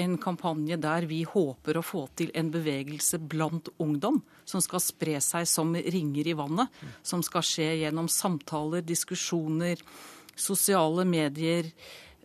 en 0.03 0.16
kampanje 0.20 0.76
der 0.80 1.07
vi 1.09 1.22
håper 1.28 1.78
å 1.78 1.84
få 1.84 2.07
til 2.16 2.32
en 2.34 2.51
bevegelse 2.53 3.20
blant 3.20 3.68
ungdom, 3.82 4.22
som 4.45 4.61
skal 4.64 4.80
spre 4.80 5.18
seg 5.20 5.49
som 5.49 5.74
ringer 5.74 6.28
i 6.28 6.36
vannet. 6.36 6.72
Som 7.05 7.24
skal 7.24 7.45
skje 7.47 7.68
gjennom 7.84 8.09
samtaler, 8.09 8.84
diskusjoner, 8.84 9.80
sosiale 10.36 11.05
medier. 11.09 11.68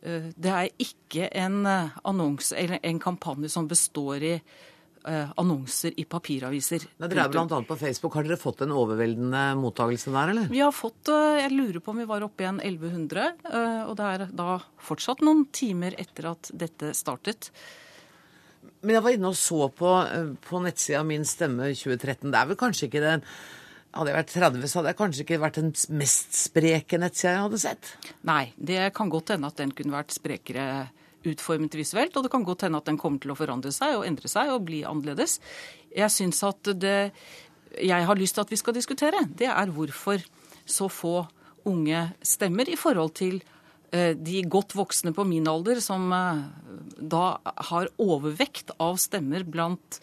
Eh, 0.07 0.31
Det 0.37 0.55
er 0.55 0.71
ikke 0.87 1.27
en 1.43 1.59
annons, 1.67 2.53
eller 2.55 2.79
en 2.81 2.99
kampanje 3.03 3.51
som 3.53 3.67
består 3.67 4.23
i 4.23 4.33
eh, 5.07 5.29
annonser 5.39 5.93
i 5.99 6.05
papiraviser. 6.09 6.83
Nei, 6.99 7.07
dere 7.11 7.25
er 7.27 7.31
blant 7.33 7.53
annet 7.55 7.69
på 7.69 7.77
Facebook. 7.79 8.15
Har 8.17 8.27
dere 8.27 8.39
fått 8.39 8.63
en 8.65 8.73
overveldende 8.75 9.43
mottakelse 9.59 10.11
der, 10.11 10.33
eller? 10.33 10.49
Vi 10.51 10.59
har 10.63 10.73
fått, 10.75 11.07
eh, 11.13 11.41
Jeg 11.43 11.51
lurer 11.55 11.79
på 11.83 11.93
om 11.93 12.01
vi 12.01 12.07
var 12.09 12.25
oppe 12.25 12.43
igjen 12.43 12.59
1100, 12.63 13.27
eh, 13.45 13.83
og 13.87 13.95
det 13.99 14.07
er 14.13 14.25
da 14.35 14.59
fortsatt 14.83 15.23
noen 15.23 15.45
timer 15.51 15.95
etter 15.97 16.31
at 16.31 16.51
dette 16.53 16.93
startet. 16.97 17.51
Men 18.81 18.97
jeg 18.97 19.03
var 19.03 19.15
inne 19.15 19.31
og 19.31 19.35
så 19.39 19.69
på, 19.73 19.93
eh, 20.11 20.33
på 20.43 20.59
nettsida 20.61 21.05
Min 21.05 21.23
stemme 21.25 21.71
2013. 21.73 22.31
Det 22.31 22.35
er 22.41 22.45
vel 22.47 22.59
kanskje 22.59 22.87
ikke 22.89 23.01
den 23.01 23.23
Hadde 23.97 24.11
jeg 24.11 24.19
vært 24.19 24.35
30, 24.35 24.69
så 24.69 24.79
hadde 24.79 24.91
jeg 24.91 24.99
kanskje 24.99 25.25
ikke 25.25 25.41
vært 25.41 25.57
den 25.57 25.73
mest 25.97 26.37
spreke 26.37 26.99
nettsida 27.01 27.33
jeg 27.33 27.45
hadde 27.47 27.61
sett. 27.63 27.91
Nei, 28.29 28.43
det 28.57 28.91
kan 28.97 29.09
godt 29.09 29.33
hende 29.33 29.49
at 29.49 29.57
den 29.57 29.73
kunne 29.73 29.95
vært 29.95 30.13
sprekere 30.13 30.67
utformet 31.27 31.73
visuelt, 31.75 32.15
og 32.15 32.27
det 32.27 32.31
kan 32.31 32.45
godt 32.45 32.67
hende 32.67 32.79
at 32.79 32.87
den 32.87 32.99
kommer 33.01 33.21
til 33.23 33.33
å 33.33 33.37
forandre 33.39 33.73
seg 33.73 33.97
og 33.97 34.05
endre 34.07 34.29
seg 34.31 34.53
og 34.53 34.67
bli 34.69 34.83
annerledes. 34.87 35.39
Jeg 35.97 36.13
syns 36.13 36.43
at 36.45 36.71
det 36.77 36.97
jeg 37.77 38.07
har 38.09 38.17
lyst 38.17 38.37
til 38.37 38.45
at 38.45 38.53
vi 38.53 38.59
skal 38.59 38.75
diskutere, 38.77 39.25
det 39.37 39.49
er 39.51 39.73
hvorfor 39.73 40.21
så 40.67 40.87
få 40.91 41.19
unge 41.67 42.07
stemmer 42.25 42.69
i 42.69 42.77
forhold 42.79 43.13
til 43.19 43.41
eh, 43.91 44.13
de 44.15 44.43
godt 44.47 44.75
voksne 44.77 45.13
på 45.15 45.25
min 45.27 45.47
alder 45.51 45.81
som 45.83 46.07
eh, 46.15 46.45
da 46.97 47.25
har 47.71 47.91
overvekt 48.01 48.73
av 48.83 48.99
stemmer 49.01 49.45
blant 49.47 49.99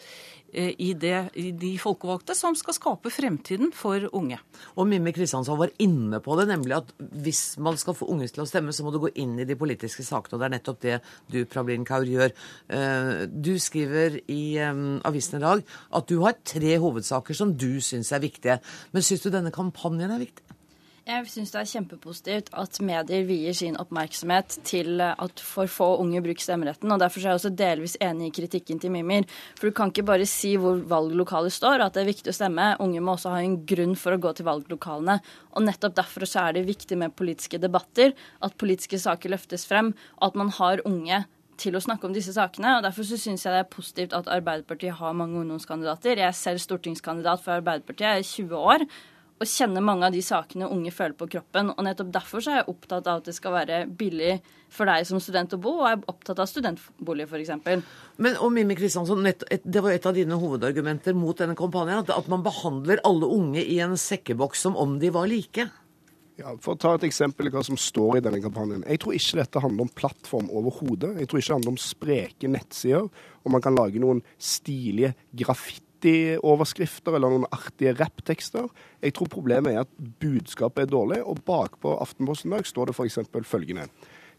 i, 0.55 0.93
det, 0.97 1.17
i 1.41 1.49
de 1.51 1.73
folkevalgte 1.81 2.35
som 2.37 2.55
skal 2.57 2.75
skape 2.77 3.11
fremtiden 3.13 3.73
for 3.75 4.07
unge. 4.15 4.39
Og 4.79 4.87
Mimmi 4.89 5.13
Kristiansson 5.15 5.59
var 5.59 5.73
inne 5.83 6.21
på 6.23 6.37
det, 6.39 6.47
nemlig 6.51 6.77
at 6.77 6.93
hvis 7.25 7.57
man 7.61 7.77
skal 7.81 7.97
få 7.97 8.07
unge 8.13 8.29
til 8.31 8.45
å 8.45 8.47
stemme, 8.49 8.73
så 8.75 8.85
må 8.85 8.93
du 8.93 9.01
gå 9.03 9.11
inn 9.21 9.35
i 9.41 9.47
de 9.47 9.57
politiske 9.59 10.05
sakene. 10.07 10.37
Og 10.37 10.41
det 10.41 10.47
er 10.47 10.55
nettopp 10.55 10.81
det 10.85 10.97
du, 11.31 11.39
Prablin 11.49 11.85
Kaur, 11.87 12.07
gjør. 12.07 12.33
Eh, 12.69 13.25
Du 13.27 13.55
skriver 13.59 14.19
i 14.31 14.57
eh, 14.61 14.83
avisen 15.05 15.39
i 15.39 15.43
dag 15.43 15.63
at 15.91 16.09
du 16.09 16.19
har 16.23 16.39
tre 16.45 16.77
hovedsaker 16.81 17.37
som 17.37 17.53
du 17.53 17.81
syns 17.83 18.13
er 18.15 18.23
viktige. 18.23 18.59
Men 18.95 19.05
syns 19.05 19.25
du 19.25 19.31
denne 19.33 19.53
kampanjen 19.55 20.13
er 20.15 20.23
viktig? 20.23 20.54
Jeg 21.05 21.27
syns 21.29 21.51
det 21.53 21.59
er 21.59 21.67
kjempepositivt 21.69 22.47
at 22.57 22.77
medier 22.81 23.27
vier 23.27 23.53
sin 23.53 23.75
oppmerksomhet 23.77 24.55
til 24.65 25.03
at 25.05 25.41
for 25.45 25.69
få 25.69 25.89
unge 26.01 26.17
bruker 26.25 26.41
stemmeretten. 26.41 26.89
og 26.89 26.97
Derfor 26.97 27.21
er 27.21 27.29
jeg 27.29 27.37
også 27.37 27.51
delvis 27.53 27.93
enig 28.01 28.31
i 28.31 28.33
kritikken 28.33 28.81
til 28.81 28.89
Mimir. 28.89 29.27
For 29.53 29.69
du 29.69 29.75
kan 29.77 29.93
ikke 29.93 30.07
bare 30.07 30.25
si 30.25 30.55
hvor 30.57 30.81
valglokalet 30.81 31.53
står, 31.53 31.77
og 31.77 31.85
at 31.85 31.93
det 31.93 32.01
er 32.01 32.09
viktig 32.09 32.33
å 32.33 32.35
stemme. 32.39 32.71
Unge 32.81 33.05
må 33.05 33.13
også 33.13 33.35
ha 33.35 33.43
en 33.45 33.59
grunn 33.69 33.93
for 33.93 34.17
å 34.17 34.19
gå 34.25 34.33
til 34.33 34.49
valglokalene. 34.49 35.19
Og 35.53 35.67
nettopp 35.69 35.93
derfor 36.01 36.25
så 36.25 36.47
er 36.47 36.57
det 36.57 36.67
viktig 36.73 36.97
med 36.97 37.13
politiske 37.13 37.61
debatter, 37.61 38.17
at 38.41 38.57
politiske 38.57 38.97
saker 39.05 39.37
løftes 39.37 39.69
frem, 39.69 39.93
og 40.17 40.31
at 40.31 40.41
man 40.41 40.53
har 40.57 40.81
unge 40.89 41.27
til 41.61 41.77
å 41.77 41.85
snakke 41.85 42.09
om 42.09 42.17
disse 42.17 42.33
sakene. 42.33 42.79
og 42.79 42.87
Derfor 42.89 43.05
så 43.05 43.21
syns 43.21 43.45
jeg 43.45 43.53
det 43.53 43.61
er 43.61 43.75
positivt 43.77 44.17
at 44.17 44.25
Arbeiderpartiet 44.41 44.97
har 44.97 45.13
mange 45.13 45.37
ungdomskandidater. 45.45 46.17
Jeg 46.17 46.33
er 46.33 46.39
selv 46.45 46.65
stortingskandidat 46.65 47.45
for 47.45 47.61
Arbeiderpartiet, 47.61 48.09
jeg 48.09 48.25
er 48.25 48.49
20 48.49 48.71
år 48.73 48.93
og 49.35 49.49
kjenner 49.49 49.83
mange 49.83 50.07
av 50.07 50.15
de 50.15 50.21
sakene 50.23 50.69
unge 50.71 50.91
føler 50.95 51.15
på 51.19 51.27
kroppen. 51.33 51.73
Og 51.73 51.83
nettopp 51.83 52.11
derfor 52.15 52.43
så 52.43 52.53
er 52.53 52.61
jeg 52.61 52.69
opptatt 52.71 53.07
av 53.11 53.19
at 53.19 53.27
det 53.27 53.35
skal 53.35 53.55
være 53.57 53.81
billig 53.99 54.37
for 54.71 54.87
deg 54.87 55.07
som 55.07 55.19
student 55.23 55.55
å 55.55 55.59
bo, 55.61 55.73
og 55.81 55.89
jeg 55.89 55.97
er 55.97 56.11
opptatt 56.11 56.41
av 56.41 56.49
studentbolig 56.49 57.27
f.eks. 57.27 57.51
Men 58.23 58.37
og 58.39 58.53
Mimmi 58.55 58.77
Kristiansson, 58.79 59.23
det 59.25 59.83
var 59.83 59.91
et 59.91 60.07
av 60.07 60.15
dine 60.15 60.39
hovedargumenter 60.39 61.17
mot 61.17 61.37
denne 61.39 61.55
kampanjen, 61.59 62.03
at, 62.03 62.13
at 62.15 62.29
man 62.31 62.45
behandler 62.45 63.03
alle 63.07 63.27
unge 63.27 63.63
i 63.63 63.81
en 63.83 63.97
sekkeboks 63.99 64.67
som 64.67 64.79
om 64.79 64.97
de 65.03 65.11
var 65.15 65.27
like. 65.31 65.67
Ja, 66.35 66.51
for 66.59 66.75
å 66.75 66.79
ta 66.79 66.93
et 66.97 67.05
eksempel 67.07 67.47
i 67.47 67.51
hva 67.53 67.61
som 67.63 67.77
står 67.79 68.17
i 68.17 68.23
denne 68.23 68.41
kampanjen. 68.43 68.83
Jeg 68.87 68.99
tror 69.03 69.15
ikke 69.15 69.39
dette 69.39 69.61
handler 69.63 69.85
om 69.85 69.93
plattform 69.95 70.49
overhodet. 70.51 71.13
Jeg 71.21 71.29
tror 71.31 71.39
ikke 71.39 71.51
det 71.51 71.57
handler 71.59 71.75
om 71.75 71.79
spreke 71.79 72.51
nettsider, 72.51 73.07
og 73.43 73.53
man 73.55 73.63
kan 73.63 73.77
lage 73.77 74.01
noen 74.03 74.19
stilige 74.35 75.13
graffiti-overskrifter 76.05 77.15
eller 77.15 77.31
noen 77.31 77.47
artige 77.51 77.95
rapptekster. 77.97 78.67
Jeg 79.01 79.13
tror 79.13 79.29
problemet 79.31 79.73
er 79.73 79.85
at 79.85 79.91
budskapet 80.19 80.85
er 80.85 80.91
dårlig, 80.91 81.23
og 81.23 81.43
bakpå 81.45 81.97
Aftenposten 82.01 82.51
i 82.51 82.57
dag 82.57 82.65
står 82.65 82.85
det 82.85 82.95
f.eks. 82.95 83.19
følgende. 83.43 83.87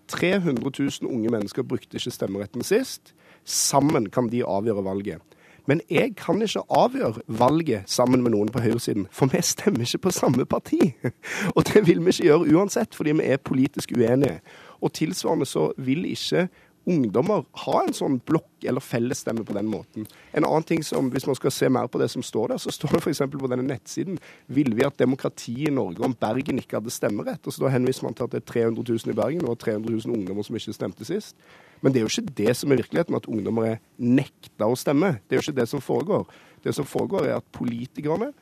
300 0.08 0.62
000 1.02 1.10
unge 1.10 1.30
mennesker 1.30 1.62
brukte 1.62 1.96
ikke 1.96 2.14
stemmeretten 2.14 2.62
sist. 2.62 3.14
Sammen 3.44 4.10
kan 4.10 4.28
de 4.30 4.44
avgjøre 4.44 4.84
valget. 4.84 5.22
Men 5.66 5.80
jeg 5.90 6.14
kan 6.16 6.42
ikke 6.42 6.62
avgjøre 6.70 7.24
valget 7.26 7.82
sammen 7.90 8.22
med 8.22 8.30
noen 8.30 8.52
på 8.54 8.62
høyresiden, 8.62 9.08
for 9.10 9.26
vi 9.26 9.42
stemmer 9.42 9.82
ikke 9.82 9.98
på 9.98 10.12
samme 10.14 10.46
parti. 10.46 10.94
Og 11.56 11.66
det 11.66 11.82
vil 11.88 12.04
vi 12.04 12.14
ikke 12.14 12.28
gjøre 12.28 12.54
uansett, 12.54 12.94
fordi 12.94 13.16
vi 13.18 13.26
er 13.26 13.42
politisk 13.42 13.92
uenige. 13.96 14.40
Og 14.80 14.92
tilsvarende 14.92 15.46
så 15.46 15.72
vil 15.76 16.04
ikke 16.04 16.46
ungdommer 16.86 17.44
ha 17.64 17.80
en 17.82 17.94
sånn 17.94 18.20
blokk- 18.22 18.64
eller 18.66 18.82
fellesstemme 18.82 19.44
på 19.46 19.54
den 19.56 19.66
måten. 19.70 20.06
En 20.32 20.46
annen 20.46 20.66
ting 20.66 20.82
som, 20.86 21.10
Hvis 21.10 21.26
man 21.26 21.34
skal 21.34 21.50
se 21.50 21.68
mer 21.68 21.88
på 21.88 21.98
det 21.98 22.08
som 22.10 22.22
står 22.22 22.48
der, 22.48 22.58
så 22.58 22.70
står 22.70 22.96
det 22.96 23.02
f.eks. 23.02 23.18
på 23.18 23.50
denne 23.50 23.66
nettsiden 23.66 24.18
ville 24.46 24.74
vi 24.74 24.86
at 24.86 24.96
demokratiet 24.96 25.68
i 25.68 25.74
Norge 25.74 26.04
om 26.04 26.14
Bergen 26.14 26.58
ikke 26.58 26.78
hadde 26.78 26.90
stemmerett. 26.90 27.46
Og 27.46 27.52
så 27.52 27.64
da 27.64 27.72
henviser 27.74 28.04
man 28.04 28.14
til 28.14 28.24
at 28.24 28.30
det 28.30 28.42
er 28.42 28.52
300 28.52 28.84
000 28.88 29.12
i 29.12 29.16
Bergen 29.16 29.48
og 29.48 29.58
300 29.58 29.90
000 29.90 30.14
ungdommer 30.14 30.46
som 30.46 30.56
ikke 30.56 30.72
stemte 30.76 31.04
sist. 31.04 31.36
Men 31.82 31.92
det 31.92 32.00
er 32.00 32.06
jo 32.06 32.12
ikke 32.12 32.34
det 32.36 32.56
som 32.56 32.72
er 32.72 32.80
virkeligheten, 32.82 33.14
at 33.18 33.28
ungdommer 33.28 33.66
er 33.66 33.78
nekta 33.98 34.66
å 34.66 34.78
stemme. 34.78 35.18
Det 35.26 35.36
er 35.36 35.40
jo 35.42 35.50
ikke 35.50 35.60
det 35.60 35.68
som 35.68 35.80
foregår. 35.80 36.26
Det 36.64 36.74
som 36.74 36.86
foregår, 36.88 37.26
er 37.26 37.40
at 37.40 37.52
politikerne 37.52 38.32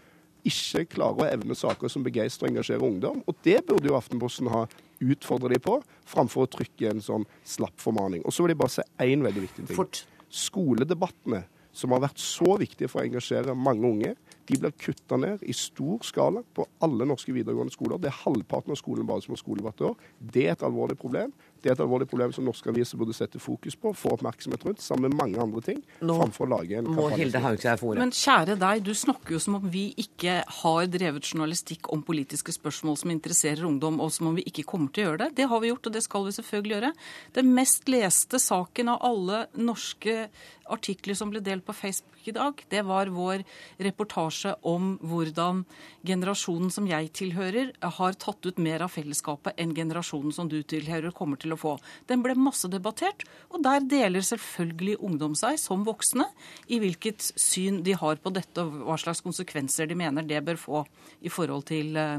ikke 0.45 0.85
klarer 0.95 1.25
å 1.25 1.31
evne 1.33 1.57
saker 1.57 1.89
som 1.89 2.05
begeistrer 2.05 2.49
og 2.49 2.55
engasjerer 2.55 2.85
ungdom. 2.85 3.23
Og 3.27 3.37
det 3.45 3.63
burde 3.67 3.89
jo 3.89 3.97
Aftenposten 3.97 4.51
ha 4.53 4.67
utfordra 5.13 5.53
dem 5.53 5.63
på, 5.65 5.79
framfor 6.09 6.47
å 6.47 6.53
trykke 6.57 6.93
en 6.93 7.03
sånn 7.05 7.27
slapp 7.47 7.81
formaning. 7.83 8.25
Og 8.25 8.35
så 8.35 8.45
vil 8.45 8.55
jeg 8.55 8.63
bare 8.63 8.77
si 8.77 8.87
én 9.05 9.25
veldig 9.25 9.45
viktig 9.47 9.67
ting. 9.67 9.77
Fort. 9.77 10.05
Skoledebattene, 10.35 11.45
som 11.75 11.95
har 11.95 12.05
vært 12.05 12.23
så 12.23 12.57
viktige 12.61 12.91
for 12.91 13.03
å 13.03 13.09
engasjere 13.09 13.57
mange 13.59 13.87
unge, 13.89 14.15
de 14.45 14.59
blir 14.61 14.75
kutta 14.77 15.17
ned 15.21 15.43
i 15.47 15.55
stor 15.57 16.03
skala 16.07 16.43
på 16.55 16.67
alle 16.85 17.07
norske 17.09 17.33
videregående 17.35 17.73
skoler. 17.75 18.01
Det 18.03 18.11
er 18.11 18.23
halvparten 18.25 18.75
av 18.75 18.81
skolen 18.81 19.09
bare 19.09 19.25
som 19.25 19.35
har 19.35 19.41
skoledebatt 19.41 19.81
i 19.81 19.89
år. 19.89 19.97
Det 20.21 20.47
er 20.47 20.53
et 20.55 20.67
alvorlig 20.67 20.99
problem. 21.01 21.33
Det 21.65 21.71
er 21.71 21.79
et 21.79 21.81
alvorlig 21.81 22.05
problem 22.11 22.33
som 22.37 22.45
norske 22.45 22.69
aviser 22.69 22.99
burde 23.01 23.15
sette 23.17 23.41
fokus 23.41 23.73
på, 23.81 23.95
få 23.97 24.11
oppmerksomhet 24.19 24.67
rundt, 24.69 24.83
sammen 24.85 25.09
med 25.09 25.17
mange 25.17 25.41
andre 25.41 25.63
ting, 25.65 25.79
Nå 26.05 26.19
framfor 26.19 26.45
å 26.45 26.59
lage 26.59 26.77
en 26.77 26.91
Må. 26.93 27.07
Hilde 27.17 27.41
Haugkjær 27.41 27.81
få 27.81 27.95
ordet. 27.95 28.03
Men 28.03 28.13
kjære 28.13 28.59
deg, 28.61 28.83
du 28.85 28.93
snakker 28.93 29.39
jo 29.39 29.41
som 29.41 29.57
om 29.57 29.65
vi 29.73 29.87
ikke 30.03 30.43
har 30.59 30.91
drevet 30.93 31.25
journalistikk 31.31 31.89
om 31.95 32.03
politiske 32.05 32.53
spørsmål 32.53 32.99
som 33.01 33.15
interesserer 33.15 33.65
ungdom, 33.65 33.97
og 34.05 34.13
som 34.13 34.29
om 34.29 34.37
vi 34.37 34.45
ikke 34.51 34.67
kommer 34.69 34.93
til 34.93 35.07
å 35.07 35.09
gjøre 35.09 35.23
det. 35.25 35.31
Det 35.41 35.49
har 35.49 35.65
vi 35.65 35.73
gjort, 35.73 35.89
og 35.89 35.97
det 35.97 36.05
skal 36.05 36.29
vi 36.29 36.37
selvfølgelig 36.37 36.77
gjøre. 36.77 36.93
Den 37.41 37.55
mest 37.57 37.89
leste 37.89 38.43
saken 38.43 38.93
av 38.93 39.09
alle 39.09 39.47
norske 39.57 40.29
artikler 40.73 41.17
som 41.17 41.33
ble 41.33 41.43
delt 41.45 41.65
på 41.67 41.75
Facebook 41.77 42.29
i 42.29 42.33
dag, 42.33 42.61
det 42.73 42.83
var 42.89 43.11
vår 43.13 43.43
reportasje 43.85 44.55
om 44.65 44.95
hvordan 45.05 45.65
generasjonen 46.07 46.73
som 46.73 46.87
jeg 46.89 47.11
tilhører, 47.17 47.73
har 47.99 48.17
tatt 48.21 48.47
ut 48.49 48.61
mer 48.63 48.85
av 48.87 48.93
fellesskapet 48.95 49.61
enn 49.61 49.75
generasjonen 49.77 50.33
som 50.33 50.49
du 50.49 50.63
tilhører, 50.63 51.13
kommer 51.17 51.41
til 51.41 51.53
å 51.53 51.54
få. 51.61 51.77
Den 52.11 52.25
ble 52.25 52.37
massedebattert, 52.39 53.25
og 53.51 53.63
der 53.65 53.85
deler 53.91 54.25
selvfølgelig 54.25 54.99
ungdom 55.05 55.37
seg, 55.39 55.59
som 55.61 55.87
voksne, 55.87 56.27
i 56.69 56.81
hvilket 56.83 57.33
syn 57.41 57.83
de 57.87 57.97
har 57.99 58.21
på 58.23 58.33
dette, 58.35 58.65
og 58.65 58.85
hva 58.89 58.99
slags 59.01 59.25
konsekvenser 59.25 59.91
de 59.91 59.99
mener 59.99 60.27
det 60.27 60.43
bør 60.45 60.61
få 60.61 60.85
i 61.25 61.33
forhold 61.33 61.67
til 61.71 61.97
eh, 62.01 62.19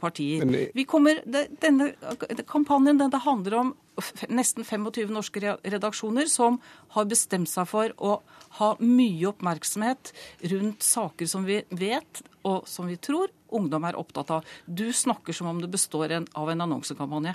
partier. 0.00 0.44
Vi 0.74 0.84
kommer, 0.88 1.22
denne 1.24 1.92
kampanjen 2.48 3.00
denne 3.00 3.22
handler 3.24 3.58
om 3.60 3.72
nesten 4.32 4.64
25 4.64 5.10
norske 5.12 5.42
redaksjoner 5.42 6.28
som 6.30 6.58
har 6.94 7.08
bestemt 7.10 7.50
seg 7.50 7.68
for 7.68 7.92
å 7.98 8.14
ha 8.60 8.70
mye 8.80 9.28
oppmerksomhet 9.30 10.12
rundt 10.52 10.86
saker 10.86 11.28
som 11.30 11.44
vi 11.48 11.60
vet, 11.70 12.22
og 12.48 12.68
som 12.70 12.88
vi 12.88 12.96
tror 13.00 13.32
ungdom 13.56 13.86
er 13.88 13.98
opptatt 14.00 14.32
av. 14.34 14.48
Du 14.66 14.88
snakker 14.92 15.36
som 15.36 15.50
om 15.50 15.60
det 15.62 15.70
består 15.72 16.16
en, 16.16 16.26
av 16.38 16.50
en 16.50 16.64
annonsekampanje. 16.66 17.34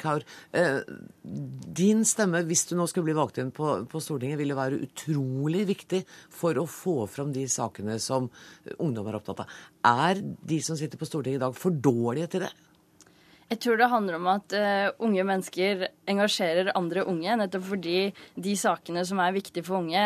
Kaur, 0.00 0.24
eh, 0.52 0.80
din 1.22 2.04
stemme, 2.08 2.42
hvis 2.48 2.66
du 2.70 2.76
nå 2.76 2.86
skulle 2.88 3.10
bli 3.10 3.18
valgt 3.18 3.38
inn 3.38 3.50
på, 3.54 3.84
på 3.90 4.00
Stortinget, 4.00 4.38
ville 4.40 4.56
være 4.56 4.80
utrolig 4.86 5.66
viktig 5.68 6.04
for 6.30 6.56
å 6.58 6.66
få 6.68 7.02
fram 7.10 7.34
de 7.34 7.44
sakene 7.48 7.98
som 8.00 8.30
ungdom 8.78 9.10
er 9.10 9.18
opptatt 9.20 9.44
av. 9.44 9.58
Er 9.84 10.22
de 10.22 10.62
som 10.64 10.78
sitter 10.78 11.00
på 11.00 11.08
Stortinget 11.08 11.42
i 11.42 11.44
dag, 11.46 11.58
for 11.58 11.74
dårlige 11.74 12.32
til 12.32 12.46
det? 12.46 12.54
Jeg 13.48 13.62
tror 13.64 13.78
det 13.80 13.88
handler 13.88 14.18
om 14.18 14.26
at 14.28 14.54
uh, 14.60 14.90
unge 15.06 15.24
mennesker 15.24 15.86
engasjerer 16.10 16.74
andre 16.76 17.06
unge, 17.08 17.36
nettopp 17.40 17.64
fordi 17.70 18.10
de 18.36 18.56
sakene 18.60 19.06
som 19.08 19.22
er 19.24 19.36
viktige 19.36 19.64
for 19.64 19.80
unge, 19.80 20.02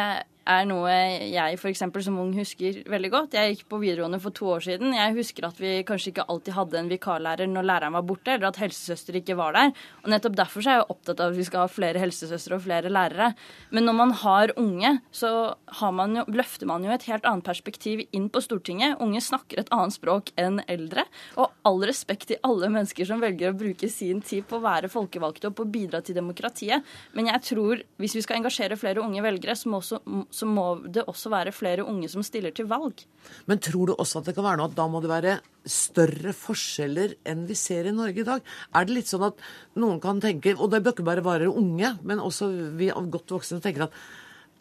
er 0.48 0.66
noe 0.66 0.90
jeg 1.30 1.58
for 1.60 1.70
eksempel 1.70 2.02
som 2.04 2.18
ung 2.20 2.32
husker 2.34 2.80
veldig 2.90 3.10
godt. 3.12 3.36
Jeg 3.36 3.54
gikk 3.54 3.66
på 3.70 3.80
videregående 3.82 4.20
for 4.22 4.34
to 4.34 4.48
år 4.54 4.64
siden. 4.64 4.94
Jeg 4.96 5.14
husker 5.16 5.46
at 5.46 5.60
vi 5.62 5.74
kanskje 5.86 6.12
ikke 6.12 6.26
alltid 6.32 6.56
hadde 6.56 6.80
en 6.80 6.90
vikarlærer 6.90 7.50
når 7.50 7.68
læreren 7.68 7.96
var 7.96 8.06
borte, 8.06 8.34
eller 8.34 8.50
at 8.50 8.60
helsesøster 8.62 9.18
ikke 9.20 9.36
var 9.38 9.54
der. 9.56 9.72
Og 10.02 10.10
nettopp 10.12 10.38
derfor 10.40 10.66
er 10.66 10.80
jeg 10.80 10.88
opptatt 10.88 11.22
av 11.22 11.32
at 11.32 11.38
vi 11.38 11.46
skal 11.46 11.64
ha 11.64 11.70
flere 11.70 12.02
helsesøstre 12.02 12.58
og 12.58 12.64
flere 12.66 12.92
lærere. 12.92 13.32
Men 13.70 13.86
når 13.88 13.98
man 14.00 14.14
har 14.22 14.54
unge, 14.60 14.94
så 15.14 15.32
har 15.80 15.94
man 15.94 16.18
jo, 16.18 16.26
løfter 16.32 16.70
man 16.70 16.86
jo 16.86 16.94
et 16.94 17.06
helt 17.10 17.28
annet 17.28 17.46
perspektiv 17.46 18.04
inn 18.10 18.28
på 18.32 18.42
Stortinget. 18.42 18.98
Unge 19.02 19.22
snakker 19.22 19.62
et 19.62 19.72
annet 19.74 19.96
språk 19.96 20.34
enn 20.40 20.60
eldre. 20.66 21.06
Og 21.38 21.52
all 21.68 21.82
respekt 21.86 22.28
til 22.32 22.42
alle 22.46 22.70
mennesker 22.72 23.08
som 23.08 23.22
velger 23.22 23.52
å 23.52 23.58
bruke 23.58 23.90
sin 23.92 24.22
tid 24.26 24.48
på 24.48 24.58
å 24.58 24.64
være 24.64 24.90
folkevalgte 24.92 25.52
og 25.52 25.56
på 25.58 25.66
å 25.66 25.72
bidra 25.72 26.02
til 26.02 26.18
demokratiet. 26.18 26.82
Men 27.16 27.30
jeg 27.30 27.46
tror 27.52 27.86
hvis 28.02 28.18
vi 28.18 28.24
skal 28.24 28.40
engasjere 28.40 28.78
flere 28.80 29.02
unge 29.04 29.22
velgere, 29.24 29.56
så 29.58 29.70
må, 29.70 29.82
også, 29.82 30.00
så 30.32 30.48
må 30.48 30.66
det 30.88 31.04
også 31.10 31.30
være 31.32 31.52
flere 31.54 31.84
unge 31.84 32.08
som 32.10 32.24
stiller 32.24 32.54
til 32.56 32.68
valg. 32.70 33.04
Men 33.50 33.60
tror 33.62 33.90
du 33.90 33.94
også 33.94 34.22
at 34.22 34.30
det 34.30 34.36
kan 34.36 34.46
være 34.46 34.60
noe 34.60 34.70
at 34.70 34.78
da 34.78 34.86
må 34.88 35.02
det 35.04 35.12
være 35.12 35.36
større 35.68 36.32
forskjeller 36.34 37.16
enn 37.28 37.44
vi 37.48 37.56
ser 37.58 37.88
i 37.88 37.94
Norge 37.94 38.24
i 38.24 38.26
dag? 38.26 38.42
Er 38.74 38.88
det 38.88 38.96
litt 38.96 39.12
sånn 39.12 39.28
at 39.28 39.44
noen 39.78 40.00
kan 40.02 40.22
tenke, 40.24 40.56
og 40.56 40.72
det 40.72 40.82
bør 40.82 40.96
ikke 40.96 41.06
bare 41.06 41.24
være 41.26 41.52
unge, 41.52 41.94
men 42.02 42.22
også 42.22 42.50
vi 42.78 42.90
godt 42.92 43.36
voksne 43.36 43.60
tenker 43.62 43.86
at 43.86 44.02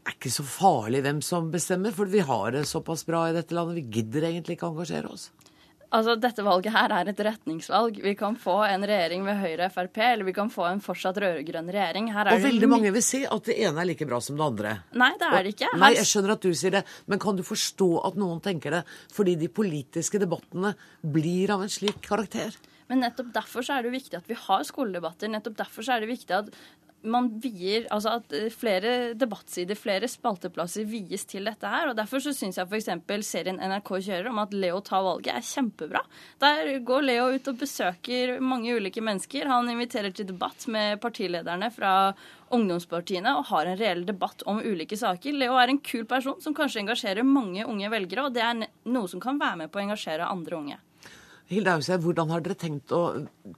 det 0.02 0.10
er 0.10 0.18
ikke 0.18 0.34
så 0.34 0.44
farlig 0.50 1.04
hvem 1.06 1.20
som 1.22 1.52
bestemmer, 1.54 1.94
for 1.94 2.10
vi 2.10 2.24
har 2.26 2.56
det 2.56 2.64
såpass 2.66 3.04
bra 3.06 3.28
i 3.30 3.36
dette 3.36 3.54
landet. 3.54 3.78
Vi 3.78 4.00
gidder 4.00 4.26
egentlig 4.32 4.58
ikke 4.58 4.72
engasjere 4.72 5.12
oss. 5.14 5.28
Altså, 5.92 6.16
Dette 6.24 6.44
valget 6.46 6.72
her 6.72 6.94
er 6.96 7.10
et 7.12 7.22
retningsvalg. 7.28 7.98
Vi 8.04 8.14
kan 8.16 8.38
få 8.40 8.62
en 8.64 8.86
regjering 8.88 9.26
med 9.26 9.42
Høyre 9.42 9.68
og 9.68 9.74
Frp, 9.76 10.00
eller 10.06 10.28
vi 10.30 10.36
kan 10.38 10.52
få 10.54 10.70
en 10.70 10.80
fortsatt 10.84 11.20
rød-grønn 11.20 11.68
regjering. 11.68 12.08
Her 12.16 12.30
er 12.30 12.38
Og 12.38 12.46
veldig 12.46 12.70
mange 12.72 12.94
vil 12.96 13.04
si 13.04 13.26
at 13.28 13.50
det 13.50 13.58
ene 13.60 13.84
er 13.84 13.90
like 13.90 14.08
bra 14.08 14.22
som 14.24 14.40
det 14.40 14.48
andre. 14.48 14.74
Nei, 14.96 15.12
det 15.20 15.28
er 15.28 15.44
det 15.44 15.54
ikke. 15.58 15.72
Nei, 15.84 15.92
jeg 16.00 16.08
skjønner 16.08 16.38
at 16.38 16.48
du 16.48 16.52
sier 16.56 16.78
det, 16.80 16.86
men 17.12 17.20
kan 17.20 17.36
du 17.36 17.44
forstå 17.44 17.92
at 18.08 18.20
noen 18.20 18.40
tenker 18.40 18.78
det 18.80 18.84
fordi 19.12 19.36
de 19.42 19.52
politiske 19.52 20.22
debattene 20.22 20.78
blir 21.04 21.52
av 21.52 21.66
en 21.66 21.72
slik 21.72 22.00
karakter? 22.08 22.56
Men 22.92 23.06
nettopp 23.06 23.30
derfor 23.32 23.64
så 23.64 23.78
er 23.78 23.86
det 23.86 23.94
viktig 23.94 24.18
at 24.18 24.26
vi 24.28 24.36
har 24.36 24.64
skoledebatter. 24.68 25.30
Nettopp 25.32 25.56
derfor 25.62 25.86
så 25.88 25.96
er 25.96 26.04
det 26.04 26.10
viktig 26.10 26.36
at 26.36 26.50
man 27.04 27.30
vier, 27.42 27.88
altså 27.94 28.18
at 28.20 28.34
eh, 28.36 28.50
flere 28.54 29.14
debattsider, 29.18 29.78
flere 29.80 30.10
spalteplasser 30.12 30.86
vies 30.90 31.26
til 31.30 31.48
dette 31.50 31.68
her. 31.68 31.90
og 31.92 31.98
Derfor 31.98 32.22
så 32.24 32.34
syns 32.36 32.60
jeg 32.60 32.68
f.eks. 32.68 32.90
serien 33.28 33.62
NRK 33.62 33.94
kjører 33.98 34.30
om 34.32 34.42
at 34.44 34.54
Leo 34.54 34.82
tar 34.86 35.04
valget, 35.06 35.34
er 35.34 35.48
kjempebra. 35.48 36.04
Der 36.44 36.74
går 36.86 37.08
Leo 37.08 37.32
ut 37.34 37.50
og 37.52 37.62
besøker 37.62 38.38
mange 38.44 38.76
ulike 38.76 39.04
mennesker. 39.04 39.50
Han 39.50 39.70
inviterer 39.72 40.14
til 40.14 40.30
debatt 40.30 40.68
med 40.72 41.02
partilederne 41.02 41.72
fra 41.74 42.14
ungdomspartiene 42.52 43.34
og 43.40 43.48
har 43.52 43.70
en 43.70 43.80
reell 43.80 44.06
debatt 44.06 44.44
om 44.50 44.62
ulike 44.62 45.00
saker. 45.00 45.38
Leo 45.40 45.58
er 45.60 45.72
en 45.72 45.82
kul 45.82 46.06
person 46.10 46.40
som 46.44 46.56
kanskje 46.58 46.84
engasjerer 46.84 47.28
mange 47.28 47.66
unge 47.66 47.92
velgere, 47.92 48.28
og 48.28 48.36
det 48.36 48.46
er 48.46 48.66
noe 48.92 49.10
som 49.12 49.24
kan 49.24 49.40
være 49.42 49.64
med 49.64 49.72
på 49.72 49.80
å 49.80 49.86
engasjere 49.88 50.30
andre 50.30 50.60
unge. 50.60 50.80
Hilde 51.52 51.74
Hausøy, 51.76 51.98
hvordan 52.00 52.30
har 52.32 52.44
dere 52.46 52.56
tenkt 52.56 52.94
å 52.96 53.02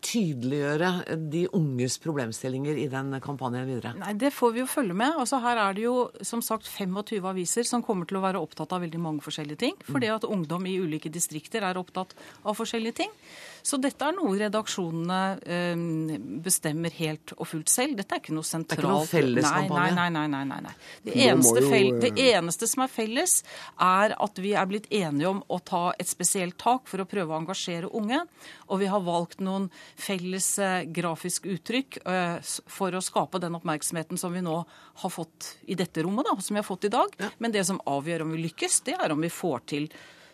tydeliggjøre 0.02 1.18
de 1.30 1.44
unges 1.54 2.00
problemstillinger 2.02 2.80
i 2.82 2.88
den 2.90 3.14
kampanjen 3.22 3.68
videre? 3.70 3.92
Nei, 4.00 4.16
Det 4.18 4.32
får 4.34 4.56
vi 4.56 4.64
jo 4.64 4.70
følge 4.72 4.96
med. 4.98 5.14
Altså 5.22 5.38
Her 5.44 5.62
er 5.62 5.78
det 5.78 5.84
jo 5.86 6.10
som 6.26 6.42
sagt 6.42 6.66
25 6.66 7.28
aviser 7.30 7.70
som 7.70 7.84
kommer 7.86 8.10
til 8.10 8.18
å 8.18 8.24
være 8.26 8.42
opptatt 8.42 8.74
av 8.74 8.82
veldig 8.82 9.02
mange 9.02 9.22
forskjellige 9.22 9.62
ting. 9.62 9.78
Fordi 9.86 10.10
at 10.10 10.26
ungdom 10.26 10.66
i 10.66 10.80
ulike 10.82 11.12
distrikter 11.14 11.62
er 11.62 11.78
opptatt 11.78 12.16
av 12.42 12.58
forskjellige 12.58 13.04
ting. 13.04 13.14
Så 13.64 13.78
dette 13.80 14.04
er 14.04 14.16
noe 14.18 14.36
redaksjonene 14.36 15.20
eh, 15.48 15.84
bestemmer 16.44 16.92
helt 16.98 17.32
og 17.38 17.48
fullt 17.48 17.72
selv. 17.72 17.96
Dette 17.96 18.18
er 18.18 18.20
ikke 18.20 18.36
noe 18.36 18.48
sentralt. 18.48 18.76
Det 18.76 18.84
er 18.84 18.90
ikke 18.90 18.98
noe 19.00 19.08
felles 19.08 19.46
nei, 19.48 19.52
kampanje? 19.62 19.94
Nei, 19.96 20.08
nei, 20.12 20.24
nei. 20.34 20.42
nei, 20.50 20.58
nei. 20.66 20.74
Det, 21.06 21.14
eneste 21.30 21.62
jo, 21.62 21.70
fel, 21.72 21.88
eh, 21.94 22.02
det 22.04 22.26
eneste 22.34 22.68
som 22.68 22.84
er 22.84 22.92
felles, 22.92 23.36
er 23.88 24.16
at 24.28 24.42
vi 24.44 24.52
er 24.60 24.68
blitt 24.68 24.90
enige 24.92 25.30
om 25.32 25.40
å 25.48 25.60
ta 25.64 25.84
et 25.96 26.12
spesielt 26.12 26.58
tak 26.60 26.92
for 26.92 27.04
å 27.04 27.08
prøve 27.08 27.32
å 27.32 27.40
engasjere 27.40 27.92
unge. 27.96 28.20
Og 28.68 28.82
vi 28.84 28.90
har 28.92 29.06
valgt 29.06 29.40
noen 29.44 29.70
felles 29.96 30.50
eh, 30.60 30.82
grafiske 30.92 31.56
uttrykk 31.56 32.02
for 32.68 32.96
å 32.98 33.02
skape 33.04 33.40
den 33.40 33.56
oppmerksomheten 33.56 34.20
som 34.20 34.34
vi 34.36 34.42
nå 34.44 34.58
har 35.04 35.14
fått 35.14 35.54
i 35.72 35.78
dette 35.80 36.04
rommet, 36.04 36.28
da, 36.28 36.36
som 36.44 36.58
vi 36.58 36.60
har 36.60 36.68
fått 36.68 36.90
i 36.90 36.92
dag. 36.92 37.16
Men 37.40 37.56
det 37.56 37.64
som 37.70 37.80
avgjør 37.88 38.26
om 38.26 38.36
vi 38.36 38.44
lykkes, 38.44 38.82
det 38.90 38.98
er 39.00 39.16
om 39.16 39.24
vi 39.24 39.32
får 39.32 39.64
til 39.72 39.88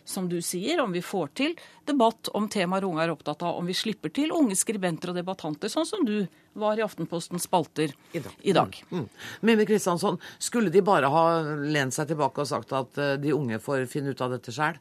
som 0.04 0.28
du 0.28 0.38
sier, 0.42 0.80
om 0.80 0.92
vi 0.92 1.02
får 1.02 1.32
til 1.38 1.54
debatt 1.88 2.30
om 2.36 2.48
temaer 2.50 2.86
unge 2.86 3.04
er 3.04 3.12
opptatt 3.12 3.42
av, 3.46 3.58
om 3.60 3.66
vi 3.66 3.76
slipper 3.76 4.12
til 4.14 4.34
unge 4.34 4.56
skribenter 4.58 5.12
og 5.12 5.18
debattanter, 5.18 5.72
sånn 5.72 5.88
som 5.88 6.04
du 6.06 6.26
var 6.58 6.78
i 6.78 6.84
Aftenpostens 6.84 7.46
spalter 7.46 7.94
i 8.12 8.54
dag. 8.54 8.76
Mm. 8.90 9.06
Mimmi 9.46 9.66
Kristiansson, 9.68 10.18
skulle 10.38 10.72
de 10.72 10.82
bare 10.84 11.10
ha 11.10 11.24
lent 11.62 11.94
seg 11.94 12.10
tilbake 12.10 12.42
og 12.42 12.50
sagt 12.50 12.74
at 12.76 12.98
eh, 12.98 13.16
de 13.22 13.34
unge 13.36 13.60
får 13.62 13.86
finne 13.90 14.14
ut 14.14 14.24
av 14.24 14.34
dette 14.34 14.54
sjøl? 14.54 14.78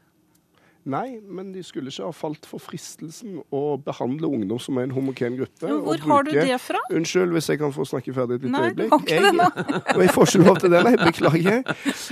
Nei, 0.90 1.20
men 1.22 1.52
de 1.54 1.62
skulle 1.66 1.92
ikke 1.92 2.08
ha 2.08 2.14
falt 2.16 2.48
for 2.50 2.62
fristelsen 2.64 3.40
å 3.54 3.62
behandle 3.86 4.30
ungdom 4.30 4.60
som 4.62 4.80
en 4.82 4.94
homogen 4.96 5.38
gruppe. 5.38 5.68
Jo, 5.70 5.80
hvor 5.86 6.00
bruke... 6.00 6.10
har 6.10 6.26
du 6.26 6.32
det 6.34 6.58
fra? 6.64 6.82
Unnskyld 6.96 7.36
hvis 7.36 7.50
jeg 7.52 7.62
kan 7.62 7.74
få 7.76 7.86
snakke 7.86 8.14
ferdig 8.16 8.40
et 8.40 8.48
lite 8.48 8.64
øyeblikk. 8.70 8.96
Nei, 8.96 9.14
jeg, 9.14 9.24
det 9.28 9.34
nå. 9.38 9.50
jeg 10.04 10.16
får 10.16 10.32
ikke 10.32 10.48
lov 10.48 10.60
til 10.64 10.74
det, 10.74 10.82
nei. 10.88 10.96
Beklager. 11.04 11.62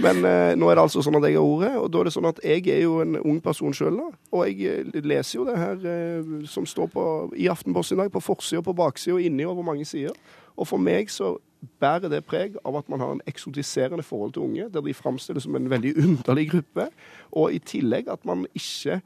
Men 0.05 0.21
eh, 0.29 0.53
nå 0.59 0.69
er 0.69 0.77
det 0.77 0.85
altså 0.85 1.05
sånn 1.05 1.17
at 1.19 1.27
jeg 1.29 1.39
har 1.39 1.49
ordet, 1.49 1.73
og 1.81 1.89
da 1.93 2.03
er 2.03 2.09
det 2.09 2.15
sånn 2.17 2.29
at 2.29 2.43
jeg 2.45 2.65
er 2.75 2.83
jo 2.83 2.99
en 3.05 3.17
ung 3.23 3.41
person 3.43 3.75
sjøl, 3.75 3.97
da. 3.97 4.11
Og 4.37 4.45
jeg 4.51 4.77
eh, 4.93 5.01
leser 5.07 5.39
jo 5.39 5.47
det 5.49 5.57
her 5.57 5.89
eh, 5.95 6.33
som 6.51 6.69
står 6.69 6.93
på, 6.93 7.07
i 7.37 7.49
Aftenposten 7.51 7.97
i 7.97 8.03
dag, 8.03 8.13
på 8.13 8.23
forsida, 8.23 8.61
på 8.65 8.77
baksida 8.77 9.17
og 9.17 9.25
inni 9.25 9.47
over 9.47 9.65
mange 9.65 9.87
sider. 9.89 10.13
Og 10.57 10.69
for 10.69 10.81
meg 10.81 11.09
så 11.13 11.35
bærer 11.81 12.09
det 12.11 12.23
preg 12.25 12.57
av 12.65 12.75
at 12.79 12.89
man 12.89 13.01
har 13.01 13.13
en 13.15 13.23
eksotiserende 13.29 14.05
forhold 14.05 14.33
til 14.33 14.45
unge, 14.45 14.67
der 14.73 14.83
de 14.85 14.93
framstilles 14.93 15.43
som 15.43 15.55
en 15.55 15.69
veldig 15.69 15.93
underlig 16.03 16.49
gruppe, 16.51 16.89
og 17.31 17.53
i 17.53 17.59
tillegg 17.59 18.09
at 18.11 18.25
man 18.25 18.45
ikke 18.55 18.99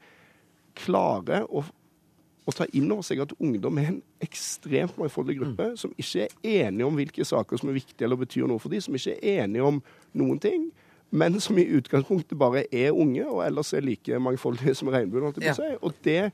klarer 0.78 1.46
å, 1.48 1.64
å 2.46 2.54
ta 2.56 2.66
inn 2.76 2.92
over 2.92 3.06
seg 3.06 3.22
at 3.24 3.34
ungdom 3.38 3.80
er 3.80 3.90
en 3.92 4.00
ekstremt 4.24 4.96
mangfoldig 5.00 5.38
gruppe, 5.40 5.72
som 5.80 5.92
ikke 5.96 6.28
er 6.28 6.68
enige 6.68 6.88
om 6.88 6.96
hvilke 6.98 7.26
saker 7.28 7.60
som 7.60 7.72
er 7.72 7.80
viktige 7.80 8.08
eller 8.08 8.20
betyr 8.20 8.48
noe 8.50 8.62
for 8.62 8.72
dem, 8.72 8.84
som 8.84 8.96
ikke 8.96 9.18
er 9.18 9.44
enige 9.44 9.68
om 9.68 9.82
noen 10.18 10.40
ting. 10.42 10.70
Men 11.12 11.36
som 11.44 11.58
i 11.60 11.66
utgangspunktet 11.76 12.38
bare 12.40 12.64
er 12.72 12.96
unge, 12.96 13.26
og 13.28 13.42
ellers 13.44 13.74
er 13.76 13.84
like 13.84 14.16
mangfoldige 14.18 14.72
som 14.74 14.88
regnbuen. 14.88 15.34
Ja. 15.44 15.52
Og 15.84 15.92
det 16.04 16.32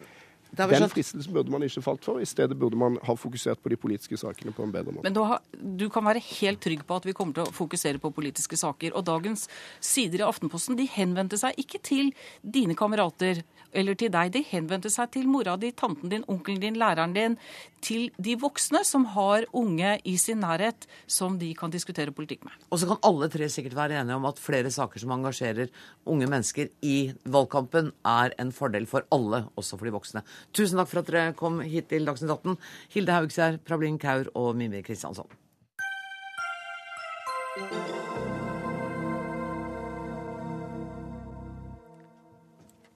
Den 0.56 0.88
fristelsen 0.88 1.34
burde 1.34 1.52
man 1.52 1.62
ikke 1.66 1.82
falt 1.84 2.06
for. 2.06 2.22
I 2.22 2.26
stedet 2.28 2.56
burde 2.58 2.78
man 2.78 2.96
ha 3.04 3.14
fokusert 3.18 3.60
på 3.62 3.72
de 3.72 3.76
politiske 3.76 4.16
sakene 4.16 4.54
på 4.56 4.64
en 4.64 4.72
bedre 4.72 4.94
måte. 4.94 5.04
Men 5.04 5.16
du, 5.16 5.20
har, 5.28 5.42
du, 5.52 5.88
kan 5.92 6.06
være 6.06 6.22
helt 6.24 6.62
trygg 6.64 6.86
på 6.88 6.98
at 7.00 7.08
vi 7.08 7.14
kommer 7.16 7.36
til 7.36 7.44
å 7.44 7.54
fokusere 7.54 8.00
på 8.02 8.12
politiske 8.16 8.56
saker. 8.56 8.96
Og 8.96 9.04
dagens 9.08 9.46
sider 9.84 10.24
i 10.24 10.28
Aftenposten 10.28 10.78
de 10.78 10.88
henvendte 10.94 11.38
seg 11.40 11.58
ikke 11.60 11.82
til 11.84 12.12
dine 12.42 12.76
kamerater 12.78 13.42
eller 13.76 13.98
til 13.98 14.12
deg. 14.12 14.32
De 14.32 14.44
henvendte 14.48 14.92
seg 14.92 15.12
til 15.14 15.28
mora 15.28 15.58
di, 15.60 15.72
tanten 15.76 16.12
din, 16.12 16.24
onkelen 16.32 16.62
din, 16.62 16.78
læreren 16.80 17.16
din. 17.16 17.36
Til 17.84 18.08
de 18.18 18.34
voksne 18.40 18.82
som 18.86 19.04
har 19.14 19.46
unge 19.56 19.94
i 20.08 20.16
sin 20.20 20.40
nærhet 20.42 20.86
som 21.06 21.38
de 21.40 21.50
kan 21.58 21.72
diskutere 21.72 22.14
politikk 22.14 22.44
med. 22.48 22.54
Og 22.70 22.80
så 22.80 22.88
kan 22.90 23.00
alle 23.06 23.30
tre 23.32 23.48
sikkert 23.52 23.76
være 23.78 24.00
enige 24.00 24.18
om 24.18 24.28
at 24.28 24.42
flere 24.42 24.70
saker 24.74 25.02
som 25.02 25.14
engasjerer 25.14 25.70
unge 26.08 26.28
mennesker 26.30 26.72
i 26.82 27.12
valgkampen, 27.24 27.92
er 28.04 28.34
en 28.40 28.52
fordel 28.52 28.86
for 28.90 29.06
alle, 29.14 29.44
også 29.56 29.78
for 29.78 29.88
de 29.88 29.94
voksne. 29.94 30.24
Tusen 30.52 30.80
takk 30.80 30.90
for 30.90 31.02
at 31.02 31.12
dere 31.12 31.36
kom 31.38 31.60
hit 31.64 31.90
til 31.92 32.08
Dagsnytt 32.08 32.34
18. 32.34 32.58
Hilde 32.94 33.18
Haugsgjerd, 33.18 33.60
Prablin 33.68 33.98
Kaur 34.02 34.30
og 34.34 34.56
Mimir 34.58 34.82
Kristiansson. 34.86 35.28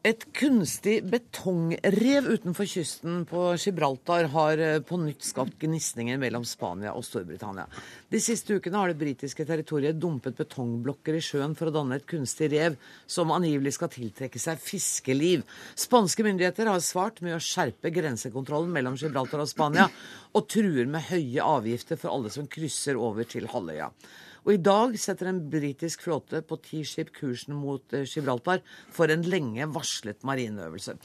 Et 0.02 0.24
kunstig 0.34 0.96
betongrev 1.06 2.26
utenfor 2.26 2.66
kysten 2.66 3.20
på 3.30 3.42
Gibraltar 3.54 4.26
har 4.32 4.58
eh, 4.58 4.80
på 4.82 4.96
nytt 4.98 5.22
skapt 5.22 5.60
gnisninger 5.62 6.18
mellom 6.18 6.42
Spania 6.42 6.90
og 6.98 7.04
Storbritannia. 7.06 7.68
De 8.10 8.18
siste 8.18 8.56
ukene 8.58 8.80
har 8.80 8.90
det 8.90 8.98
britiske 8.98 9.46
territoriet 9.46 10.00
dumpet 10.02 10.34
betongblokker 10.40 11.14
i 11.14 11.22
sjøen 11.22 11.54
for 11.54 11.70
å 11.70 11.74
danne 11.76 12.00
et 12.00 12.08
kunstig 12.10 12.50
rev 12.50 12.74
som 13.06 13.30
angivelig 13.30 13.76
skal 13.76 13.92
tiltrekke 13.94 14.42
seg 14.42 14.58
fiskeliv. 14.58 15.46
Spanske 15.78 16.26
myndigheter 16.26 16.72
har 16.72 16.82
svart 16.82 17.22
med 17.22 17.38
å 17.38 17.44
skjerpe 17.52 17.94
grensekontrollen 17.94 18.74
mellom 18.74 18.98
Gibraltar 18.98 19.44
og 19.46 19.52
Spania, 19.54 19.86
og 20.34 20.50
truer 20.50 20.90
med 20.90 21.12
høye 21.12 21.46
avgifter 21.46 22.02
for 22.02 22.10
alle 22.10 22.34
som 22.34 22.50
krysser 22.50 22.98
over 22.98 23.30
til 23.30 23.46
halvøya. 23.54 23.92
Og 24.42 24.56
i 24.56 24.60
dag 24.62 24.96
setter 24.98 25.30
en 25.30 25.40
britisk 25.50 26.02
flåte 26.02 26.40
på 26.46 26.58
ti 26.64 26.82
skip 26.86 27.12
kursen 27.14 27.54
mot 27.54 27.94
eh, 27.94 28.06
Gibraltar 28.08 28.62
for 28.90 29.12
en 29.12 29.22
lenge 29.22 29.68
varslet 29.70 30.24
marineøvelse. 30.26 30.96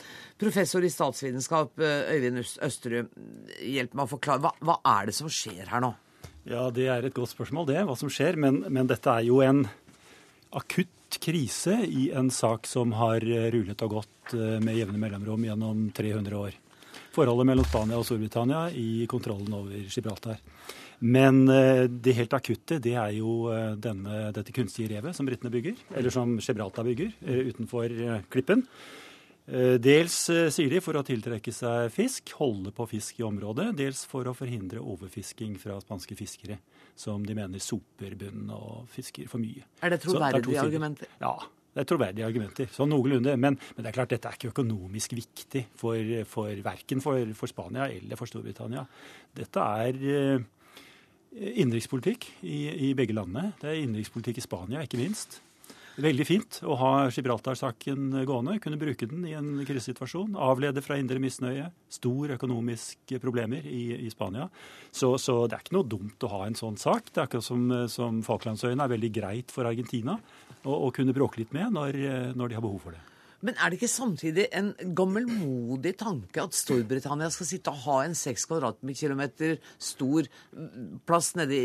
Professor 0.42 0.86
i 0.86 0.92
statsvitenskap 0.92 1.78
eh, 1.78 2.10
Øyvind 2.16 2.42
Østerud, 2.42 3.14
hjelp 3.62 3.94
meg 3.94 4.06
å 4.08 4.14
forklare. 4.16 4.42
Hva, 4.46 4.54
hva, 4.66 4.80
er 4.98 5.10
det 5.12 5.18
som 5.20 5.30
skjer 5.30 5.70
her 5.70 5.84
nå? 5.86 5.94
Ja, 6.48 6.70
Det 6.74 6.88
er 6.90 7.06
et 7.06 7.18
godt 7.18 7.36
spørsmål, 7.36 7.68
det, 7.70 7.82
hva 7.86 7.98
som 8.00 8.10
skjer. 8.10 8.40
Men, 8.42 8.64
men 8.74 8.90
dette 8.90 9.14
er 9.14 9.28
jo 9.28 9.44
en 9.46 9.68
akutt 10.58 11.20
krise 11.22 11.78
i 11.86 12.10
en 12.18 12.32
sak 12.34 12.66
som 12.70 12.96
har 12.98 13.22
eh, 13.22 13.52
rullet 13.54 13.86
og 13.86 14.00
gått 14.00 14.14
med 14.60 14.76
jevne 14.76 15.00
mellomrom 15.00 15.46
gjennom 15.46 15.86
300 15.96 16.36
år. 16.36 16.56
Forholdet 17.16 17.48
mellom 17.48 17.66
Spania 17.66 17.96
og 17.96 18.04
Storbritannia 18.04 18.66
i 18.76 19.06
kontrollen 19.10 19.54
over 19.56 19.86
Gibraltar. 19.88 20.42
Men 21.00 21.44
eh, 21.50 21.86
det 21.86 22.16
helt 22.18 22.34
akutte 22.34 22.80
det 22.82 22.96
er 22.98 23.12
jo 23.20 23.52
eh, 23.54 23.76
denne, 23.82 24.30
dette 24.34 24.54
kunstige 24.56 24.96
revet 24.96 25.18
som 25.18 25.28
britene 25.30 25.52
bygger, 25.54 25.84
eller 25.94 26.14
som 26.14 26.38
Gibraltar 26.42 26.88
bygger 26.88 27.12
eh, 27.22 27.44
utenfor 27.52 27.94
klippen. 28.34 28.66
Dels 29.48 30.16
sier 30.28 30.74
de 30.74 30.82
for 30.84 31.00
å 31.00 31.06
tiltrekke 31.08 31.54
seg 31.56 31.86
fisk, 31.96 32.34
holde 32.36 32.74
på 32.76 32.84
fisk 32.92 33.22
i 33.22 33.24
området. 33.24 33.70
Dels 33.80 34.02
for 34.04 34.28
å 34.28 34.34
forhindre 34.36 34.82
overfisking 34.84 35.54
fra 35.62 35.78
spanske 35.80 36.18
fiskere, 36.20 36.58
som 37.00 37.24
de 37.24 37.38
mener 37.38 37.64
soper 37.64 38.18
bunnen 38.20 38.52
og 38.52 38.90
fisker 38.92 39.30
for 39.32 39.40
mye. 39.40 39.64
Er 39.80 39.96
det 39.96 40.02
troverdige 40.04 40.60
argumenter? 40.60 41.08
Ja, 41.24 41.32
det 41.72 41.86
er 41.86 41.88
troverdige 41.94 42.28
argumenter. 42.28 42.68
Sånn 42.76 42.92
noenlunde. 42.92 43.38
Men, 43.40 43.56
men, 43.56 43.86
det 43.86 43.94
er 43.94 43.96
klart, 44.02 44.12
dette 44.12 44.28
er 44.28 44.36
ikke 44.36 44.52
økonomisk 44.52 45.16
viktig 45.16 45.64
for, 45.80 46.12
for 46.28 46.64
verken 46.68 47.06
for, 47.06 47.32
for 47.40 47.54
Spania 47.54 47.88
eller 47.88 48.20
for 48.20 48.28
Storbritannia. 48.28 48.84
Dette 49.40 49.72
er 49.86 50.44
innenrikspolitikk 51.38 52.30
i, 52.42 52.90
i, 52.90 52.94
begge 52.98 53.16
landene. 53.18 53.54
Det 53.62 53.70
er 53.72 53.82
innenrikspolitikk 53.84 54.40
i 54.42 54.46
Spania, 54.46 54.86
ikke 54.86 55.00
minst. 55.00 55.42
Veldig 55.98 56.26
fint 56.30 56.60
å 56.62 56.76
ha 56.78 56.92
Gibraltar-saken 57.10 58.20
gående. 58.30 58.60
Kunne 58.62 58.78
bruke 58.78 59.08
den 59.10 59.24
i 59.26 59.34
en 59.34 59.64
krisesituasjon. 59.66 60.36
Avlede 60.38 60.84
fra 60.86 61.00
indre 61.02 61.18
misnøye. 61.22 61.72
Stor 61.90 62.36
økonomiske 62.36 63.18
problemer 63.24 63.66
i, 63.66 64.06
i 64.06 64.12
Spania. 64.14 64.46
Så, 64.92 65.16
så, 65.18 65.40
det 65.50 65.58
er 65.58 65.66
ikke 65.66 65.78
noe 65.80 65.90
dumt 65.90 66.28
å 66.28 66.32
ha 66.36 66.44
en 66.46 66.58
sånn 66.60 66.78
sak. 66.78 67.10
Det 67.10 67.24
er 67.24 67.26
akkurat 67.26 67.48
som, 67.50 67.66
som 67.90 68.22
Falklandsøyene 68.26 68.86
er 68.86 68.94
veldig 68.94 69.12
greit 69.18 69.54
for 69.54 69.70
Argentina 69.70 70.20
å, 70.70 70.92
kunne 70.94 71.18
bråke 71.18 71.42
litt 71.42 71.58
med 71.58 71.74
når, 71.74 72.02
når 72.38 72.52
de 72.54 72.60
har 72.60 72.66
behov 72.66 72.84
for 72.86 72.94
det. 72.94 73.02
Men 73.46 73.58
er 73.58 73.70
det 73.70 73.78
ikke 73.78 73.92
samtidig 73.92 74.48
en 74.56 74.72
gammelmodig 74.98 75.94
tanke 76.00 76.42
at 76.42 76.56
Storbritannia 76.58 77.30
skal 77.34 77.50
sitte 77.50 77.74
og 77.74 77.84
ha 77.86 77.98
en 78.08 78.16
6 78.18 78.48
kvadratkilometer 78.50 79.58
stor 79.78 80.30
plass 81.08 81.34
nede 81.38 81.60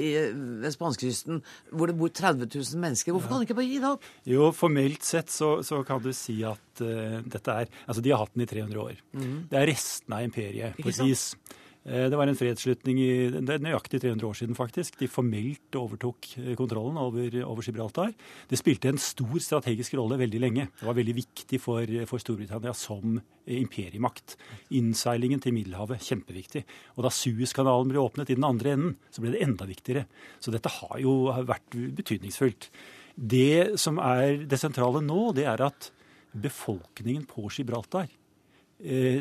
ved 0.63 0.69
spanskekysten 0.75 1.41
hvor 1.73 1.89
det 1.89 1.97
bor 1.99 2.13
30 2.13 2.49
000 2.51 2.83
mennesker? 2.83 3.15
Hvorfor 3.15 3.33
kan 3.33 3.41
de 3.43 3.49
ikke 3.49 3.59
bare 3.59 3.71
gi 3.71 3.81
det 3.81 3.91
opp? 3.95 4.11
Jo, 4.29 4.51
formelt 4.57 5.07
sett 5.07 5.33
så, 5.33 5.55
så 5.65 5.81
kan 5.87 6.03
du 6.05 6.13
si 6.17 6.43
at 6.47 6.85
uh, 6.85 7.19
dette 7.25 7.59
er 7.63 7.71
Altså, 7.87 8.03
de 8.05 8.13
har 8.13 8.21
hatt 8.21 8.35
den 8.35 8.45
i 8.45 8.49
300 8.49 8.81
år. 8.83 9.01
Mm. 9.17 9.35
Det 9.51 9.59
er 9.59 9.69
restene 9.71 10.19
av 10.19 10.27
imperiet 10.27 10.79
vis. 10.83 11.25
Eh, 11.33 11.59
det 11.83 12.15
var 12.15 12.31
en 12.31 12.39
fredsslutning 12.39 12.99
i 13.03 13.15
det 13.35 13.57
er 13.57 13.63
nøyaktig 13.65 13.99
300 14.05 14.27
år 14.29 14.37
siden, 14.39 14.55
faktisk. 14.55 15.01
De 15.01 15.09
formelt 15.11 15.75
overtok 15.75 16.29
eh, 16.39 16.53
kontrollen 16.59 17.01
over, 17.03 17.35
over, 17.43 17.67
Gibraltar. 17.67 18.13
Det 18.47 18.59
spilte 18.61 18.93
en 18.93 19.01
stor 19.03 19.35
strategisk 19.43 19.97
rolle 19.99 20.21
veldig 20.21 20.43
lenge. 20.45 20.69
Det 20.79 20.87
var 20.87 20.99
veldig 21.01 21.17
viktig 21.17 21.59
for, 21.63 21.97
for 22.07 22.23
Storbritannia 22.23 22.75
som 22.79 23.19
imperiemakt. 23.51 24.37
Innseilingen 24.79 25.43
til 25.43 25.57
Middelhavet, 25.59 26.07
kjempeviktig. 26.07 26.63
Og 26.95 27.03
da 27.09 27.11
Suezkanalen 27.11 27.91
ble 27.91 28.03
åpnet 28.05 28.31
i 28.31 28.39
den 28.39 28.47
andre 28.47 28.77
enden, 28.77 28.97
så 29.11 29.25
ble 29.25 29.35
det 29.35 29.43
enda 29.43 29.67
viktigere. 29.67 30.07
Så 30.39 30.55
dette 30.55 30.71
har 30.79 31.03
jo 31.03 31.17
vært 31.51 31.75
betydningsfullt. 31.99 32.71
Det 33.19 33.75
som 33.81 33.99
er 33.99 34.47
det 34.47 34.63
sentrale 34.63 35.03
nå, 35.03 35.33
det 35.35 35.51
er 35.51 35.67
at 35.67 35.91
befolkningen 36.33 37.27
på 37.29 37.51
Gibraltar 37.53 38.07
Eh, 38.07 38.22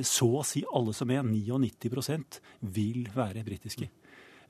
så 0.07 0.28
å 0.39 0.45
si 0.47 0.64
alle 0.74 0.93
som 0.97 1.12
er, 1.14 1.22
99 1.22 2.39
vil 2.74 3.09
være 3.14 3.43
britiske. 3.45 3.89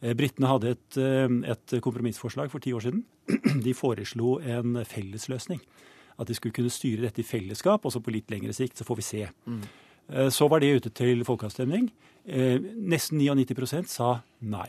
Eh, 0.01 0.15
britene 0.17 0.49
hadde 0.49 0.73
et, 0.73 0.97
eh, 0.97 1.29
et 1.51 1.77
kompromissforslag 1.81 2.49
for 2.49 2.59
ti 2.59 2.73
år 2.73 2.81
siden. 2.81 3.03
De 3.65 3.73
foreslo 3.73 4.39
en 4.41 4.81
fellesløsning. 4.85 5.61
At 6.19 6.27
de 6.27 6.35
skulle 6.35 6.53
kunne 6.53 6.69
styre 6.69 7.01
dette 7.01 7.23
i 7.23 7.25
fellesskap, 7.25 7.85
og 7.85 7.93
så 7.93 8.01
på 8.03 8.11
litt 8.13 8.29
lengre 8.29 8.53
sikt 8.53 8.77
så 8.77 8.85
får 8.85 8.97
vi 8.99 9.05
se. 9.05 9.21
Mm. 9.47 9.61
Så 10.29 10.45
var 10.51 10.59
det 10.61 10.69
ute 10.75 10.91
til 10.93 11.23
folkeavstemning. 11.25 11.87
Nesten 12.77 13.17
99% 13.17 13.89
sa 13.89 14.19
nei. 14.43 14.67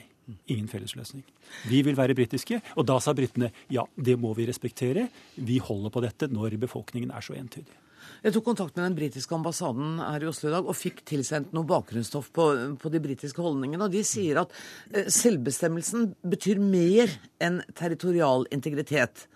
Ingen 0.49 0.70
fellesløsning. 0.70 1.26
Vi 1.68 1.82
vil 1.84 1.99
være 1.99 2.16
britiske. 2.16 2.62
Og 2.78 2.86
da 2.88 2.97
sa 3.03 3.12
britene 3.12 3.51
ja, 3.68 3.84
det 3.97 4.16
må 4.22 4.32
vi 4.38 4.47
respektere. 4.49 5.11
Vi 5.36 5.59
holder 5.61 5.93
på 5.93 6.05
dette 6.07 6.30
når 6.32 6.57
befolkningen 6.62 7.12
er 7.12 7.26
så 7.26 7.36
entydig. 7.36 7.82
Jeg 8.22 8.36
tok 8.36 8.46
kontakt 8.50 8.76
med 8.76 8.86
den 8.86 8.98
britiske 8.98 9.34
ambassaden 9.36 9.98
her 10.03 10.24
i 10.24 10.30
Oslo 10.30 10.50
i 10.50 10.55
dag 10.55 10.68
og 10.68 10.78
fikk 10.78 11.03
tilsendt 11.09 11.55
noe 11.57 11.68
bakgrunnsstoff 11.68 12.30
på, 12.34 12.48
på 12.78 12.92
de 12.92 13.03
britiske 13.03 13.42
holdningene. 13.42 13.88
Og 13.88 13.94
de 13.94 14.05
sier 14.07 14.42
at 14.44 14.55
eh, 14.92 15.11
selvbestemmelsen 15.11 16.12
betyr 16.22 16.62
mer 16.62 17.12
enn 17.42 17.61
territorial 17.78 18.46
integritet. 18.55 19.26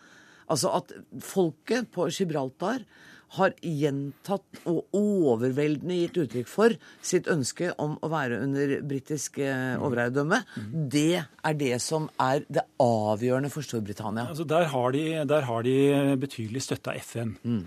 Altså 0.46 0.70
at 0.78 0.94
folket 1.24 1.90
på 1.94 2.06
Gibraltar 2.14 2.84
har 3.36 3.54
gjentatt 3.58 4.60
og 4.70 4.94
overveldende 4.94 5.96
gitt 5.98 6.18
uttrykk 6.22 6.50
for 6.50 6.74
sitt 7.04 7.26
ønske 7.30 7.72
om 7.82 7.96
å 7.98 8.10
være 8.12 8.38
under 8.44 8.76
britisk 8.86 9.40
eh, 9.42 9.74
overherredømme. 9.80 10.42
Det 10.94 11.18
er 11.18 11.58
det 11.58 11.74
som 11.82 12.06
er 12.22 12.44
det 12.46 12.64
avgjørende 12.82 13.50
for 13.52 13.66
Storbritannia. 13.66 14.28
Altså 14.30 14.46
der, 14.48 14.68
har 14.70 14.94
de, 14.94 15.04
der 15.26 15.48
har 15.48 15.66
de 15.66 15.76
betydelig 16.22 16.62
støtte 16.68 16.94
av 16.94 17.02
FN. 17.02 17.34
Mm. 17.42 17.66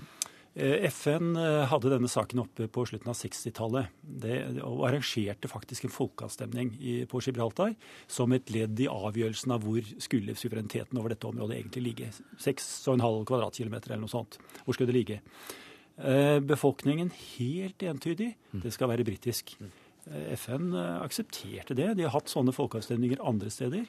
Eh, 0.59 0.85
FN 0.91 1.37
eh, 1.39 1.63
hadde 1.71 1.91
denne 1.93 2.09
saken 2.11 2.41
oppe 2.43 2.65
på 2.67 2.83
slutten 2.89 3.07
av 3.11 3.15
60-tallet 3.15 4.59
og 4.65 4.81
arrangerte 4.89 5.47
faktisk 5.47 5.85
en 5.87 5.93
folkeavstemning 5.93 6.73
på 7.07 7.21
Gibraltar 7.23 7.75
som 8.11 8.33
et 8.35 8.51
ledd 8.51 8.81
i 8.83 8.89
avgjørelsen 8.91 9.53
av 9.55 9.63
hvor 9.63 9.85
skulle 10.03 10.35
suvereniteten 10.35 10.99
over 10.99 11.13
dette 11.13 11.29
området 11.29 11.61
egentlig 11.61 11.85
ligge. 11.85 12.11
6,5 12.43 12.99
kvadratkilometer 13.29 13.93
eller 13.93 14.03
noe 14.03 14.11
sånt. 14.11 14.39
Hvor 14.65 14.75
skulle 14.75 14.91
det 14.91 14.97
ligge? 14.97 15.21
Eh, 15.95 16.39
befolkningen 16.43 17.13
helt 17.37 17.85
entydig. 17.93 18.33
Det 18.51 18.73
skal 18.75 18.91
være 18.91 19.07
britisk. 19.07 19.55
FN 20.09 20.73
aksepterte 20.73 21.75
det. 21.77 21.93
De 21.99 22.07
har 22.07 22.15
hatt 22.15 22.31
sånne 22.31 22.55
folkeavstemninger 22.55 23.21
andre 23.29 23.51
steder. 23.53 23.85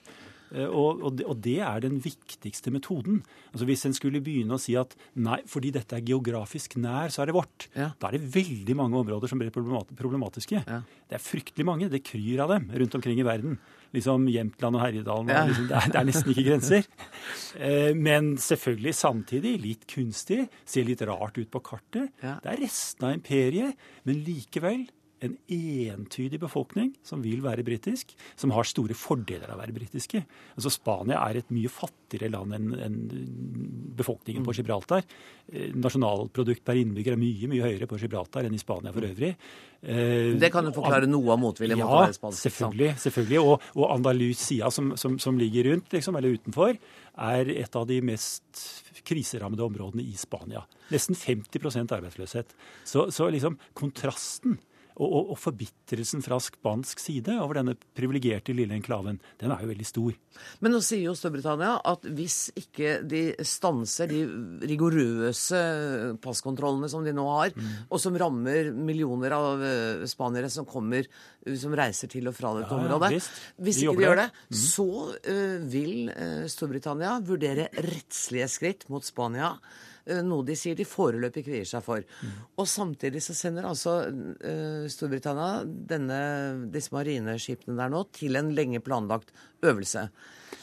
Eh, 0.51 0.66
og, 0.66 1.05
det, 1.18 1.26
og, 1.28 1.38
det 1.44 1.59
er 1.62 1.82
den 1.84 1.98
viktigste 2.03 2.72
metoden. 2.74 3.20
Altså 3.53 3.68
Hvis 3.68 3.86
en 3.86 3.96
skulle 3.96 4.22
begynne 4.24 4.57
å 4.57 4.62
si 4.62 4.76
at 4.78 4.96
nei, 5.14 5.40
fordi 5.51 5.72
dette 5.74 5.96
er 5.96 6.07
geografisk 6.07 6.76
nær, 6.82 7.12
så 7.12 7.22
er 7.22 7.30
det 7.30 7.36
vårt, 7.36 7.68
ja. 7.74 7.90
da 8.01 8.11
er 8.11 8.18
det 8.18 8.32
veldig 8.34 8.78
mange 8.78 8.98
områder 9.01 9.30
som 9.30 9.40
blir 9.40 9.53
problematiske. 9.55 10.64
Ja. 10.66 10.80
Det 11.11 11.18
er 11.18 11.22
fryktelig 11.22 11.66
mange. 11.66 11.90
Det 11.92 12.03
kryr 12.07 12.44
av 12.44 12.55
dem 12.55 12.70
rundt 12.82 12.96
omkring 12.98 13.20
i 13.22 13.26
verden. 13.26 13.59
Liksom 13.94 14.28
Jämtland 14.30 14.78
og 14.78 14.84
Herjedalen. 14.84 15.32
Ja. 15.34 15.42
Liksom, 15.48 15.66
det, 15.70 15.78
er, 15.78 15.90
det, 15.90 16.01
er, 16.01 16.09
nesten 16.11 16.34
ikke 16.34 16.48
grenser. 16.51 16.90
Eh, 17.61 17.90
men 17.98 18.36
selvfølgelig 18.40 18.92
samtidig 18.94 19.53
litt 19.61 19.82
kunstig. 19.90 20.44
Ser 20.68 20.86
litt 20.86 21.03
rart 21.09 21.36
ut 21.40 21.51
på 21.51 21.61
kartet. 21.66 22.12
Det 22.20 22.48
er 22.53 22.61
resten 22.62 23.09
av 23.09 23.16
imperiet, 23.16 23.78
men 24.07 24.20
likevel 24.24 24.84
en 25.20 25.36
entydig 25.52 26.40
befolkning 26.40 26.92
som 27.06 27.22
vil 27.24 27.42
være 27.44 27.64
britisk, 27.66 28.14
som 28.40 28.52
har 28.56 28.68
store 28.68 28.96
fordeler 28.96 29.50
av 29.50 29.58
å 29.58 29.62
være 29.62 29.74
britiske. 29.76 30.22
Altså 30.56 30.72
Spania 30.72 31.20
er 31.26 31.40
et 31.40 31.50
mye 31.54 31.70
fattigere 31.72 32.30
land 32.32 32.56
enn 32.56 32.70
en 32.86 32.96
befolkningen 34.00 34.46
på 34.46 34.54
Gibraltar. 34.56 35.04
Eh, 35.52 35.74
Nasjonalprodukt 35.76 36.64
per 36.64 36.80
innbygger 36.80 37.16
er 37.16 37.20
mye 37.20 37.50
mye 37.50 37.66
høyere 37.66 37.88
på 37.90 37.98
Gibraltar 38.00 38.48
enn 38.48 38.56
i 38.56 38.62
Spania 38.62 38.94
for 38.96 39.06
øvrig. 39.08 39.34
Eh, 39.82 40.32
Det 40.40 40.52
kan 40.52 40.64
jo 40.64 40.72
forklare 40.76 41.08
noe 41.10 41.34
av 41.34 41.42
motviljen 41.42 41.80
mot 41.80 41.90
å 41.90 42.00
være 42.06 42.16
spansk. 42.16 42.40
selvfølgelig. 42.46 42.94
selvfølgelig. 43.04 43.40
Og, 43.44 43.68
og 43.76 43.94
Andalusia, 43.96 44.70
som, 44.70 44.94
som, 44.96 45.18
som 45.18 45.38
ligger 45.40 45.70
rundt, 45.72 45.92
liksom, 45.92 46.16
eller 46.16 46.36
utenfor, 46.36 46.76
er 47.20 47.52
et 47.52 47.76
av 47.76 47.86
de 47.88 48.00
mest 48.00 48.64
kriserammede 49.04 49.64
områdene 49.64 50.04
i 50.04 50.16
Spania. 50.16 50.64
Nesten 50.92 51.16
50% 51.16 51.92
arbeidsløshet. 51.96 52.52
Så, 52.84 53.08
så 53.14 53.28
liksom 53.32 53.58
kontrasten 53.76 54.58
og, 55.01 55.32
og, 55.32 55.36
forbitrelsen 55.40 56.22
fra 56.24 56.36
spansk 56.42 57.01
side 57.01 57.36
over 57.40 57.61
denne 57.61 57.74
privilegerte 57.96 58.55
lille 58.57 58.76
enklaven, 58.76 59.20
den 59.40 59.55
er 59.55 59.62
jo 59.64 59.70
veldig 59.70 59.86
stor. 59.88 60.16
Men 60.61 60.74
nå 60.74 60.80
sier 60.84 61.07
jo 61.09 61.16
Storbritannia 61.16 61.72
at 61.88 62.05
hvis 62.16 62.38
ikke 62.59 62.98
de 63.09 63.22
stanser 63.46 64.11
de 64.11 64.20
rigorøse 64.68 65.61
passkontrollene 66.22 66.90
som 66.92 67.07
de 67.07 67.14
nå 67.16 67.26
har, 67.30 67.55
og 67.88 68.03
som 68.03 68.16
rammer 68.20 68.70
millioner 68.76 69.36
av 69.36 69.64
eh, 69.64 70.07
spaniere 70.11 70.51
som 70.53 70.68
kommer, 70.68 71.09
som 71.57 71.74
reiser 71.76 72.11
til 72.12 72.28
og 72.28 72.36
fra 72.36 72.53
dette 72.59 72.70
Ja, 72.70 72.80
området 72.80 73.12
ja, 73.14 73.20
Hvis 73.64 73.80
ikke 73.80 73.96
de 73.96 74.05
gjør 74.05 74.20
det, 74.20 74.28
mm. 74.51 74.59
så 74.61 74.88
uh, 75.16 75.57
vil 75.72 76.11
eh, 76.12 76.44
Storbritannia 76.51 77.16
vurdere 77.24 77.70
rettslige 77.80 78.51
skritt 78.53 78.88
mot 78.92 79.07
Spania. 79.07 79.55
Eh, 80.11 80.22
Noe 80.26 80.46
de 80.46 80.56
sier 80.58 80.76
de 80.78 80.86
foreløpig 80.88 81.44
kvier 81.46 81.68
seg 81.68 81.84
for. 81.86 82.04
Og 82.58 82.68
samtidig 82.68 83.22
så 83.24 83.36
sender 83.36 83.68
altså 83.68 83.96
uh, 84.11 84.84
Storbritannia 84.90 85.62
denne, 85.64 86.20
disse 86.74 86.94
marineskipene 86.94 87.78
der 87.78 87.92
nå 87.92 88.04
til 88.16 88.38
en 88.40 88.52
lenge 88.56 88.82
planlagt 88.84 89.32
øvelse. 89.66 90.08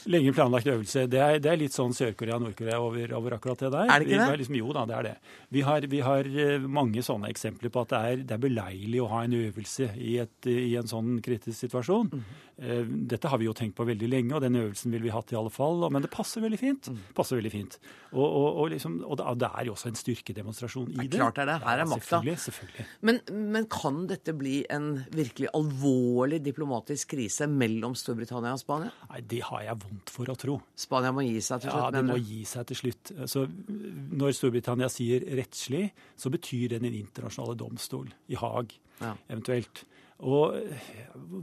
Lenge 0.08 0.34
planlagt 0.34 0.68
øvelse. 0.72 1.06
Det 1.12 1.20
er, 1.20 1.40
det 1.44 1.52
er 1.52 1.60
litt 1.60 1.76
sånn 1.76 1.94
Sør-Korea 1.96 2.40
Nord-Korea 2.40 2.80
over, 2.84 3.14
over 3.18 3.38
akkurat 3.38 3.60
det 3.66 3.72
der. 3.74 3.92
Er 3.92 4.00
det 4.04 4.08
ikke 4.10 4.22
det? 4.24 4.32
vi 4.32 4.42
Liksom, 4.44 4.58
jo 4.60 4.74
da, 4.76 4.86
det 4.90 4.96
er 4.98 5.08
det. 5.10 5.16
Vi 5.58 5.62
har, 5.68 5.88
vi 5.92 6.02
har 6.06 6.28
eh, 6.48 6.68
mange 6.80 7.04
sånne 7.06 7.30
eksempler 7.34 7.74
på 7.74 7.84
at 7.86 7.94
det 7.94 8.02
er, 8.12 8.26
det 8.28 8.36
er 8.38 8.44
beleilig 8.48 9.02
å 9.04 9.10
ha 9.12 9.24
en 9.28 9.38
øvelse 9.38 9.92
i, 9.98 10.18
et, 10.24 10.50
i 10.52 10.76
en 10.80 10.88
sånn 10.90 11.18
kritisk 11.26 11.58
situasjon. 11.68 12.12
Mhm. 12.14 12.44
Eh, 12.58 12.84
Dette 13.12 13.30
har 13.30 13.38
vi 13.38 13.46
jo 13.46 13.54
tenkt 13.54 13.76
på 13.78 13.86
veldig 13.86 14.08
lenge, 14.10 14.34
og 14.34 14.42
den 14.42 14.56
øvelsen 14.58 14.90
ville 14.92 15.06
vi 15.06 15.14
hatt 15.14 15.30
i 15.32 15.38
alle 15.38 15.52
fall. 15.54 15.84
Men 15.94 16.02
det 16.02 16.10
passer 16.14 16.42
veldig 16.42 16.58
fint. 16.58 16.88
Mm. 16.90 17.02
Passer 17.18 17.38
veldig 17.38 17.52
fint. 17.54 17.78
Og, 18.16 18.24
og, 18.26 18.48
og, 18.64 18.70
liksom, 18.74 18.96
og 19.06 19.18
det- 19.20 19.52
er 19.58 19.66
jo 19.68 19.74
også 19.76 19.88
en 19.92 20.00
styrkedemonstrasjon 20.00 20.90
i 20.92 21.06
Det 21.08 21.20
er 21.20 21.22
klart 21.22 21.38
er 21.44 21.46
det. 21.52 21.58
Her 21.64 21.84
er 21.84 21.86
makta. 21.86 22.08
Selvfølgelig. 22.08 22.38
selvfølgelig. 22.48 22.86
Men, 23.02 23.20
men 23.54 23.68
kan 23.70 24.00
dette 24.10 24.34
bli 24.38 24.56
en 24.74 24.90
virkelig 25.14 25.52
alvorlig 25.58 26.42
diplomatisk 26.46 27.14
krise 27.14 27.48
mellom 27.52 27.96
Storbritannia 27.98 28.56
og 28.58 28.62
Spania? 28.62 28.92
Nei, 29.12 29.22
Det 29.22 29.42
har 29.48 29.64
jeg 29.68 29.77
vondt 29.82 30.12
for 30.14 30.30
å 30.32 30.36
tro. 30.40 30.58
Spania 30.76 31.12
må 31.16 31.26
gi 31.26 31.42
seg 31.42 31.62
til 31.64 31.72
slutt, 31.72 31.84
Ja, 31.84 31.92
de 31.92 32.04
må 32.08 32.18
gi 32.22 32.42
seg 32.46 32.68
til 32.72 32.82
slutt. 32.82 33.12
Så 33.30 33.46
når 33.48 34.36
Storbritannia 34.38 34.90
sier 34.92 35.26
rettslig, 35.40 35.92
så 36.18 36.32
betyr 36.34 36.76
det 36.76 36.82
den 36.82 36.98
internasjonale 36.98 37.58
domstol 37.60 38.12
i 38.30 38.36
Haag, 38.36 38.74
Ja. 39.00 39.16
eventuelt. 39.30 39.86
Og 40.26 40.56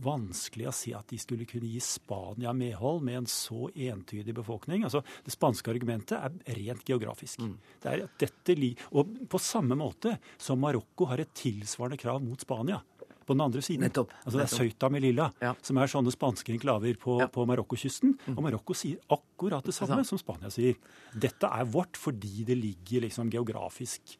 vanskelig 0.02 0.66
å 0.66 0.74
si 0.74 0.92
at 0.96 1.06
de 1.12 1.18
skulle 1.22 1.46
kunne 1.46 1.68
gi 1.70 1.78
Spania 1.84 2.52
medhold 2.56 3.04
med 3.06 3.20
en 3.20 3.28
så 3.30 3.68
entydig 3.70 4.34
befolkning. 4.34 4.82
Altså, 4.82 5.04
Det 5.22 5.30
spanske 5.30 5.70
argumentet 5.70 6.18
er 6.18 6.56
rent 6.56 6.84
geografisk. 6.84 7.38
Mm. 7.38 7.56
Det 7.80 7.92
er 7.92 8.02
at 8.04 8.18
dette 8.18 8.76
og 8.92 9.28
på 9.28 9.38
samme 9.38 9.76
måte 9.78 10.18
som 10.36 10.58
Marokko 10.58 11.06
har 11.06 11.20
et 11.20 11.32
tilsvarende 11.34 11.98
krav 11.98 12.20
mot 12.22 12.40
Spania. 12.40 12.82
På 13.26 13.32
den 13.34 13.40
andre 13.40 13.60
siden. 13.62 13.80
Nettopp, 13.80 14.10
Altså 14.26 14.38
Det 14.38 14.44
er. 14.52 14.56
Ceuta 14.56 14.88
Melilla, 14.90 15.30
Ja. 15.40 15.54
som 15.62 15.78
er 15.78 15.86
sånne 15.86 16.12
spanske 16.12 16.52
enklaver 16.52 16.94
på, 16.98 17.20
Ja. 17.20 17.26
på 17.26 17.46
Marokkokysten. 17.46 18.18
Og 18.36 18.42
Marokko 18.42 18.74
sier 18.74 18.98
akkurat 19.10 19.64
det 19.64 19.72
samme 19.74 20.04
som 20.04 20.18
Spania 20.18 20.50
sier. 20.50 20.74
Dette 21.18 21.44
er 21.44 21.64
vårt 21.64 21.96
fordi 21.96 22.44
det 22.44 22.56
ligger 22.58 23.00
liksom 23.08 23.30
geografisk 23.30 24.16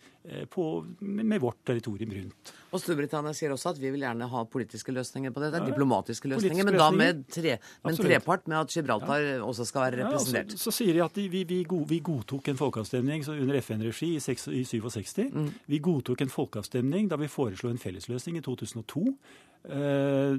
på, 0.51 0.65
med 1.01 1.41
vårt 1.43 1.59
territorium 1.69 2.13
rundt. 2.17 2.53
Og 2.73 2.81
Storbritannia 2.81 3.35
sier 3.37 3.53
også 3.53 3.75
at 3.75 3.81
vi 3.81 3.91
vil 3.93 4.07
gjerne 4.07 4.29
ha 4.33 4.45
politiske 4.49 4.93
løsninger 4.95 5.35
på 5.35 5.43
dette. 5.43 5.61
Ja, 5.61 5.69
diplomatiske 5.69 6.31
løsninger, 6.33 6.65
men 6.65 6.79
da 6.81 6.89
med, 6.95 7.25
tre, 7.33 7.59
med 7.85 8.01
trepart 8.01 8.49
med 8.49 8.59
at 8.63 8.73
Gibraltar 8.73 9.27
også 9.45 9.69
skal 9.69 9.87
være 9.87 10.01
Ja, 10.01 10.09
så, 10.09 10.17
representert. 10.17 10.57
så 10.65 10.75
sier 10.75 10.97
de 10.97 11.05
at 11.05 11.21
vi, 11.21 11.45
vi, 11.45 11.61
vi 11.93 12.01
godtok 12.09 12.49
en 12.49 12.61
folkeavstemning 12.61 13.27
under 13.37 13.61
FN-regi 13.61 14.15
i, 14.17 14.37
i 14.61 14.65
67. 14.65 15.15
Mm. 15.29 15.51
Vi 15.71 15.83
godtok 15.85 16.25
en 16.25 16.33
folkeavstemning 16.33 17.11
da 17.13 17.21
vi 17.21 17.29
foreslo 17.29 17.71
en 17.71 17.83
fellesløsning 17.83 18.41
i 18.41 18.45
2002. 18.45 19.05
Uh, 19.65 20.37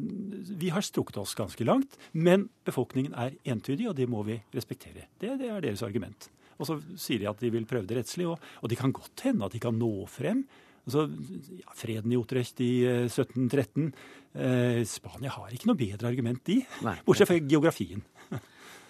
vi 0.59 0.69
har 0.69 0.85
strukket 0.85 1.17
oss 1.17 1.33
ganske 1.37 1.65
langt, 1.65 1.95
men 2.13 2.49
befolkningen 2.65 3.15
er 3.17 3.37
entydig, 3.45 3.87
og 3.89 3.95
det 3.97 4.09
må 4.09 4.21
vi 4.27 4.37
respektere. 4.53 5.07
Det, 5.21 5.37
det 5.39 5.49
er 5.49 5.63
deres 5.65 5.81
argument. 5.85 6.29
Og 6.59 6.69
så 6.69 6.77
sier 6.99 7.21
de 7.21 7.29
at 7.29 7.41
de 7.41 7.51
vil 7.53 7.67
prøve 7.69 7.87
det 7.89 7.97
rettslig, 7.99 8.27
og, 8.29 8.39
og 8.61 8.71
det 8.71 8.79
kan 8.79 8.93
godt 8.95 9.25
hende 9.27 9.47
at 9.47 9.55
de 9.55 9.61
kan 9.63 9.75
nå 9.79 9.91
frem. 10.11 10.45
Altså, 10.85 11.07
ja, 11.57 11.71
Freden 11.73 12.13
i 12.13 12.19
Utrecht 12.19 12.61
i 12.61 12.71
eh, 12.85 13.05
1713 13.09 13.87
eh, 14.37 14.81
Spania 14.85 15.33
har 15.33 15.53
ikke 15.55 15.71
noe 15.71 15.79
bedre 15.79 16.11
argument, 16.11 16.43
de. 16.45 16.59
Nei. 16.85 16.97
Bortsett 17.07 17.31
fra 17.31 17.39
geografien. 17.41 18.03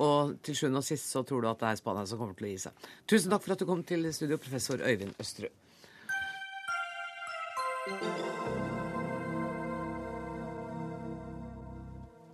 Og 0.04 0.36
til 0.44 0.58
sjuende 0.60 0.82
og 0.84 0.88
sist 0.88 1.08
så 1.08 1.24
tror 1.24 1.46
du 1.46 1.48
at 1.52 1.62
det 1.62 1.70
er 1.72 1.80
Spania 1.80 2.10
som 2.10 2.20
kommer 2.20 2.36
til 2.36 2.50
å 2.50 2.52
gi 2.52 2.64
seg. 2.68 2.90
Tusen 3.08 3.32
takk 3.32 3.46
for 3.46 3.56
at 3.56 3.64
du 3.64 3.70
kom 3.70 3.86
til 3.88 4.10
studio, 4.16 4.42
professor 4.42 4.84
Øyvind 4.84 5.16
Østerud. 5.24 5.64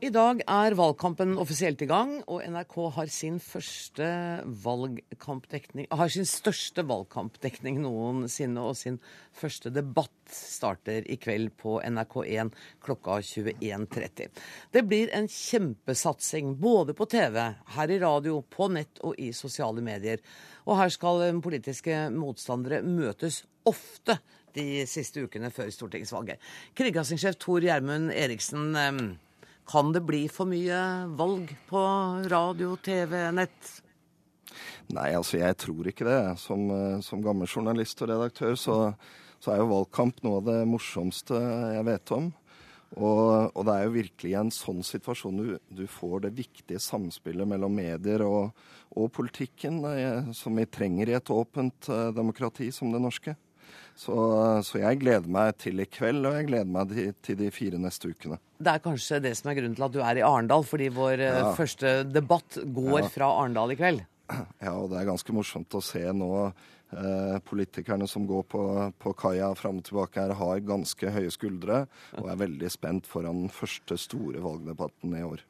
I 0.01 0.09
dag 0.09 0.39
er 0.49 0.73
valgkampen 0.73 1.35
offisielt 1.37 1.83
i 1.85 1.85
gang, 1.85 2.15
og 2.25 2.41
NRK 2.41 2.71
har 2.95 3.11
sin 3.13 3.35
Har 5.93 6.09
sin 6.09 6.25
største 6.25 6.81
valgkampdekning 6.89 7.77
noensinne, 7.83 8.63
og 8.65 8.79
sin 8.79 8.97
første 9.37 9.69
debatt 9.69 10.33
starter 10.33 11.05
i 11.05 11.19
kveld 11.21 11.53
på 11.61 11.75
NRK1 11.85 12.49
klokka 12.81 13.19
21.30. 13.21 14.33
Det 14.73 14.85
blir 14.89 15.13
en 15.13 15.29
kjempesatsing 15.29 16.55
både 16.57 16.97
på 16.97 17.05
TV, 17.05 17.37
her 17.77 17.93
i 17.93 18.01
radio, 18.01 18.41
på 18.41 18.73
nett 18.73 19.05
og 19.05 19.13
i 19.21 19.29
sosiale 19.37 19.85
medier. 19.85 20.17
Og 20.65 20.81
her 20.81 20.89
skal 20.89 21.27
politiske 21.45 22.07
motstandere 22.09 22.81
møtes 22.81 23.43
ofte 23.69 24.17
de 24.57 24.81
siste 24.89 25.21
ukene 25.21 25.53
før 25.53 25.69
stortingsvalget. 25.69 26.41
Kringkastingssjef 26.73 27.37
Tor 27.37 27.61
Gjermund 27.61 28.09
Eriksen. 28.09 29.19
Kan 29.71 29.93
det 29.95 30.01
bli 30.03 30.25
for 30.27 30.49
mye 30.51 30.79
valg 31.15 31.53
på 31.69 31.81
radio, 32.27 32.73
TV, 32.83 33.13
nett? 33.31 33.69
Nei, 34.91 35.13
altså 35.15 35.39
jeg 35.39 35.55
tror 35.63 35.87
ikke 35.87 36.07
det. 36.09 36.19
Som, 36.41 36.65
eh, 36.75 36.99
som 37.05 37.23
gammel 37.23 37.47
journalist 37.47 38.03
og 38.03 38.11
redaktør 38.11 38.57
så, 38.59 38.77
så 39.39 39.53
er 39.53 39.61
jo 39.61 39.69
valgkamp 39.71 40.19
noe 40.25 40.41
av 40.41 40.49
det 40.49 40.57
morsomste 40.67 41.39
jeg 41.77 41.87
vet 41.87 42.13
om. 42.17 42.27
Og, 42.99 43.55
og 43.55 43.63
det 43.63 43.77
er 43.77 43.85
jo 43.85 43.95
virkelig 43.95 44.33
en 44.35 44.51
sånn 44.51 44.83
situasjon 44.83 45.39
du, 45.39 45.55
du 45.71 45.85
får 45.87 46.25
det 46.25 46.33
viktige 46.41 46.81
samspillet 46.83 47.47
mellom 47.47 47.71
medier 47.71 48.25
og, 48.27 48.51
og 48.91 49.07
politikken, 49.15 49.79
eh, 49.87 50.33
som 50.35 50.59
vi 50.59 50.67
trenger 50.67 51.13
i 51.13 51.15
et 51.21 51.31
åpent 51.31 51.87
eh, 51.87 52.09
demokrati 52.17 52.67
som 52.75 52.91
det 52.91 52.99
norske. 52.99 53.37
Så, 53.95 54.15
så 54.67 54.83
jeg 54.83 54.99
gleder 54.99 55.31
meg 55.31 55.55
til 55.63 55.79
i 55.79 55.87
kveld, 55.87 56.25
og 56.27 56.35
jeg 56.35 56.51
gleder 56.51 56.75
meg 56.75 56.91
til 57.23 57.39
de 57.39 57.51
fire 57.55 57.79
neste 57.79 58.11
ukene. 58.11 58.41
Det 58.61 58.71
er 58.75 58.83
kanskje 58.83 59.21
det 59.23 59.35
som 59.39 59.49
er 59.51 59.57
grunnen 59.59 59.75
til 59.77 59.85
at 59.87 59.93
du 59.95 59.99
er 60.05 60.19
i 60.21 60.25
Arendal, 60.25 60.63
fordi 60.67 60.89
vår 60.93 61.19
eh, 61.19 61.39
Ja. 61.41 61.53
første 61.57 61.93
debatt 62.11 62.57
går 62.61 63.01
Ja. 63.01 63.07
fra 63.09 63.29
Arendal 63.41 63.71
i 63.73 63.75
kveld. 63.79 64.05
Ja, 64.61 64.71
og 64.77 64.89
det 64.91 64.99
er 65.01 65.09
ganske 65.09 65.33
morsomt 65.35 65.73
å 65.75 65.81
se 65.83 66.05
nå 66.15 66.29
eh, 66.93 67.39
politikerne 67.47 68.07
som 68.07 68.23
går 68.27 68.43
på, 68.47 68.61
på 68.99 69.13
kaia 69.19 69.49
fram 69.55 69.77
og 69.81 69.83
tilbake 69.87 70.21
her, 70.21 70.33
har 70.39 70.59
ganske 70.63 71.11
høye 71.11 71.31
skuldre 71.31 71.85
og 72.17 72.29
er 72.31 72.39
veldig 72.39 72.69
spent 72.71 73.07
foran 73.07 73.41
den 73.45 73.49
første 73.51 73.97
store 73.99 74.39
valgdebatten 74.43 75.15
i 75.19 75.23
år. 75.23 75.43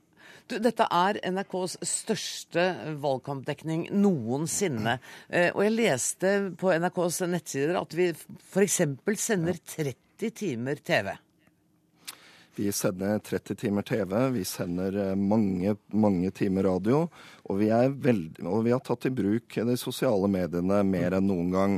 Du, 0.49 0.57
dette 0.59 0.87
er 0.89 1.19
NRKs 1.29 1.77
største 1.85 2.63
valgkampdekning 3.03 3.85
noensinne. 3.93 4.97
Eh, 5.29 5.51
og 5.53 5.61
jeg 5.65 5.75
leste 5.77 6.31
på 6.59 6.71
NRKs 6.73 7.21
nettsider 7.29 7.77
at 7.79 7.93
vi 7.95 8.09
f.eks. 8.13 8.79
sender 9.21 9.59
30 9.75 10.31
timer 10.37 10.81
TV. 10.81 11.13
Vi 12.55 12.71
sender 12.75 13.19
30 13.19 13.55
timer 13.55 13.81
TV, 13.87 14.15
vi 14.35 14.43
sender 14.45 14.97
eh, 15.09 15.15
mange, 15.15 15.75
mange 15.87 16.31
timer 16.35 16.67
radio, 16.67 17.05
og 17.47 17.61
vi, 17.61 17.69
er 17.71 17.93
veldig, 17.93 18.43
og 18.43 18.65
vi 18.67 18.73
har 18.75 18.83
tatt 18.83 19.07
i 19.07 19.13
bruk 19.15 19.55
de 19.55 19.77
sosiale 19.79 20.27
mediene 20.31 20.81
mer 20.87 21.15
enn 21.15 21.29
noen 21.31 21.55
gang. 21.55 21.77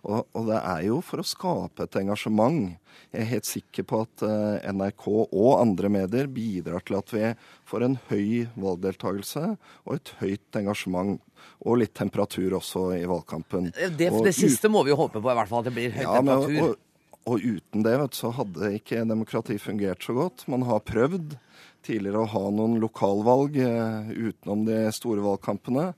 Og, 0.00 0.24
og 0.32 0.46
det 0.48 0.58
er 0.60 0.84
jo 0.86 1.00
for 1.04 1.20
å 1.20 1.26
skape 1.26 1.84
et 1.84 1.98
engasjement. 2.00 2.70
Jeg 3.12 3.20
er 3.20 3.30
helt 3.34 3.48
sikker 3.48 3.86
på 3.88 4.02
at 4.06 4.24
eh, 4.24 4.68
NRK 4.72 5.06
og 5.12 5.50
andre 5.58 5.90
medier 5.92 6.28
bidrar 6.32 6.84
til 6.86 7.00
at 7.00 7.12
vi 7.12 7.24
får 7.68 7.86
en 7.86 7.96
høy 8.08 8.46
valgdeltakelse 8.60 9.44
og 9.56 9.96
et 9.96 10.14
høyt 10.22 10.60
engasjement. 10.60 11.18
Og 11.64 11.80
litt 11.80 11.92
temperatur 11.96 12.58
også 12.60 12.90
i 12.96 13.04
valgkampen. 13.08 13.70
Det, 13.72 14.08
det 14.12 14.36
siste 14.36 14.68
må 14.72 14.84
vi 14.84 14.92
jo 14.92 15.00
håpe 15.00 15.20
på, 15.20 15.32
i 15.32 15.36
hvert 15.40 15.52
fall 15.52 15.64
at 15.64 15.70
det 15.70 15.76
blir 15.76 15.92
høy 15.96 16.04
ja, 16.04 16.16
men, 16.20 16.32
temperatur. 16.32 16.64
og, 16.68 16.86
og 17.28 17.44
uten 17.44 17.84
det 17.84 17.96
vet, 18.00 18.16
så 18.16 18.32
hadde 18.32 18.72
ikke 18.78 19.04
demokrati 19.08 19.58
fungert 19.60 20.04
så 20.04 20.14
godt. 20.16 20.46
Man 20.48 20.64
har 20.68 20.84
prøvd 20.88 21.36
tidligere 21.84 22.24
å 22.24 22.30
ha 22.32 22.42
noen 22.54 22.78
lokalvalg 22.80 23.58
eh, 23.60 24.12
utenom 24.30 24.64
de 24.68 24.82
store 24.94 25.24
valgkampene. 25.24 25.90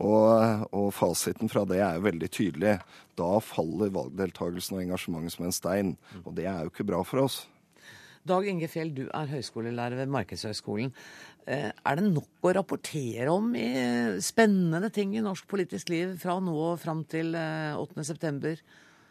Og, 0.00 0.66
og, 0.70 0.86
fasiten 0.94 1.50
fra 1.50 1.66
det 1.68 1.80
er 1.82 1.98
jo 1.98 2.06
veldig 2.06 2.28
tydelig. 2.32 2.76
Da 3.18 3.30
faller 3.42 3.90
valgdeltakelsen 3.92 4.78
og 4.78 4.84
engasjementet 4.84 5.34
som 5.34 5.48
en 5.48 5.56
stein. 5.56 5.96
Og 6.22 6.36
det 6.38 6.46
er 6.48 6.62
jo 6.62 6.72
ikke 6.72 6.86
bra 6.88 7.02
for 7.04 7.26
oss. 7.26 7.42
Dag 8.30 8.46
Inge 8.46 8.68
Fjell, 8.68 8.92
du 8.94 9.06
er 9.16 9.30
høyskolelærer 9.32 9.98
ved 10.02 10.12
Markedshøgskolen. 10.12 10.92
Eh, 11.50 11.70
er 11.72 11.98
det 11.98 12.06
nok 12.06 12.46
å 12.46 12.54
rapportere 12.56 13.32
om 13.32 13.50
i 13.58 13.66
spennende 14.22 14.92
ting 14.94 15.16
i 15.16 15.24
norsk 15.24 15.48
politisk 15.50 15.90
liv 15.92 16.14
fra 16.20 16.38
nå 16.40 16.54
og 16.54 16.78
fram 16.80 17.02
til 17.10 17.34
8.9? 17.34 18.54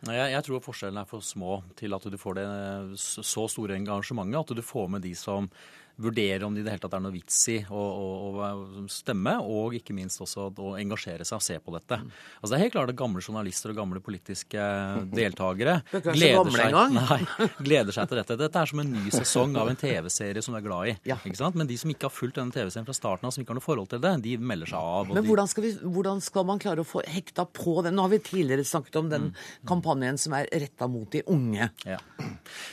Eh, 0.08 0.16
jeg, 0.16 0.32
jeg 0.36 0.46
tror 0.48 0.64
forskjellene 0.64 1.04
er 1.04 1.10
for 1.10 1.26
små 1.26 1.60
til 1.80 1.96
at 1.98 2.08
du 2.08 2.18
får 2.20 2.40
det 2.40 2.48
så 3.02 3.48
store 3.52 3.78
engasjementet. 3.80 4.40
At 4.40 4.62
du 4.62 4.66
får 4.66 4.90
med 4.96 5.06
de 5.06 5.16
som 5.18 5.50
vurdere 6.00 6.48
om 6.48 6.56
det 6.56 6.64
i 6.64 6.66
det 6.66 6.74
hele 6.74 6.84
tatt 6.84 6.96
er 6.98 7.04
noe 7.04 7.14
vits 7.14 7.40
i 7.52 7.58
å, 7.68 7.80
å, 7.80 8.30
å 8.32 8.84
stemme, 8.92 9.36
og 9.44 9.76
ikke 9.78 9.96
minst 9.96 10.22
også 10.24 10.48
å 10.50 10.74
engasjere 10.80 11.28
seg 11.28 11.40
og 11.40 11.46
se 11.46 11.58
på 11.60 11.74
dette. 11.76 12.00
Altså 12.40 12.52
Det 12.54 12.58
er 12.58 12.64
helt 12.66 12.76
klart 12.76 12.94
at 12.94 13.00
gamle 13.00 13.24
journalister 13.24 13.74
og 13.74 13.80
gamle 13.82 14.02
politiske 14.04 14.68
deltakere 15.20 15.80
gleder 15.92 16.54
seg, 16.56 16.78
nei, 17.00 17.20
gleder 17.60 17.96
seg 17.96 18.10
til 18.10 18.22
dette. 18.22 18.40
Dette 18.40 18.64
er 18.64 18.72
som 18.72 18.84
en 18.84 18.94
ny 18.94 19.14
sesong 19.14 19.58
av 19.60 19.72
en 19.72 19.80
TV-serie 19.80 20.44
som 20.46 20.56
du 20.56 20.62
er 20.62 20.66
glad 20.66 20.94
i. 20.94 20.96
Ja. 21.10 21.20
Men 21.56 21.70
de 21.70 21.78
som 21.80 21.92
ikke 21.92 22.08
har 22.08 22.16
fulgt 22.16 22.40
denne 22.40 22.56
TV-serien 22.56 22.88
fra 22.88 22.96
starten 22.96 23.28
av, 23.28 23.36
som 23.36 23.44
ikke 23.44 23.54
har 23.54 23.60
noe 23.60 23.66
forhold 23.66 23.92
til 23.92 24.04
det, 24.04 24.16
de 24.24 24.38
melder 24.40 24.72
seg 24.72 24.80
av. 24.80 25.12
Men 25.14 25.28
hvordan 25.28 25.52
skal, 25.52 25.68
vi, 25.68 25.74
hvordan 25.84 26.24
skal, 26.24 26.48
man 26.48 26.62
klare 26.62 26.84
å 26.84 26.88
få 26.88 27.04
hekta 27.08 27.46
på 27.46 27.80
den? 27.86 27.98
Nå 27.98 28.08
har 28.08 28.14
vi 28.14 28.22
tidligere 28.24 28.66
snakket 28.68 29.00
om 29.02 29.12
den 29.12 29.30
mm. 29.30 29.44
kampanjen 29.70 30.20
som 30.22 30.36
er 30.38 30.50
retta 30.64 30.88
mot 30.92 31.10
de 31.12 31.24
unge. 31.30 31.70
Ja. 31.88 32.00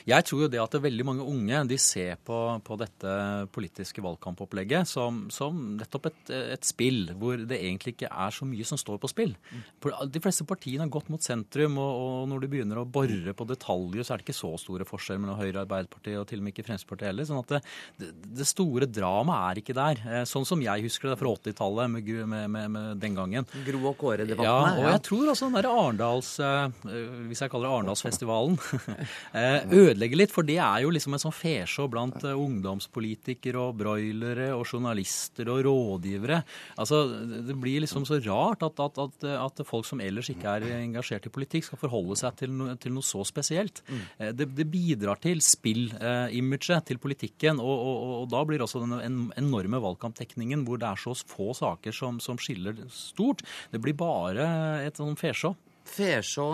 Jeg 0.06 0.28
tror 0.28 0.46
jo 0.46 0.50
det 0.52 0.62
at 0.62 0.76
det 0.76 0.84
veldig 0.84 1.06
mange 1.08 1.26
unge 1.26 1.64
de 1.70 1.78
ser 1.80 2.20
på, 2.26 2.38
på 2.64 2.78
dette 2.80 3.15
politiske 3.52 4.02
valgkampopplegget 4.04 4.88
som, 4.88 5.26
som 5.32 5.58
nettopp 5.76 6.10
et, 6.10 6.32
et, 6.56 6.66
spill 6.66 7.12
hvor 7.18 7.38
det 7.38 7.58
egentlig 7.60 7.94
ikke 7.96 8.10
er 8.10 8.34
så 8.34 8.46
mye 8.48 8.66
som 8.66 8.78
står 8.80 8.98
på 9.02 9.10
spill. 9.10 9.34
De 9.82 10.22
fleste 10.22 10.46
partiene 10.48 10.84
har 10.84 10.92
gått 10.92 11.10
mot 11.12 11.22
sentrum, 11.22 11.78
og, 11.82 11.92
og 12.02 12.28
når 12.30 12.42
du 12.42 12.48
begynner 12.52 12.80
å 12.80 12.86
bore 12.88 13.34
på 13.36 13.48
detaljer, 13.48 14.06
så 14.06 14.14
er 14.14 14.20
det 14.20 14.26
ikke 14.26 14.38
så 14.38 14.52
store 14.60 14.86
forskjeller 14.88 15.22
mellom 15.22 15.40
Høyre, 15.40 15.64
Arbeiderpartiet 15.64 16.20
og 16.20 16.26
til 16.30 16.40
og 16.40 16.46
med 16.46 16.54
ikke 16.54 16.66
Fremskrittspartiet 16.66 17.10
heller. 17.10 17.28
sånn 17.28 17.42
at 17.42 17.54
det, 17.56 18.10
det, 18.40 18.48
store 18.48 18.88
dramaet 18.90 19.50
er 19.50 19.62
ikke 19.62 19.76
der. 19.76 20.02
Eh, 20.06 20.24
sånn 20.28 20.46
som 20.48 20.62
jeg 20.62 20.86
husker 20.86 21.12
det 21.12 21.18
fra 21.20 21.34
80-tallet 21.36 21.92
med, 21.92 22.10
med, 22.32 22.50
med, 22.52 22.70
med, 22.76 23.02
den 23.02 23.18
gangen. 23.18 23.48
Gro 23.66 23.82
og 23.92 23.98
Kåre-debattene. 24.00 24.46
Ja, 24.46 24.74
og 24.82 24.90
jeg 24.90 25.02
tror 25.08 25.32
altså 25.32 25.48
den 25.48 25.58
derre 25.58 25.74
Arendals, 25.76 26.32
eh, 26.42 26.90
hvis 27.30 27.44
jeg 27.44 27.52
kaller 27.52 27.68
det 27.68 27.74
Arendalsfestivalen, 27.78 28.58
eh, 29.40 29.58
ødelegger 29.70 30.22
litt. 30.22 30.34
For 30.34 30.46
det 30.46 30.58
er 30.62 30.84
jo 30.86 30.92
liksom 30.94 31.16
en 31.16 31.24
sånn 31.26 31.36
fesjå 31.36 31.88
blant 31.92 32.24
ungdomspolitikere 32.26 33.05
politikere 33.06 33.62
og 33.62 33.76
broilere 33.78 34.50
og 34.56 34.66
journalister 34.66 35.48
og 35.52 35.62
rådgivere. 35.66 36.42
Altså, 36.78 37.04
Det 37.46 37.56
blir 37.60 37.80
liksom 37.80 38.04
så 38.06 38.18
rart 38.24 38.62
at, 38.62 38.80
at, 38.80 38.98
at, 38.98 39.24
at 39.24 39.66
folk 39.66 39.86
som 39.86 40.00
ellers 40.00 40.30
ikke 40.30 40.48
er 40.48 40.66
engasjert 40.82 41.26
i 41.26 41.32
politikk, 41.32 41.64
skal 41.64 41.78
forholde 41.78 42.16
seg 42.16 42.36
til, 42.36 42.52
no, 42.52 42.74
til 42.76 42.94
noe 42.94 43.06
så 43.06 43.24
spesielt. 43.24 43.82
Mm. 43.88 44.02
Eh, 44.18 44.32
det, 44.32 44.48
det, 44.56 44.66
bidrar 44.66 45.20
til 45.22 45.40
spill-imaget 45.40 46.86
til 46.86 46.98
politikken, 46.98 47.60
og, 47.62 47.76
og, 47.76 48.06
og, 48.22 48.28
da 48.32 48.42
blir 48.48 48.64
også 48.64 48.82
den 48.82 49.30
enorme 49.38 49.80
valgkamptekningen 49.82 50.64
hvor 50.66 50.80
det 50.80 50.88
er 50.90 51.00
så 51.00 51.14
få 51.26 51.52
saker 51.56 51.94
som, 51.94 52.18
som 52.20 52.38
skiller 52.40 52.76
stort, 52.92 53.44
det 53.70 53.80
blir 53.82 53.96
bare 53.96 54.46
et 54.84 54.98
sånn 54.98 55.16
fesjå. 55.18 55.54
Fesjå 55.86 56.50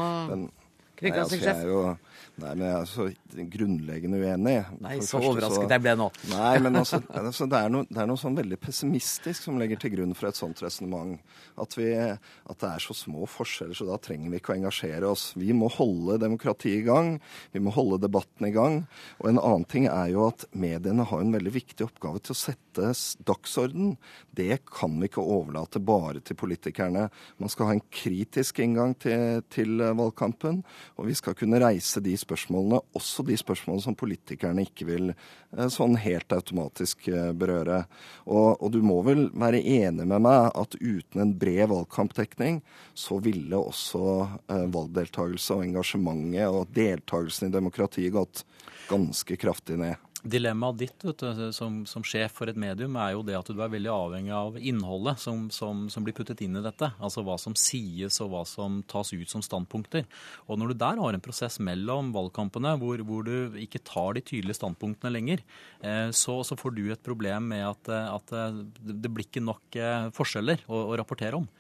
Nei, 1.82 2.11
nei, 2.42 2.52
men 2.54 2.64
jeg 2.66 2.76
er 2.76 2.88
så 2.90 3.06
grunnleggende 3.52 4.20
uenig. 4.22 4.56
Nei, 4.82 4.94
så 5.00 5.18
første, 5.18 5.30
overrasket 5.30 5.66
så, 5.66 5.70
jeg 5.74 5.84
ble 5.84 5.94
nå. 6.00 6.08
Nei, 6.32 6.52
men 6.64 6.78
altså, 6.80 7.00
altså 7.20 7.48
det, 7.50 7.60
er 7.60 7.72
noe, 7.74 7.86
det, 7.88 7.98
er 8.02 8.08
noe, 8.10 8.20
sånn 8.20 8.38
veldig 8.38 8.58
pessimistisk 8.62 9.46
som 9.46 9.60
legger 9.60 9.80
til 9.82 9.94
grunn 9.96 10.14
for 10.18 10.30
et 10.30 10.38
sånt 10.38 10.62
resonnement. 10.64 11.20
At, 11.60 11.76
at, 11.76 12.58
det 12.62 12.70
er 12.70 12.84
så 12.84 12.96
små 12.96 13.26
forskjeller, 13.30 13.76
så 13.76 13.88
da 13.88 13.98
trenger 14.02 14.32
vi 14.32 14.40
ikke 14.40 14.54
å 14.54 14.58
engasjere 14.60 15.10
oss. 15.12 15.30
Vi 15.38 15.52
må 15.56 15.70
holde 15.72 16.20
demokratiet 16.22 16.80
i 16.80 16.86
gang. 16.86 17.14
Vi 17.52 17.62
må 17.62 17.74
holde 17.74 18.00
debatten 18.02 18.48
i 18.48 18.54
gang. 18.54 18.82
Og 19.20 19.30
en 19.32 19.42
annen 19.42 19.68
ting 19.68 19.88
er 19.90 20.12
jo 20.14 20.26
at 20.30 20.46
mediene 20.52 21.06
har 21.08 21.24
en 21.24 21.34
veldig 21.34 21.54
viktig 21.54 21.86
oppgave 21.86 22.22
til 22.22 22.36
å 22.36 22.40
sette 22.42 22.92
dagsorden. 23.28 23.96
Det 24.32 24.62
kan 24.70 24.94
vi 25.00 25.10
ikke 25.10 25.24
overlate 25.24 25.82
bare 25.84 26.22
til 26.24 26.38
politikerne. 26.40 27.08
Man 27.42 27.52
skal 27.52 27.68
ha 27.68 27.76
en 27.76 27.84
kritisk 27.92 28.62
inngang 28.64 28.96
til, 29.02 29.42
til 29.52 29.82
valgkampen. 29.82 30.62
Og 30.96 31.10
vi 31.10 31.16
skal 31.18 31.36
kunne 31.38 31.60
reise 31.62 32.00
de 32.04 32.11
spørsmålene, 32.18 32.80
også 32.96 33.24
de 33.26 33.36
spørsmålene 33.38 33.84
som 33.84 33.96
politikerne 33.98 34.64
ikke 34.66 34.86
vil 34.88 35.12
eh, 35.12 35.68
sånn 35.72 35.96
helt 36.00 36.32
automatisk 36.34 37.08
eh, 37.12 37.30
berøre. 37.36 37.82
Og, 38.26 38.56
og, 38.58 38.68
du 38.74 38.80
må 38.84 39.00
vel 39.06 39.26
være 39.32 39.62
enig 39.62 40.06
med 40.06 40.24
meg 40.26 40.50
at 40.58 40.76
uten 40.80 41.24
en 41.24 41.34
bred 41.38 41.70
valgkampdekning, 41.72 42.60
så 42.94 43.20
ville 43.22 43.58
også 43.58 44.04
eh, 44.48 44.66
valgdeltakelse 44.74 45.58
og 45.58 45.66
engasjementet 45.66 46.48
og 46.48 46.72
deltakelsen 46.76 47.50
i 47.50 47.56
demokratiet 47.56 48.14
gått 48.14 48.46
ganske 48.90 49.38
kraftig 49.40 49.78
ned. 49.80 50.11
Dilemmaet 50.22 50.78
ditt 50.78 51.02
du, 51.02 51.24
som, 51.50 51.80
som, 51.88 52.04
sjef 52.06 52.36
for 52.36 52.50
et 52.50 52.58
medium 52.58 52.94
er 53.00 53.16
jo 53.16 53.24
det 53.26 53.34
at 53.34 53.48
du 53.50 53.58
er 53.58 53.72
veldig 53.72 53.90
avhengig 53.90 54.34
av 54.36 54.58
innholdet 54.60 55.18
som, 55.18 55.48
som, 55.50 55.88
som, 55.90 56.04
blir 56.06 56.14
puttet 56.14 56.44
inn 56.46 56.60
i 56.60 56.62
dette. 56.62 56.92
Altså 57.02 57.24
hva 57.26 57.34
som 57.42 57.56
sies 57.58 58.20
og 58.22 58.30
hva 58.30 58.44
som 58.46 58.80
tas 58.86 59.10
ut 59.10 59.32
som 59.32 59.42
standpunkter. 59.42 60.06
Og 60.46 60.60
når 60.60 60.72
du 60.72 60.78
der 60.84 61.02
har 61.02 61.18
en 61.18 61.24
prosess 61.24 61.58
mellom 61.58 62.12
valgkampene 62.14 62.76
hvor, 62.78 63.02
hvor 63.08 63.26
du 63.26 63.58
ikke 63.64 63.82
tar 63.82 64.14
de 64.14 64.22
tydelige 64.22 64.60
standpunktene 64.60 65.10
lenger, 65.10 65.42
eh, 65.82 66.08
så, 66.14 66.38
så, 66.46 66.58
får 66.58 66.76
du 66.78 66.84
et 66.92 67.02
problem 67.02 67.50
med 67.50 67.66
at, 67.66 67.90
at 67.90 68.36
det 68.78 69.10
blir 69.10 69.26
ikke 69.26 69.42
nok 69.42 69.80
eh, 69.80 70.08
forskjeller 70.14 70.62
å, 70.70 70.86
å 70.92 71.00
rapportere 71.02 71.42
om. 71.42 71.50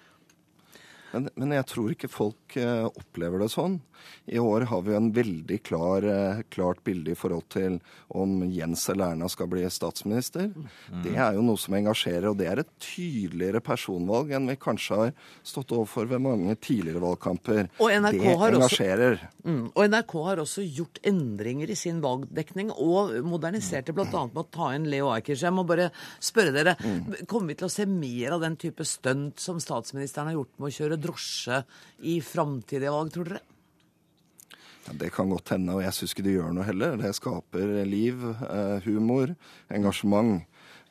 Men, 1.12 1.28
men, 1.36 1.56
jeg 1.58 1.68
tror 1.68 1.92
ikke 1.92 2.10
folk 2.10 2.56
eh, 2.60 2.86
opplever 2.88 3.42
det 3.42 3.50
sånn. 3.52 3.80
I 4.24 4.38
år 4.38 4.66
har 4.70 4.82
vi 4.82 4.94
en 4.96 5.10
veldig 5.14 5.58
klar, 5.66 6.04
eh, 6.08 6.42
klart 6.50 6.82
bilde 6.84 7.12
i 7.12 7.18
forhold 7.18 7.48
til 7.52 7.78
om 8.08 8.42
Jens 8.50 8.88
eller 8.90 9.12
Erna 9.14 9.28
skal 9.30 9.50
bli 9.50 9.64
statsminister. 9.70 10.48
Mm. 10.52 11.02
Det 11.04 11.14
er 11.16 11.36
jo 11.36 11.44
noe 11.46 11.60
som 11.60 11.76
engasjerer, 11.76 12.28
og 12.30 12.38
det 12.40 12.48
er 12.50 12.62
et 12.62 12.72
tydeligere 12.82 13.62
personvalg 13.64 14.32
enn 14.36 14.48
vi 14.50 14.58
kanskje 14.60 14.98
har 14.98 15.12
stått 15.46 15.74
overfor 15.74 16.08
ved 16.10 16.22
mange 16.24 16.56
tidligere 16.62 17.02
valgkamper. 17.02 17.68
det 18.16 18.22
engasjerer. 18.56 19.18
Også, 19.20 19.44
mm, 19.48 19.64
og 19.72 19.82
NRK 19.92 20.16
har 20.28 20.42
også 20.44 20.66
gjort 20.66 21.02
endringer 21.12 21.72
i 21.72 21.78
sin 21.78 22.02
valgdekning, 22.04 22.72
og 22.72 23.14
moderniserte 23.26 23.94
bl.a. 23.96 24.08
med 24.08 24.42
å 24.44 24.48
ta 24.54 24.72
inn 24.76 24.88
Leo 24.90 25.12
Ajkic. 25.12 25.42
Jeg 25.42 25.54
må 25.54 25.66
bare 25.68 25.90
spørre 26.22 26.54
dere, 26.54 26.76
mm. 26.80 27.26
kommer 27.30 27.52
vi 27.52 27.60
til 27.60 27.68
å 27.68 27.74
se 27.74 27.88
mer 27.90 28.38
av 28.38 28.44
den 28.44 28.58
type 28.60 28.86
stunt 28.88 29.42
som 29.42 29.60
statsministeren 29.62 30.30
har 30.30 30.40
gjort 30.40 30.54
med 30.58 30.70
å 30.70 30.76
kjøre 30.78 31.01
drosje 31.02 31.62
i 32.08 32.20
framtidige 32.24 32.92
valg, 32.94 33.12
tror 33.14 33.30
dere? 33.30 33.42
Ja, 34.86 34.92
det 34.98 35.12
kan 35.14 35.30
godt 35.30 35.52
hende, 35.54 35.76
og 35.76 35.84
jeg 35.84 35.94
syns 35.94 36.14
ikke 36.14 36.24
det 36.26 36.38
gjør 36.38 36.54
noe 36.56 36.66
heller. 36.66 36.96
Det 36.98 37.12
skaper 37.14 37.74
liv, 37.86 38.24
eh, 38.48 38.78
humor, 38.86 39.34
engasjement. 39.70 40.42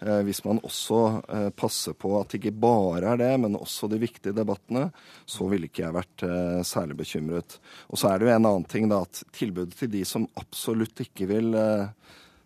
Eh, 0.01 0.21
hvis 0.25 0.39
man 0.45 0.61
også 0.65 0.99
eh, 1.27 1.49
passer 1.53 1.93
på 1.93 2.13
at 2.17 2.31
det 2.31 2.39
ikke 2.39 2.55
bare 2.63 3.11
er 3.11 3.19
det, 3.19 3.31
men 3.43 3.59
også 3.59 3.89
de 3.91 3.99
viktige 4.01 4.33
debattene, 4.33 4.87
så 5.27 5.49
ville 5.51 5.67
ikke 5.67 5.83
jeg 5.83 5.97
vært 5.97 6.25
særlig 6.65 7.01
bekymret. 7.03 7.59
Og 7.91 7.99
så 7.99 8.09
er 8.09 8.19
det 8.19 8.29
jo 8.29 8.33
en 8.37 8.47
annen 8.47 8.69
ting, 8.71 8.87
da, 8.89 9.03
at 9.03 9.23
tilbudet 9.35 9.75
til 9.77 9.91
de 9.91 10.05
som 10.07 10.29
absolutt 10.39 11.03
ikke 11.03 11.27
vil 11.29 11.51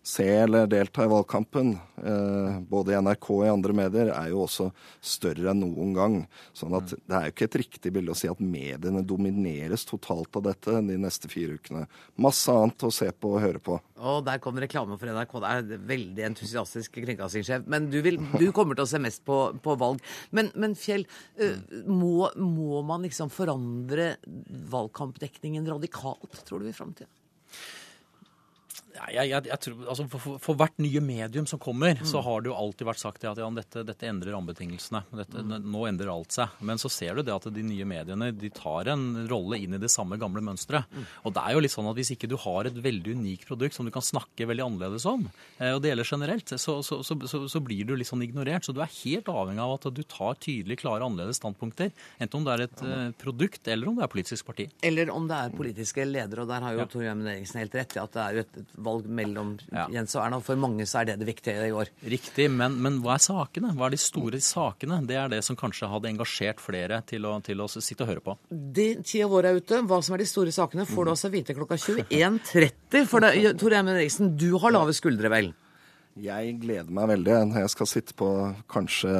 se 0.06 0.26
eller 0.28 0.68
delta 0.70 1.04
i 1.04 1.08
valgkampen, 1.10 1.72
eh, 2.04 2.58
både 2.60 2.92
i 2.92 2.98
NRK 3.02 3.30
og 3.34 3.40
i 3.42 3.50
andre 3.50 3.74
medier, 3.74 4.10
er 4.14 4.28
jo 4.30 4.44
også 4.44 4.68
større 5.02 5.50
enn 5.50 5.64
noen 5.64 5.96
gang. 5.96 6.14
Sånn 6.54 6.76
at 6.78 6.92
det 6.94 7.16
er 7.16 7.24
jo 7.26 7.34
ikke 7.34 7.48
et 7.48 7.58
riktig 7.64 7.92
bilde 7.96 8.14
å 8.14 8.18
si 8.18 8.30
at 8.30 8.38
mediene 8.38 9.02
domineres 9.02 9.82
totalt 9.88 10.38
av 10.38 10.46
dette 10.46 10.76
de 10.86 11.00
neste 11.02 11.26
fire 11.32 11.58
ukene. 11.58 11.88
Masse 12.22 12.54
annet 12.54 12.86
å 12.86 12.92
se 12.94 13.10
på 13.10 13.34
og 13.34 13.42
høre 13.42 13.64
på. 13.66 13.80
Og 13.98 14.22
der 14.28 14.38
kom 14.44 14.62
reklame 14.62 14.94
for 15.00 15.10
NRK. 15.10 15.36
Det 15.42 15.50
er 15.56 15.84
veldig 15.90 16.26
entusiastisk 16.30 17.00
kringkastingssjef. 17.00 17.66
Men 17.66 17.90
du, 17.90 17.98
vil, 18.06 18.22
du, 18.38 18.46
kommer 18.54 18.78
til 18.78 18.86
å 18.86 18.92
se 18.94 19.02
mest 19.02 19.26
på, 19.26 19.40
på 19.58 19.78
valg. 19.82 20.06
Men, 20.30 20.54
men 20.54 20.78
Fjell, 20.78 21.02
eh, 21.42 21.58
må, 21.90 22.30
må 22.38 22.86
man 22.86 23.02
liksom 23.10 23.34
forandre 23.34 24.12
valgkampdekningen 24.70 25.66
radikalt, 25.66 26.44
tror 26.46 26.62
du, 26.62 26.70
i 26.70 26.76
framtida? 26.76 27.10
Ja, 28.96 29.06
jeg, 29.12 29.30
jeg, 29.30 29.46
jeg 29.50 29.60
tror, 29.64 29.80
altså 29.92 30.06
for, 30.12 30.38
for, 30.42 30.58
hvert 30.58 30.78
nye 30.80 31.02
medium 31.04 31.46
som 31.48 31.60
kommer, 31.60 31.98
så 32.08 32.22
har 32.24 32.42
det 32.42 32.50
jo 32.50 32.56
alltid 32.56 32.88
vært 32.88 33.02
sagt 33.02 33.24
at 33.28 33.40
ja, 33.40 33.48
dette, 33.52 33.82
dette 33.86 34.08
endrer 34.08 34.32
rammebetingelsene. 34.32 35.02
Mm. 35.12 35.56
Nå 35.66 35.84
endrer 35.90 36.12
alt 36.12 36.36
seg. 36.36 36.54
Men 36.64 36.80
så 36.80 36.90
ser 36.92 37.18
du 37.18 37.26
det 37.26 37.34
at 37.34 37.48
de 37.52 37.64
nye 37.66 37.86
mediene 37.88 38.30
de 38.32 38.50
tar 38.54 38.90
en 38.92 39.26
rolle 39.28 39.60
inn 39.60 39.76
i 39.76 39.82
det 39.82 39.90
samme 39.92 40.18
gamle 40.20 40.42
mønsteret. 40.44 40.88
Og 41.26 41.34
det 41.36 41.42
er 41.42 41.56
jo 41.56 41.62
litt 41.64 41.74
sånn 41.74 41.90
at 41.90 41.98
hvis 41.98 42.14
ikke 42.14 42.30
du 42.30 42.36
har 42.40 42.68
et 42.68 42.78
veldig 42.86 43.16
unikt 43.18 43.46
produkt 43.48 43.76
som 43.76 43.88
du 43.88 43.92
kan 43.94 44.04
snakke 44.04 44.48
veldig 44.48 44.64
annerledes 44.66 45.06
om, 45.08 45.26
eh, 45.58 45.74
og 45.74 45.82
det 45.82 45.92
gjelder 45.92 46.10
generelt, 46.12 46.54
så, 46.56 46.78
så, 46.86 47.00
så, 47.04 47.18
så, 47.50 47.62
blir 47.66 47.88
du 47.88 47.94
litt 47.96 48.08
sånn 48.08 48.24
ignorert. 48.24 48.66
Så 48.66 48.74
du 48.76 48.82
er 48.84 48.92
helt 49.02 49.28
avhengig 49.32 49.64
av 49.64 49.76
at 49.76 49.88
du 49.96 50.02
tar 50.06 50.38
tydelig 50.42 50.80
klare, 50.82 51.04
annerledes 51.04 51.40
standpunkter. 51.42 51.92
Enten 52.22 52.40
om 52.40 52.46
det 52.46 52.54
er 52.54 52.64
et 52.66 52.84
eh, 52.86 53.08
produkt, 53.20 53.62
eller 53.72 53.90
om 53.90 53.98
det 53.98 54.06
er 54.06 54.12
politisk 54.12 54.48
parti. 54.48 54.68
Eller 54.86 55.12
om 55.12 55.28
det 55.28 55.40
er 55.40 55.56
politiske 55.56 56.06
ledere, 56.06 56.44
og 56.44 56.52
der 56.52 56.64
har 56.64 56.76
jo 56.76 56.88
Tor 56.90 57.04
Gjermund 57.04 57.32
Eriksen 57.32 57.60
helt 57.62 57.76
rett 57.76 57.96
i 57.96 58.02
at 58.02 58.16
det 58.16 58.24
er 58.24 58.36
jo 58.36 58.44
et 58.46 58.58
valg 58.86 59.08
mellom 59.10 59.56
Ja. 59.72 59.86
Jens 59.92 60.14
og 60.16 60.22
Erna. 60.24 60.40
For 60.46 60.58
mange 60.60 60.86
så 60.88 61.00
er 61.02 61.10
det 61.10 61.18
det 61.20 61.28
viktige 61.28 61.66
i 61.68 61.74
år. 61.74 61.90
Riktig, 62.06 62.48
men, 62.50 62.78
men 62.82 63.00
hva 63.04 63.16
er 63.16 63.24
sakene? 63.26 63.74
Hva 63.76 63.88
er 63.90 63.96
de 63.96 64.00
store 64.00 64.40
sakene? 64.42 65.00
Det 65.06 65.18
er 65.20 65.30
det 65.34 65.42
som 65.46 65.58
kanskje 65.58 65.90
hadde 65.90 66.10
engasjert 66.14 66.62
flere 66.62 67.02
til 67.08 67.26
å, 67.28 67.36
til 67.44 67.60
å 67.62 67.68
sitte 67.74 68.06
og 68.06 68.12
høre 68.14 68.24
på. 68.24 68.36
De 68.50 68.88
tida 69.02 69.28
vår 69.30 69.50
er 69.50 69.60
ute. 69.60 69.82
Hva 69.90 70.00
som 70.06 70.16
er 70.16 70.22
de 70.24 70.30
store 70.30 70.54
sakene, 70.54 70.86
får 70.88 71.04
du 71.10 71.12
altså 71.16 71.32
vite 71.34 71.56
klokka 71.58 71.78
21.30. 71.82 73.06
For 73.10 73.24
det, 73.24 73.34
Tor 73.60 73.74
Gjermund 73.74 73.98
Eriksen, 73.98 74.34
du 74.38 74.50
har 74.62 74.74
lave 74.74 74.94
skuldre, 74.96 75.30
vel? 75.32 75.52
Jeg 76.16 76.54
gleder 76.62 76.88
meg 76.96 77.10
veldig. 77.10 77.32
Jeg 77.60 77.70
skal 77.72 77.88
sitte 77.90 78.14
på 78.16 78.28
kanskje 78.72 79.10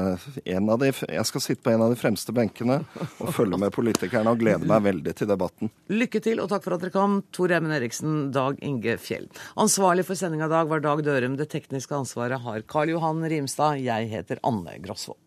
en 0.49 0.71
av 0.73 0.81
de, 0.81 0.89
på 0.97 1.73
en 1.73 1.85
av 1.85 1.93
de 1.93 1.99
fremste 2.01 2.33
benkene 2.37 2.79
og 3.21 3.35
følge 3.37 3.59
med 3.61 3.75
politikerne 3.75 4.33
og 4.33 4.41
glede 4.41 4.65
meg 4.69 4.87
veldig 4.87 5.15
til 5.19 5.29
debatten. 5.29 5.73
Lykke 5.93 6.23
til, 6.25 6.41
og 6.41 6.49
takk 6.53 6.65
for 6.65 6.79
at 6.79 6.87
dere 6.87 6.95
kom, 6.95 7.19
Tor 7.37 7.53
Gjermund 7.53 7.77
Eriksen, 7.77 8.17
Dag 8.33 8.57
Inge 8.65 8.97
Fjell. 9.03 9.29
Ansvarlig 9.61 10.07
for 10.09 10.17
sendinga 10.17 10.49
i 10.49 10.57
dag 10.57 10.73
var 10.73 10.85
Dag 10.85 11.05
Dørum. 11.05 11.37
Det 11.37 11.51
tekniske 11.53 12.01
ansvaret 12.01 12.41
har 12.47 12.65
Karl 12.71 12.97
Johan 12.97 13.21
Rimstad. 13.29 13.85
Jeg 13.85 14.09
heter 14.17 14.41
Anne 14.47 14.81
Grosvold. 14.81 15.21